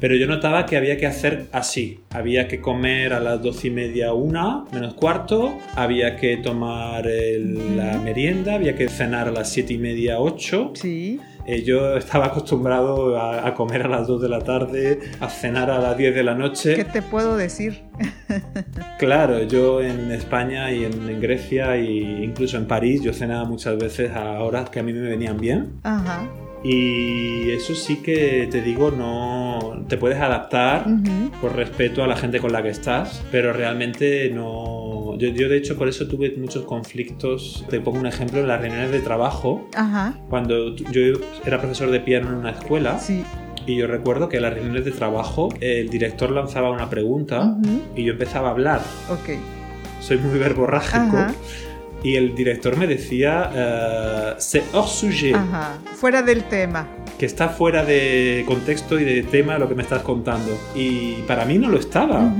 pero 0.00 0.16
yo 0.16 0.26
notaba 0.26 0.66
que 0.66 0.76
había 0.76 0.96
que 0.96 1.06
hacer 1.06 1.46
así. 1.52 2.00
Había 2.10 2.48
que 2.48 2.60
comer 2.60 3.12
a 3.12 3.20
las 3.20 3.42
doce 3.42 3.68
y 3.68 3.70
media, 3.70 4.12
una, 4.12 4.64
menos 4.72 4.94
cuarto, 4.94 5.58
había 5.74 6.16
que 6.16 6.36
tomar 6.36 7.06
la 7.06 7.98
merienda, 7.98 8.54
había 8.54 8.74
que 8.74 8.88
cenar 8.88 9.28
a 9.28 9.32
las 9.32 9.50
siete 9.50 9.74
y 9.74 9.78
media, 9.78 10.18
ocho. 10.18 10.72
Sí. 10.74 11.20
Eh, 11.46 11.62
yo 11.64 11.96
estaba 11.96 12.26
acostumbrado 12.26 13.18
a, 13.20 13.54
comer 13.54 13.82
a 13.82 13.88
las 13.88 14.06
2 14.06 14.22
de 14.22 14.28
la 14.28 14.40
tarde, 14.40 15.00
a 15.20 15.28
cenar 15.28 15.70
a 15.70 15.78
las 15.78 15.96
10 15.96 16.14
de 16.14 16.22
la 16.22 16.34
noche. 16.34 16.74
¿Qué 16.74 16.84
te 16.84 17.02
puedo 17.02 17.36
decir? 17.36 17.82
claro, 18.98 19.42
yo 19.44 19.82
en 19.82 20.10
España 20.12 20.70
y 20.70 20.84
en, 20.84 21.20
Grecia 21.20 21.76
e 21.76 22.24
incluso 22.24 22.56
en 22.56 22.66
París, 22.66 23.02
yo 23.02 23.12
cenaba 23.12 23.44
muchas 23.44 23.76
veces 23.78 24.12
a 24.12 24.40
horas 24.40 24.70
que 24.70 24.80
a 24.80 24.82
mí 24.82 24.92
me 24.92 25.00
venían 25.00 25.38
bien. 25.38 25.80
Ajá. 25.82 26.28
Y 26.64 27.50
eso 27.50 27.74
sí 27.74 27.96
que 27.96 28.48
te 28.50 28.62
digo, 28.62 28.92
no 28.92 29.84
te 29.88 29.96
puedes 29.96 30.20
adaptar 30.20 30.86
por 31.40 31.56
respeto 31.56 32.04
a 32.04 32.06
la 32.06 32.16
gente 32.16 32.38
con 32.38 32.52
la 32.52 32.62
que 32.62 32.68
estás, 32.68 33.22
pero 33.32 33.52
realmente 33.52 34.30
no. 34.30 34.81
Yo, 35.30 35.48
de 35.48 35.56
hecho 35.56 35.76
por 35.76 35.88
eso 35.88 36.06
tuve 36.08 36.34
muchos 36.36 36.64
conflictos. 36.64 37.64
Te 37.70 37.80
pongo 37.80 38.00
un 38.00 38.06
ejemplo 38.06 38.40
en 38.40 38.48
las 38.48 38.60
reuniones 38.60 38.90
de 38.90 39.00
trabajo. 39.00 39.68
Cuando 40.28 40.74
yo 40.76 41.18
era 41.44 41.60
profesor 41.60 41.90
de 41.90 42.00
piano 42.00 42.28
en 42.28 42.34
una 42.34 42.50
escuela. 42.50 42.98
Y 43.64 43.76
yo 43.76 43.86
recuerdo 43.86 44.28
que 44.28 44.38
en 44.38 44.42
las 44.42 44.54
reuniones 44.54 44.84
de 44.84 44.90
trabajo 44.90 45.48
el 45.60 45.88
director 45.88 46.32
lanzaba 46.32 46.70
una 46.70 46.90
pregunta 46.90 47.56
y 47.94 48.04
yo 48.04 48.12
empezaba 48.14 48.48
a 48.48 48.50
hablar. 48.50 48.80
Ok. 49.08 49.38
Soy 50.00 50.18
muy 50.18 50.36
verborrágico 50.38 51.16
y 52.02 52.16
el 52.16 52.34
director 52.34 52.76
me 52.76 52.88
decía, 52.88 53.50
uh, 53.54 54.40
c'est 54.40 54.64
hors 54.74 54.90
sujet. 54.90 55.36
Ajá, 55.36 55.78
fuera 55.94 56.22
del 56.22 56.42
tema. 56.44 56.88
Que 57.16 57.26
está 57.26 57.48
fuera 57.48 57.84
de 57.84 58.42
contexto 58.46 58.98
y 58.98 59.04
de 59.04 59.22
tema 59.22 59.56
lo 59.58 59.68
que 59.68 59.76
me 59.76 59.82
estás 59.82 60.02
contando. 60.02 60.58
Y 60.74 61.22
para 61.28 61.44
mí 61.44 61.58
no 61.58 61.68
lo 61.68 61.78
estaba 61.78 62.34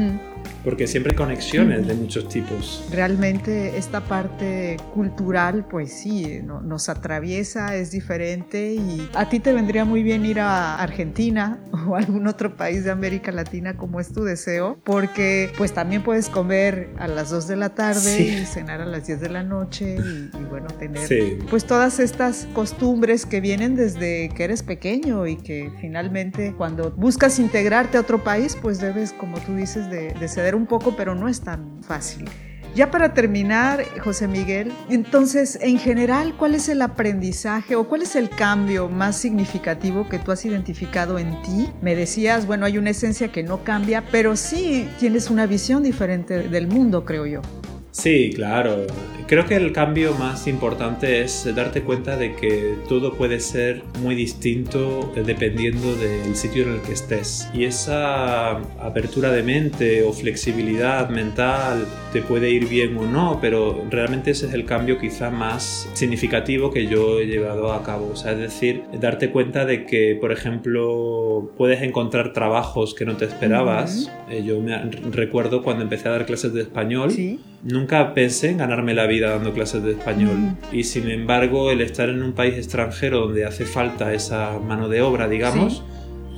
porque 0.65 0.87
siempre 0.87 1.13
hay 1.13 1.17
conexiones 1.17 1.87
de 1.87 1.95
muchos 1.95 2.29
tipos. 2.29 2.87
Realmente 2.91 3.77
esta 3.77 4.01
parte 4.01 4.77
cultural, 4.95 5.67
pues 5.69 5.93
sí, 5.93 6.41
nos 6.43 6.89
atraviesa, 6.89 7.75
es 7.77 7.91
diferente 7.91 8.75
y 8.75 9.09
a 9.15 9.29
ti 9.29 9.41
te 9.41 9.53
vendría 9.53 9.85
muy 9.85 10.03
bien 10.03 10.25
ir 10.25 10.41
a 10.41 10.77
Argentina 10.77 11.59
o 11.89 11.97
algún 11.97 12.27
otro 12.27 12.57
país 12.57 12.85
de 12.85 12.91
América 12.91 13.33
Latina 13.33 13.77
como 13.77 14.01
es 14.01 14.13
tu 14.13 14.25
deseo, 14.25 14.79
porque 14.85 15.53
pues 15.59 15.73
también 15.73 16.03
puedes 16.03 16.29
comer 16.29 16.91
a 16.99 17.09
las 17.09 17.31
2 17.31 17.49
de 17.49 17.57
la 17.57 17.75
tarde 17.75 18.23
y 18.23 18.45
cenar 18.47 18.81
a 18.81 18.87
las 18.87 19.07
10 19.07 19.21
de 19.21 19.29
la 19.29 19.43
noche 19.43 19.97
y, 19.97 20.45
bueno, 20.45 20.67
tener 20.79 21.03
pues 21.51 21.65
todas 21.65 21.99
estas 22.01 22.47
costumbres 22.55 23.27
que 23.27 23.41
vienen 23.41 23.75
desde 23.75 24.29
que 24.31 24.45
eres 24.45 24.63
pequeño 24.63 25.27
y 25.27 25.37
que 25.37 25.71
finalmente 25.81 26.55
cuando 26.57 26.91
buscas 26.91 27.39
integrarte 27.39 27.97
a 27.97 28.01
otro 28.01 28.23
país, 28.23 28.57
pues 28.61 28.81
debes, 28.81 29.13
como 29.13 29.39
tú 29.41 29.57
dices, 29.57 29.91
de, 29.91 30.13
de 30.13 30.29
ceder 30.29 30.52
un 30.55 30.67
poco, 30.67 30.95
pero 30.97 31.15
no 31.15 31.29
es 31.29 31.41
tan 31.41 31.83
fácil. 31.83 32.29
Ya 32.75 32.91
para 32.91 33.13
terminar, 33.13 33.85
José 34.03 34.27
Miguel, 34.29 34.73
entonces, 34.89 35.59
en 35.61 35.79
general, 35.79 36.35
¿cuál 36.39 36.55
es 36.55 36.71
el 36.71 36.81
aprendizaje 36.81 37.77
o 37.77 37.87
cuál 37.87 38.01
es 38.01 38.17
el 38.17 38.31
cambio 38.31 38.89
más 38.89 39.17
significativo 39.17 40.09
que 40.09 40.19
tú 40.19 40.33
has 40.33 40.43
identificado 40.47 41.19
en 41.19 41.43
ti? 41.43 41.69
Me 41.83 41.95
decías, 41.95 42.47
bueno, 42.47 42.65
hay 42.65 42.79
una 42.79 42.89
esencia 42.89 43.29
que 43.29 43.43
no 43.43 43.63
cambia, 43.63 44.05
pero 44.11 44.37
sí 44.37 44.89
tienes 44.99 45.29
una 45.29 45.45
visión 45.45 45.83
diferente 45.83 46.49
del 46.49 46.67
mundo, 46.67 47.05
creo 47.05 47.27
yo. 47.27 47.43
Sí, 47.91 48.31
claro. 48.35 48.87
Creo 49.33 49.47
que 49.47 49.57
el 49.57 49.73
cambio 49.73 50.13
más 50.13 50.47
importante 50.47 51.23
es 51.23 51.51
darte 51.55 51.81
cuenta 51.81 52.19
de 52.19 52.37
que 52.37 52.75
todo 52.87 53.15
puede 53.15 53.41
ser 53.41 53.83
muy 54.03 54.15
distinto 54.15 55.11
dependiendo 55.15 55.97
del 55.97 56.37
sitio 56.37 56.65
en 56.65 56.75
el 56.75 56.83
que 56.83 56.93
estés. 56.93 57.49
Y 57.55 57.65
esa 57.65 58.59
apertura 58.79 59.33
de 59.33 59.43
mente 59.43 60.03
o 60.03 60.13
flexibilidad 60.13 61.09
mental 61.09 61.87
te 62.13 62.21
puede 62.21 62.51
ir 62.51 62.69
bien 62.69 62.95
o 62.99 63.07
no, 63.07 63.39
pero 63.41 63.83
realmente 63.89 64.33
ese 64.33 64.49
es 64.49 64.53
el 64.53 64.67
cambio 64.67 64.99
quizá 64.99 65.31
más 65.31 65.89
significativo 65.95 66.71
que 66.71 66.87
yo 66.87 67.19
he 67.19 67.25
llevado 67.25 67.73
a 67.73 67.83
cabo. 67.83 68.11
O 68.13 68.17
sea, 68.17 68.33
es 68.33 68.39
decir, 68.39 68.83
darte 69.01 69.31
cuenta 69.31 69.65
de 69.65 69.87
que, 69.87 70.15
por 70.21 70.31
ejemplo, 70.31 71.55
puedes 71.57 71.81
encontrar 71.81 72.35
trabajos 72.35 72.93
que 72.93 73.07
no 73.07 73.17
te 73.17 73.25
esperabas. 73.25 74.13
Eh, 74.29 74.43
yo 74.45 74.61
me 74.61 74.77
recuerdo 75.11 75.63
cuando 75.63 75.85
empecé 75.85 76.09
a 76.09 76.13
dar 76.13 76.27
clases 76.27 76.53
de 76.53 76.61
español. 76.61 77.11
¿Sí? 77.11 77.41
Nunca 77.63 78.13
pensé 78.13 78.51
en 78.51 78.59
ganarme 78.59 78.93
la 78.93 79.07
vida 79.07 79.31
dando 79.31 79.53
clases 79.53 79.85
de 79.85 79.93
español. 79.93 80.57
Y 80.73 80.83
sin 80.85 81.09
embargo 81.09 81.71
el 81.71 81.81
estar 81.81 82.09
en 82.09 82.23
un 82.23 82.33
país 82.33 82.55
extranjero 82.55 83.21
donde 83.21 83.45
hace 83.45 83.65
falta 83.65 84.13
esa 84.13 84.59
mano 84.59 84.89
de 84.89 85.01
obra, 85.01 85.29
digamos, 85.29 85.85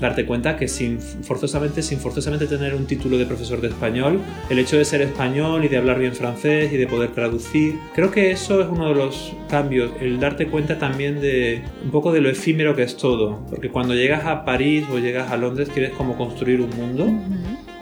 darte 0.01 0.27
cuenta 0.27 0.57
que 0.57 0.69
sin 0.69 1.01
forzosamente, 1.01 1.81
sin 1.81 1.99
forzosamente 1.99 2.47
tener 2.47 2.75
un 2.75 2.87
título 2.87 3.17
de 3.17 3.25
profesor 3.25 3.61
de 3.63 3.69
español, 3.69 4.21
el 4.51 4.59
hecho 4.59 4.77
de 4.77 4.85
ser 4.85 5.01
español 5.01 5.65
y 5.65 5.69
de 5.69 5.79
hablar 5.79 5.99
bien 5.99 6.15
francés 6.15 6.73
y 6.73 6.77
de 6.77 6.87
poder 6.87 7.13
traducir, 7.13 7.79
creo 7.95 8.11
que 8.11 8.31
eso 8.31 8.61
es 8.61 8.69
uno 8.69 8.89
de 8.89 8.95
los 8.95 9.33
cambios, 9.49 9.93
el 10.01 10.21
darte 10.21 10.49
cuenta 10.49 10.79
también 10.79 11.21
de 11.21 11.63
un 11.83 11.91
poco 11.91 12.13
de 12.13 12.21
lo 12.21 12.29
efímero 12.29 12.77
que 12.77 12.83
es 12.83 12.97
todo, 12.97 13.47
porque 13.49 13.71
cuando 13.71 13.95
llegas 13.95 14.27
a 14.27 14.45
París 14.45 14.85
o 14.93 14.99
llegas 14.99 15.31
a 15.31 15.37
Londres 15.39 15.71
quieres 15.73 15.93
como 15.93 16.19
construir 16.19 16.61
un 16.61 16.71
mundo 16.77 17.07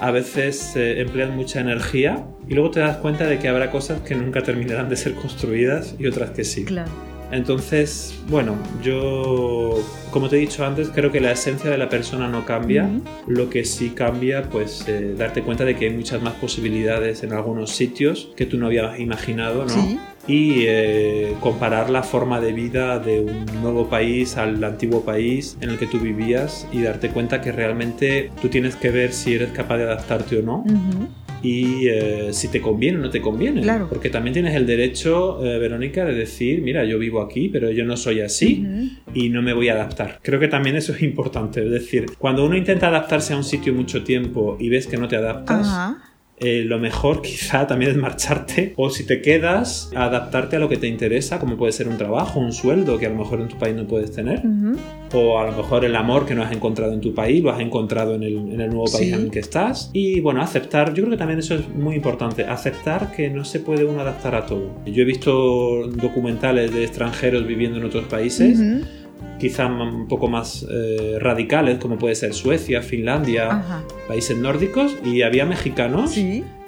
a 0.03 0.11
veces 0.11 0.75
eh, 0.75 1.01
emplean 1.01 1.37
mucha 1.37 1.61
energía 1.61 2.27
y 2.49 2.55
luego 2.55 2.73
te 2.73 2.81
das 2.81 2.97
cuenta 2.97 3.25
de 3.25 3.39
que 3.39 3.47
habrá 3.49 3.71
cosas 3.71 4.01
que 4.01 4.17
nunca 4.17 4.43
terminarán 4.43 4.89
de 4.89 4.97
ser 4.97 5.15
construidas 5.15 5.95
y 5.97 6.09
otras 6.09 6.31
que 6.31 6.43
sí. 6.43 6.65
Claro. 6.65 6.91
Entonces, 7.31 8.13
bueno, 8.29 8.59
yo, 8.83 9.79
como 10.11 10.29
te 10.29 10.37
he 10.37 10.41
dicho 10.41 10.67
antes, 10.67 10.91
creo 10.91 11.13
que 11.13 11.21
la 11.21 11.31
esencia 11.31 11.71
de 11.71 11.79
la 11.79 11.89
persona 11.89 12.27
no 12.27 12.45
cambia. 12.45 12.91
Lo 13.29 13.49
que 13.49 13.65
sí 13.65 13.91
cambia, 13.91 14.43
pues, 14.51 14.85
eh, 14.89 15.15
darte 15.17 15.43
cuenta 15.43 15.65
de 15.65 15.77
que 15.77 15.87
hay 15.87 15.93
muchas 15.93 16.21
más 16.21 16.35
posibilidades 16.35 17.23
en 17.23 17.33
algunos 17.33 17.71
sitios 17.71 18.33
que 18.37 18.45
tú 18.45 18.59
no 18.59 18.67
habías 18.67 18.99
imaginado, 18.99 19.65
¿no? 19.65 19.71
Sí 19.71 19.99
y 20.27 20.65
eh, 20.67 21.35
comparar 21.41 21.91
la 21.91 22.03
forma 22.03 22.41
de 22.41 22.53
vida 22.53 22.99
de 22.99 23.21
un 23.21 23.47
nuevo 23.61 23.89
país 23.89 24.37
al 24.37 24.63
antiguo 24.63 25.05
país 25.05 25.57
en 25.61 25.71
el 25.71 25.79
que 25.79 25.87
tú 25.87 25.99
vivías 25.99 26.67
y 26.73 26.83
darte 26.83 27.11
cuenta 27.11 27.41
que 27.41 27.51
realmente 27.51 28.31
tú 28.41 28.49
tienes 28.49 28.77
que 28.77 28.91
ver 28.91 29.13
si 29.13 29.35
eres 29.35 29.51
capaz 29.51 29.79
de 29.79 29.85
adaptarte 29.85 30.39
o 30.39 30.43
no. 30.43 30.65
Y 31.45 31.89
eh, 31.89 32.29
si 32.33 32.47
te 32.47 32.61
conviene 32.61 32.99
o 32.99 33.01
no 33.01 33.11
te 33.11 33.21
conviene. 33.21 33.63
Claro. 33.63 33.89
Porque 33.89 34.11
también 34.11 34.33
tienes 34.33 34.55
el 34.55 34.65
derecho, 34.65 35.45
eh, 35.45 35.59
Verónica, 35.59 36.05
de 36.05 36.15
decir, 36.15 36.63
mira, 36.63 36.85
yo 36.85 37.01
vivo 37.01 37.21
aquí, 37.21 37.49
pero 37.49 37.69
yo 37.73 37.85
no 37.85 37.97
soy 37.97 38.21
así 38.21 38.65
y 39.13 39.29
no 39.29 39.43
me 39.43 39.53
voy 39.53 39.69
a 39.69 39.73
adaptar. 39.73 40.21
Creo 40.23 40.39
que 40.39 40.47
también 40.47 40.77
eso 40.77 40.93
es 40.93 41.03
importante. 41.03 41.65
Es 41.65 41.71
decir, 41.73 42.07
cuando 42.17 42.45
uno 42.45 42.57
intenta 42.57 42.87
adaptarse 42.87 43.33
a 43.33 43.37
un 43.37 43.43
sitio 43.43 43.75
mucho 43.75 44.05
tiempo 44.05 44.57
y 44.61 44.69
ves 44.69 44.87
que 44.87 44.97
no 44.97 45.09
te 45.09 45.17
adaptas, 45.17 45.97
eh, 46.39 46.65
lo 46.65 46.79
mejor 46.79 47.23
quizá 47.23 47.67
también 47.67 47.93
es 47.93 47.97
marcharte 47.97 48.73
o 48.77 48.91
si 48.91 49.05
te 49.05 49.21
quedas, 49.23 49.91
adaptarte 49.95 50.57
a 50.57 50.59
lo 50.59 50.69
que 50.69 50.77
te 50.77 50.89
interesa, 50.89 51.39
como 51.39 51.57
puede 51.57 51.73
ser 51.73 51.89
un 51.89 51.97
trabajo, 51.97 52.41
un 52.41 52.53
sueldo 52.53 52.99
que 52.99 53.07
a 53.07 53.11
lo 53.11 53.17
mejor 53.17 53.41
en 53.41 53.49
tu 53.49 53.59
país 53.59 53.77
no 53.77 53.87
puedes 53.87 54.13
tener, 54.13 54.43
o 55.13 55.39
a 55.39 55.47
lo 55.47 55.53
mejor 55.57 55.85
el 55.85 55.95
amor 55.95 56.27
que 56.27 56.35
no 56.35 56.43
has 56.43 56.53
encontrado 56.53 56.93
en 56.93 57.01
tu 57.01 57.15
país, 57.15 57.43
lo 57.43 57.51
has 57.51 57.61
encontrado 57.61 58.15
en 58.15 58.23
el, 58.25 58.57
nuevo 58.57 58.85
país 58.91 59.13
en 59.13 59.21
el 59.21 59.31
que 59.31 59.39
estás. 59.39 59.91
Y 59.93 60.21
bueno, 60.21 60.43
aceptar, 60.43 60.95
yo 60.95 61.05
creo 61.05 61.11
que 61.11 61.17
también 61.17 61.39
eso 61.39 61.55
es 61.55 61.69
muy 61.69 61.95
importante, 61.95 62.45
aceptar 62.45 63.13
que 63.13 63.31
no 63.31 63.45
se 63.45 63.61
puede 63.61 63.85
uno 63.85 64.01
adaptar 64.01 64.35
a 64.35 64.47
todo. 64.47 64.71
Yo 64.87 65.03
he 65.03 65.07
visto 65.07 65.87
documentales 65.89 66.73
de 66.75 66.85
extranjeros 66.85 67.47
viviendo 67.47 67.79
en 67.79 67.85
otros 67.85 68.05
países 68.07 68.59
quizá 69.39 69.67
un 69.67 70.07
poco 70.07 70.29
más 70.29 70.67
eh, 70.71 71.17
radicales, 71.19 71.79
como 71.79 71.99
puede 71.99 72.15
ser 72.15 72.33
Suecia, 72.33 72.83
Finlandia, 72.83 73.83
países 74.07 74.37
nórdicos, 74.37 74.97
y 75.05 75.23
había 75.23 75.45
mexicanos 75.45 76.17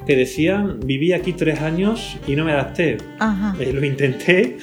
que 0.07 0.17
decían, 0.17 0.81
viví 0.81 1.13
aquí 1.13 1.33
tres 1.33 1.61
años 1.61 2.19
y 2.27 2.37
no 2.37 2.45
me 2.45 2.53
adapté. 2.53 2.99
Eh, 3.59 3.73
lo 3.73 3.85
intenté, 3.85 4.59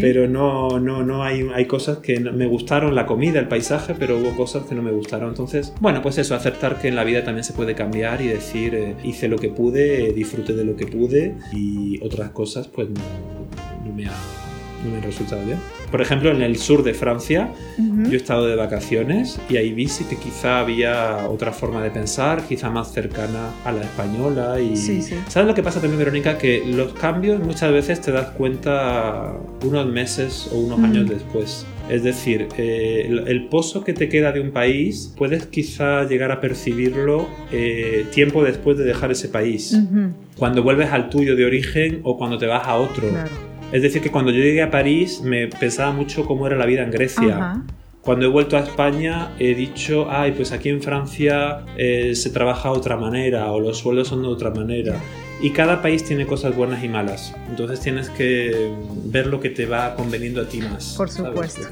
pero 0.00 0.28
no, 0.28 0.78
no, 0.78 1.02
no 1.02 1.24
hay, 1.24 1.48
hay 1.54 1.64
cosas 1.64 1.98
que 1.98 2.20
me 2.20 2.46
gustaron, 2.46 2.94
la 2.94 3.06
comida, 3.06 3.40
el 3.40 3.48
paisaje, 3.48 3.94
pero 3.98 4.18
hubo 4.18 4.36
cosas 4.36 4.64
que 4.64 4.74
no 4.74 4.82
me 4.82 4.92
gustaron. 4.92 5.30
Entonces, 5.30 5.72
bueno, 5.80 6.02
pues 6.02 6.18
eso, 6.18 6.34
aceptar 6.34 6.78
que 6.80 6.88
en 6.88 6.94
la 6.94 7.04
vida 7.04 7.24
también 7.24 7.44
se 7.44 7.52
puede 7.52 7.74
cambiar 7.74 8.20
y 8.20 8.28
decir, 8.28 8.74
eh, 8.74 8.96
hice 9.02 9.28
lo 9.28 9.38
que 9.38 9.48
pude, 9.48 10.12
disfruté 10.12 10.54
de 10.54 10.64
lo 10.64 10.76
que 10.76 10.86
pude 10.86 11.34
y 11.52 11.98
otras 12.04 12.30
cosas 12.30 12.68
pues 12.68 12.88
no, 12.88 13.00
no 13.84 13.94
me 13.94 14.06
ha 14.06 14.12
no 14.84 14.90
me 14.92 15.00
resultado 15.00 15.44
bien. 15.44 15.58
Por 15.90 16.02
ejemplo, 16.02 16.30
en 16.30 16.42
el 16.42 16.56
sur 16.56 16.82
de 16.82 16.94
Francia, 16.94 17.50
yo 17.78 18.12
he 18.12 18.16
estado 18.16 18.46
de 18.46 18.56
vacaciones 18.56 19.40
y 19.48 19.56
ahí 19.56 19.72
vi 19.72 19.86
que 19.86 20.16
quizá 20.16 20.60
había 20.60 21.28
otra 21.28 21.52
forma 21.52 21.82
de 21.82 21.90
pensar, 21.90 22.42
quizá 22.46 22.70
más 22.70 22.92
cercana 22.92 23.50
a 23.64 23.72
la 23.72 23.82
española. 23.82 24.60
Y 24.60 24.76
¿Sabes 24.76 25.46
lo 25.46 25.54
que 25.54 25.62
pasa 25.62 25.80
también, 25.80 25.98
Verónica? 25.98 26.38
Que 26.38 26.64
los 26.66 26.92
cambios 26.92 27.40
muchas 27.42 27.72
veces 27.72 28.00
te 28.00 28.12
das 28.12 28.30
cuenta 28.30 29.34
unos 29.64 29.86
meses 29.86 30.50
o 30.52 30.58
unos 30.58 30.80
años 30.80 31.08
después. 31.08 31.66
Es 31.88 32.02
decir, 32.02 32.48
eh, 32.58 33.06
el, 33.26 33.46
pozo 33.46 33.84
que 33.84 33.92
te 33.92 34.08
queda 34.08 34.32
de 34.32 34.40
un 34.40 34.50
país 34.50 35.14
puedes 35.16 35.46
quizá 35.46 36.02
llegar 36.04 36.32
a 36.32 36.40
percibirlo 36.40 37.28
eh, 37.52 38.06
tiempo 38.12 38.42
después 38.42 38.76
de 38.76 38.84
dejar 38.84 39.12
ese 39.12 39.28
país. 39.28 39.78
Cuando 40.36 40.64
vuelves 40.64 40.90
al 40.90 41.10
tuyo 41.10 41.36
de 41.36 41.44
origen 41.44 42.00
o 42.02 42.18
cuando 42.18 42.38
te 42.38 42.46
vas 42.46 42.66
a 42.66 42.74
otro. 42.76 43.08
Es 43.72 43.82
decir, 43.82 44.00
que 44.02 44.10
cuando 44.10 44.30
yo 44.30 44.38
llegué 44.38 44.62
a 44.62 44.70
París 44.70 45.20
me 45.22 45.48
pensaba 45.48 45.92
mucho 45.92 46.24
cómo 46.24 46.46
era 46.46 46.56
la 46.56 46.66
vida 46.66 46.82
en 46.82 46.90
Grecia. 46.90 47.62
Cuando 48.00 48.26
he 48.26 48.28
vuelto 48.28 48.56
a 48.56 48.60
España 48.60 49.32
he 49.40 49.54
dicho, 49.54 50.06
ay, 50.08 50.32
pues 50.32 50.52
aquí 50.52 50.68
en 50.68 50.80
Francia 50.80 51.64
eh, 51.76 52.14
se 52.14 52.30
trabaja 52.30 52.70
de 52.70 52.78
otra 52.78 52.96
manera 52.96 53.50
o 53.50 53.58
los 53.58 53.78
sueldos 53.78 54.08
son 54.08 54.22
de 54.22 54.28
otra 54.28 54.50
manera. 54.50 55.00
Y 55.42 55.50
cada 55.50 55.82
país 55.82 56.04
tiene 56.04 56.24
cosas 56.24 56.54
buenas 56.54 56.84
y 56.84 56.88
malas. 56.88 57.34
Entonces 57.50 57.80
tienes 57.80 58.08
que 58.10 58.72
ver 59.06 59.26
lo 59.26 59.40
que 59.40 59.50
te 59.50 59.66
va 59.66 59.94
conveniendo 59.96 60.40
a 60.40 60.48
ti 60.48 60.60
más. 60.60 60.94
Por 60.96 61.10
supuesto. 61.10 61.62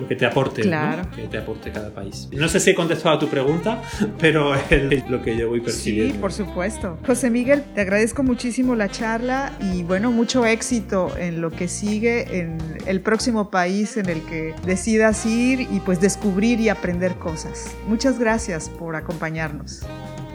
Lo 0.00 0.08
que, 0.08 0.16
te 0.16 0.26
aporte, 0.26 0.62
claro. 0.62 1.08
que 1.14 1.22
te 1.22 1.38
aporte 1.38 1.70
cada 1.70 1.90
país. 1.90 2.28
No 2.32 2.48
sé 2.48 2.60
si 2.60 2.70
he 2.70 2.74
contestado 2.74 3.16
a 3.16 3.18
tu 3.18 3.28
pregunta, 3.28 3.82
pero 4.18 4.54
es 4.54 5.08
lo 5.08 5.22
que 5.22 5.36
yo 5.36 5.48
voy 5.48 5.60
percibiendo. 5.60 6.14
Sí, 6.14 6.20
por 6.20 6.32
supuesto. 6.32 6.98
José 7.06 7.30
Miguel, 7.30 7.62
te 7.74 7.80
agradezco 7.80 8.22
muchísimo 8.22 8.74
la 8.74 8.88
charla 8.88 9.52
y 9.72 9.82
bueno, 9.82 10.10
mucho 10.10 10.46
éxito 10.46 11.12
en 11.18 11.40
lo 11.40 11.50
que 11.50 11.68
sigue 11.68 12.40
en 12.40 12.58
el 12.86 13.00
próximo 13.00 13.50
país 13.50 13.96
en 13.96 14.08
el 14.08 14.22
que 14.22 14.54
decidas 14.64 15.26
ir 15.26 15.60
y 15.60 15.80
pues 15.84 16.00
descubrir 16.00 16.60
y 16.60 16.68
aprender 16.68 17.14
cosas. 17.14 17.74
Muchas 17.86 18.18
gracias 18.18 18.68
por 18.68 18.96
acompañarnos. 18.96 19.82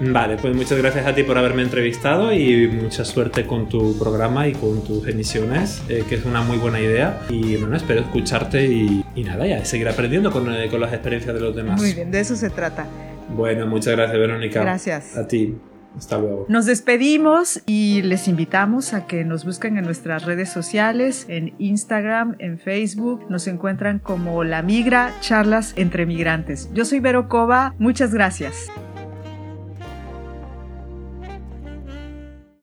Vale, 0.01 0.35
pues 0.35 0.53
muchas 0.53 0.77
gracias 0.77 1.07
a 1.07 1.15
ti 1.15 1.23
por 1.23 1.37
haberme 1.37 1.61
entrevistado 1.61 2.33
y 2.33 2.67
mucha 2.67 3.05
suerte 3.05 3.45
con 3.45 3.69
tu 3.69 3.97
programa 3.97 4.47
y 4.47 4.53
con 4.53 4.83
tus 4.83 5.07
emisiones, 5.07 5.81
eh, 5.87 6.03
que 6.07 6.15
es 6.15 6.25
una 6.25 6.41
muy 6.41 6.57
buena 6.57 6.81
idea. 6.81 7.21
Y 7.29 7.55
bueno, 7.55 7.77
espero 7.77 8.01
escucharte 8.01 8.65
y, 8.65 9.05
nada, 9.23 9.47
ya 9.47 9.54
seguir 9.63 9.87
aprendiendo 9.87 10.31
con, 10.31 10.53
eh, 10.53 10.67
con 10.69 10.81
las 10.81 10.91
experiencias 10.91 11.33
de 11.33 11.39
los 11.39 11.55
demás. 11.55 11.79
Muy 11.79 11.93
bien, 11.93 12.11
de 12.11 12.19
eso 12.19 12.35
se 12.35 12.49
trata. 12.49 12.85
Bueno, 13.29 13.65
muchas 13.67 13.95
gracias, 13.95 14.19
Verónica. 14.19 14.61
Gracias. 14.61 15.15
A 15.17 15.27
ti. 15.27 15.55
Hasta 15.97 16.17
luego. 16.17 16.45
Nos 16.49 16.65
despedimos 16.65 17.61
y 17.65 18.01
les 18.01 18.27
invitamos 18.27 18.93
a 18.93 19.07
que 19.07 19.23
nos 19.23 19.45
busquen 19.45 19.77
en 19.77 19.85
nuestras 19.85 20.25
redes 20.25 20.49
sociales, 20.49 21.25
en 21.29 21.53
Instagram, 21.57 22.35
en 22.39 22.59
Facebook. 22.59 23.25
Nos 23.29 23.47
encuentran 23.47 23.99
como 23.99 24.43
La 24.43 24.61
Migra, 24.61 25.13
charlas 25.21 25.73
entre 25.77 26.05
migrantes. 26.05 26.69
Yo 26.73 26.83
soy 26.83 26.99
Vero 26.99 27.29
Cova. 27.29 27.73
Muchas 27.79 28.13
gracias. 28.13 28.67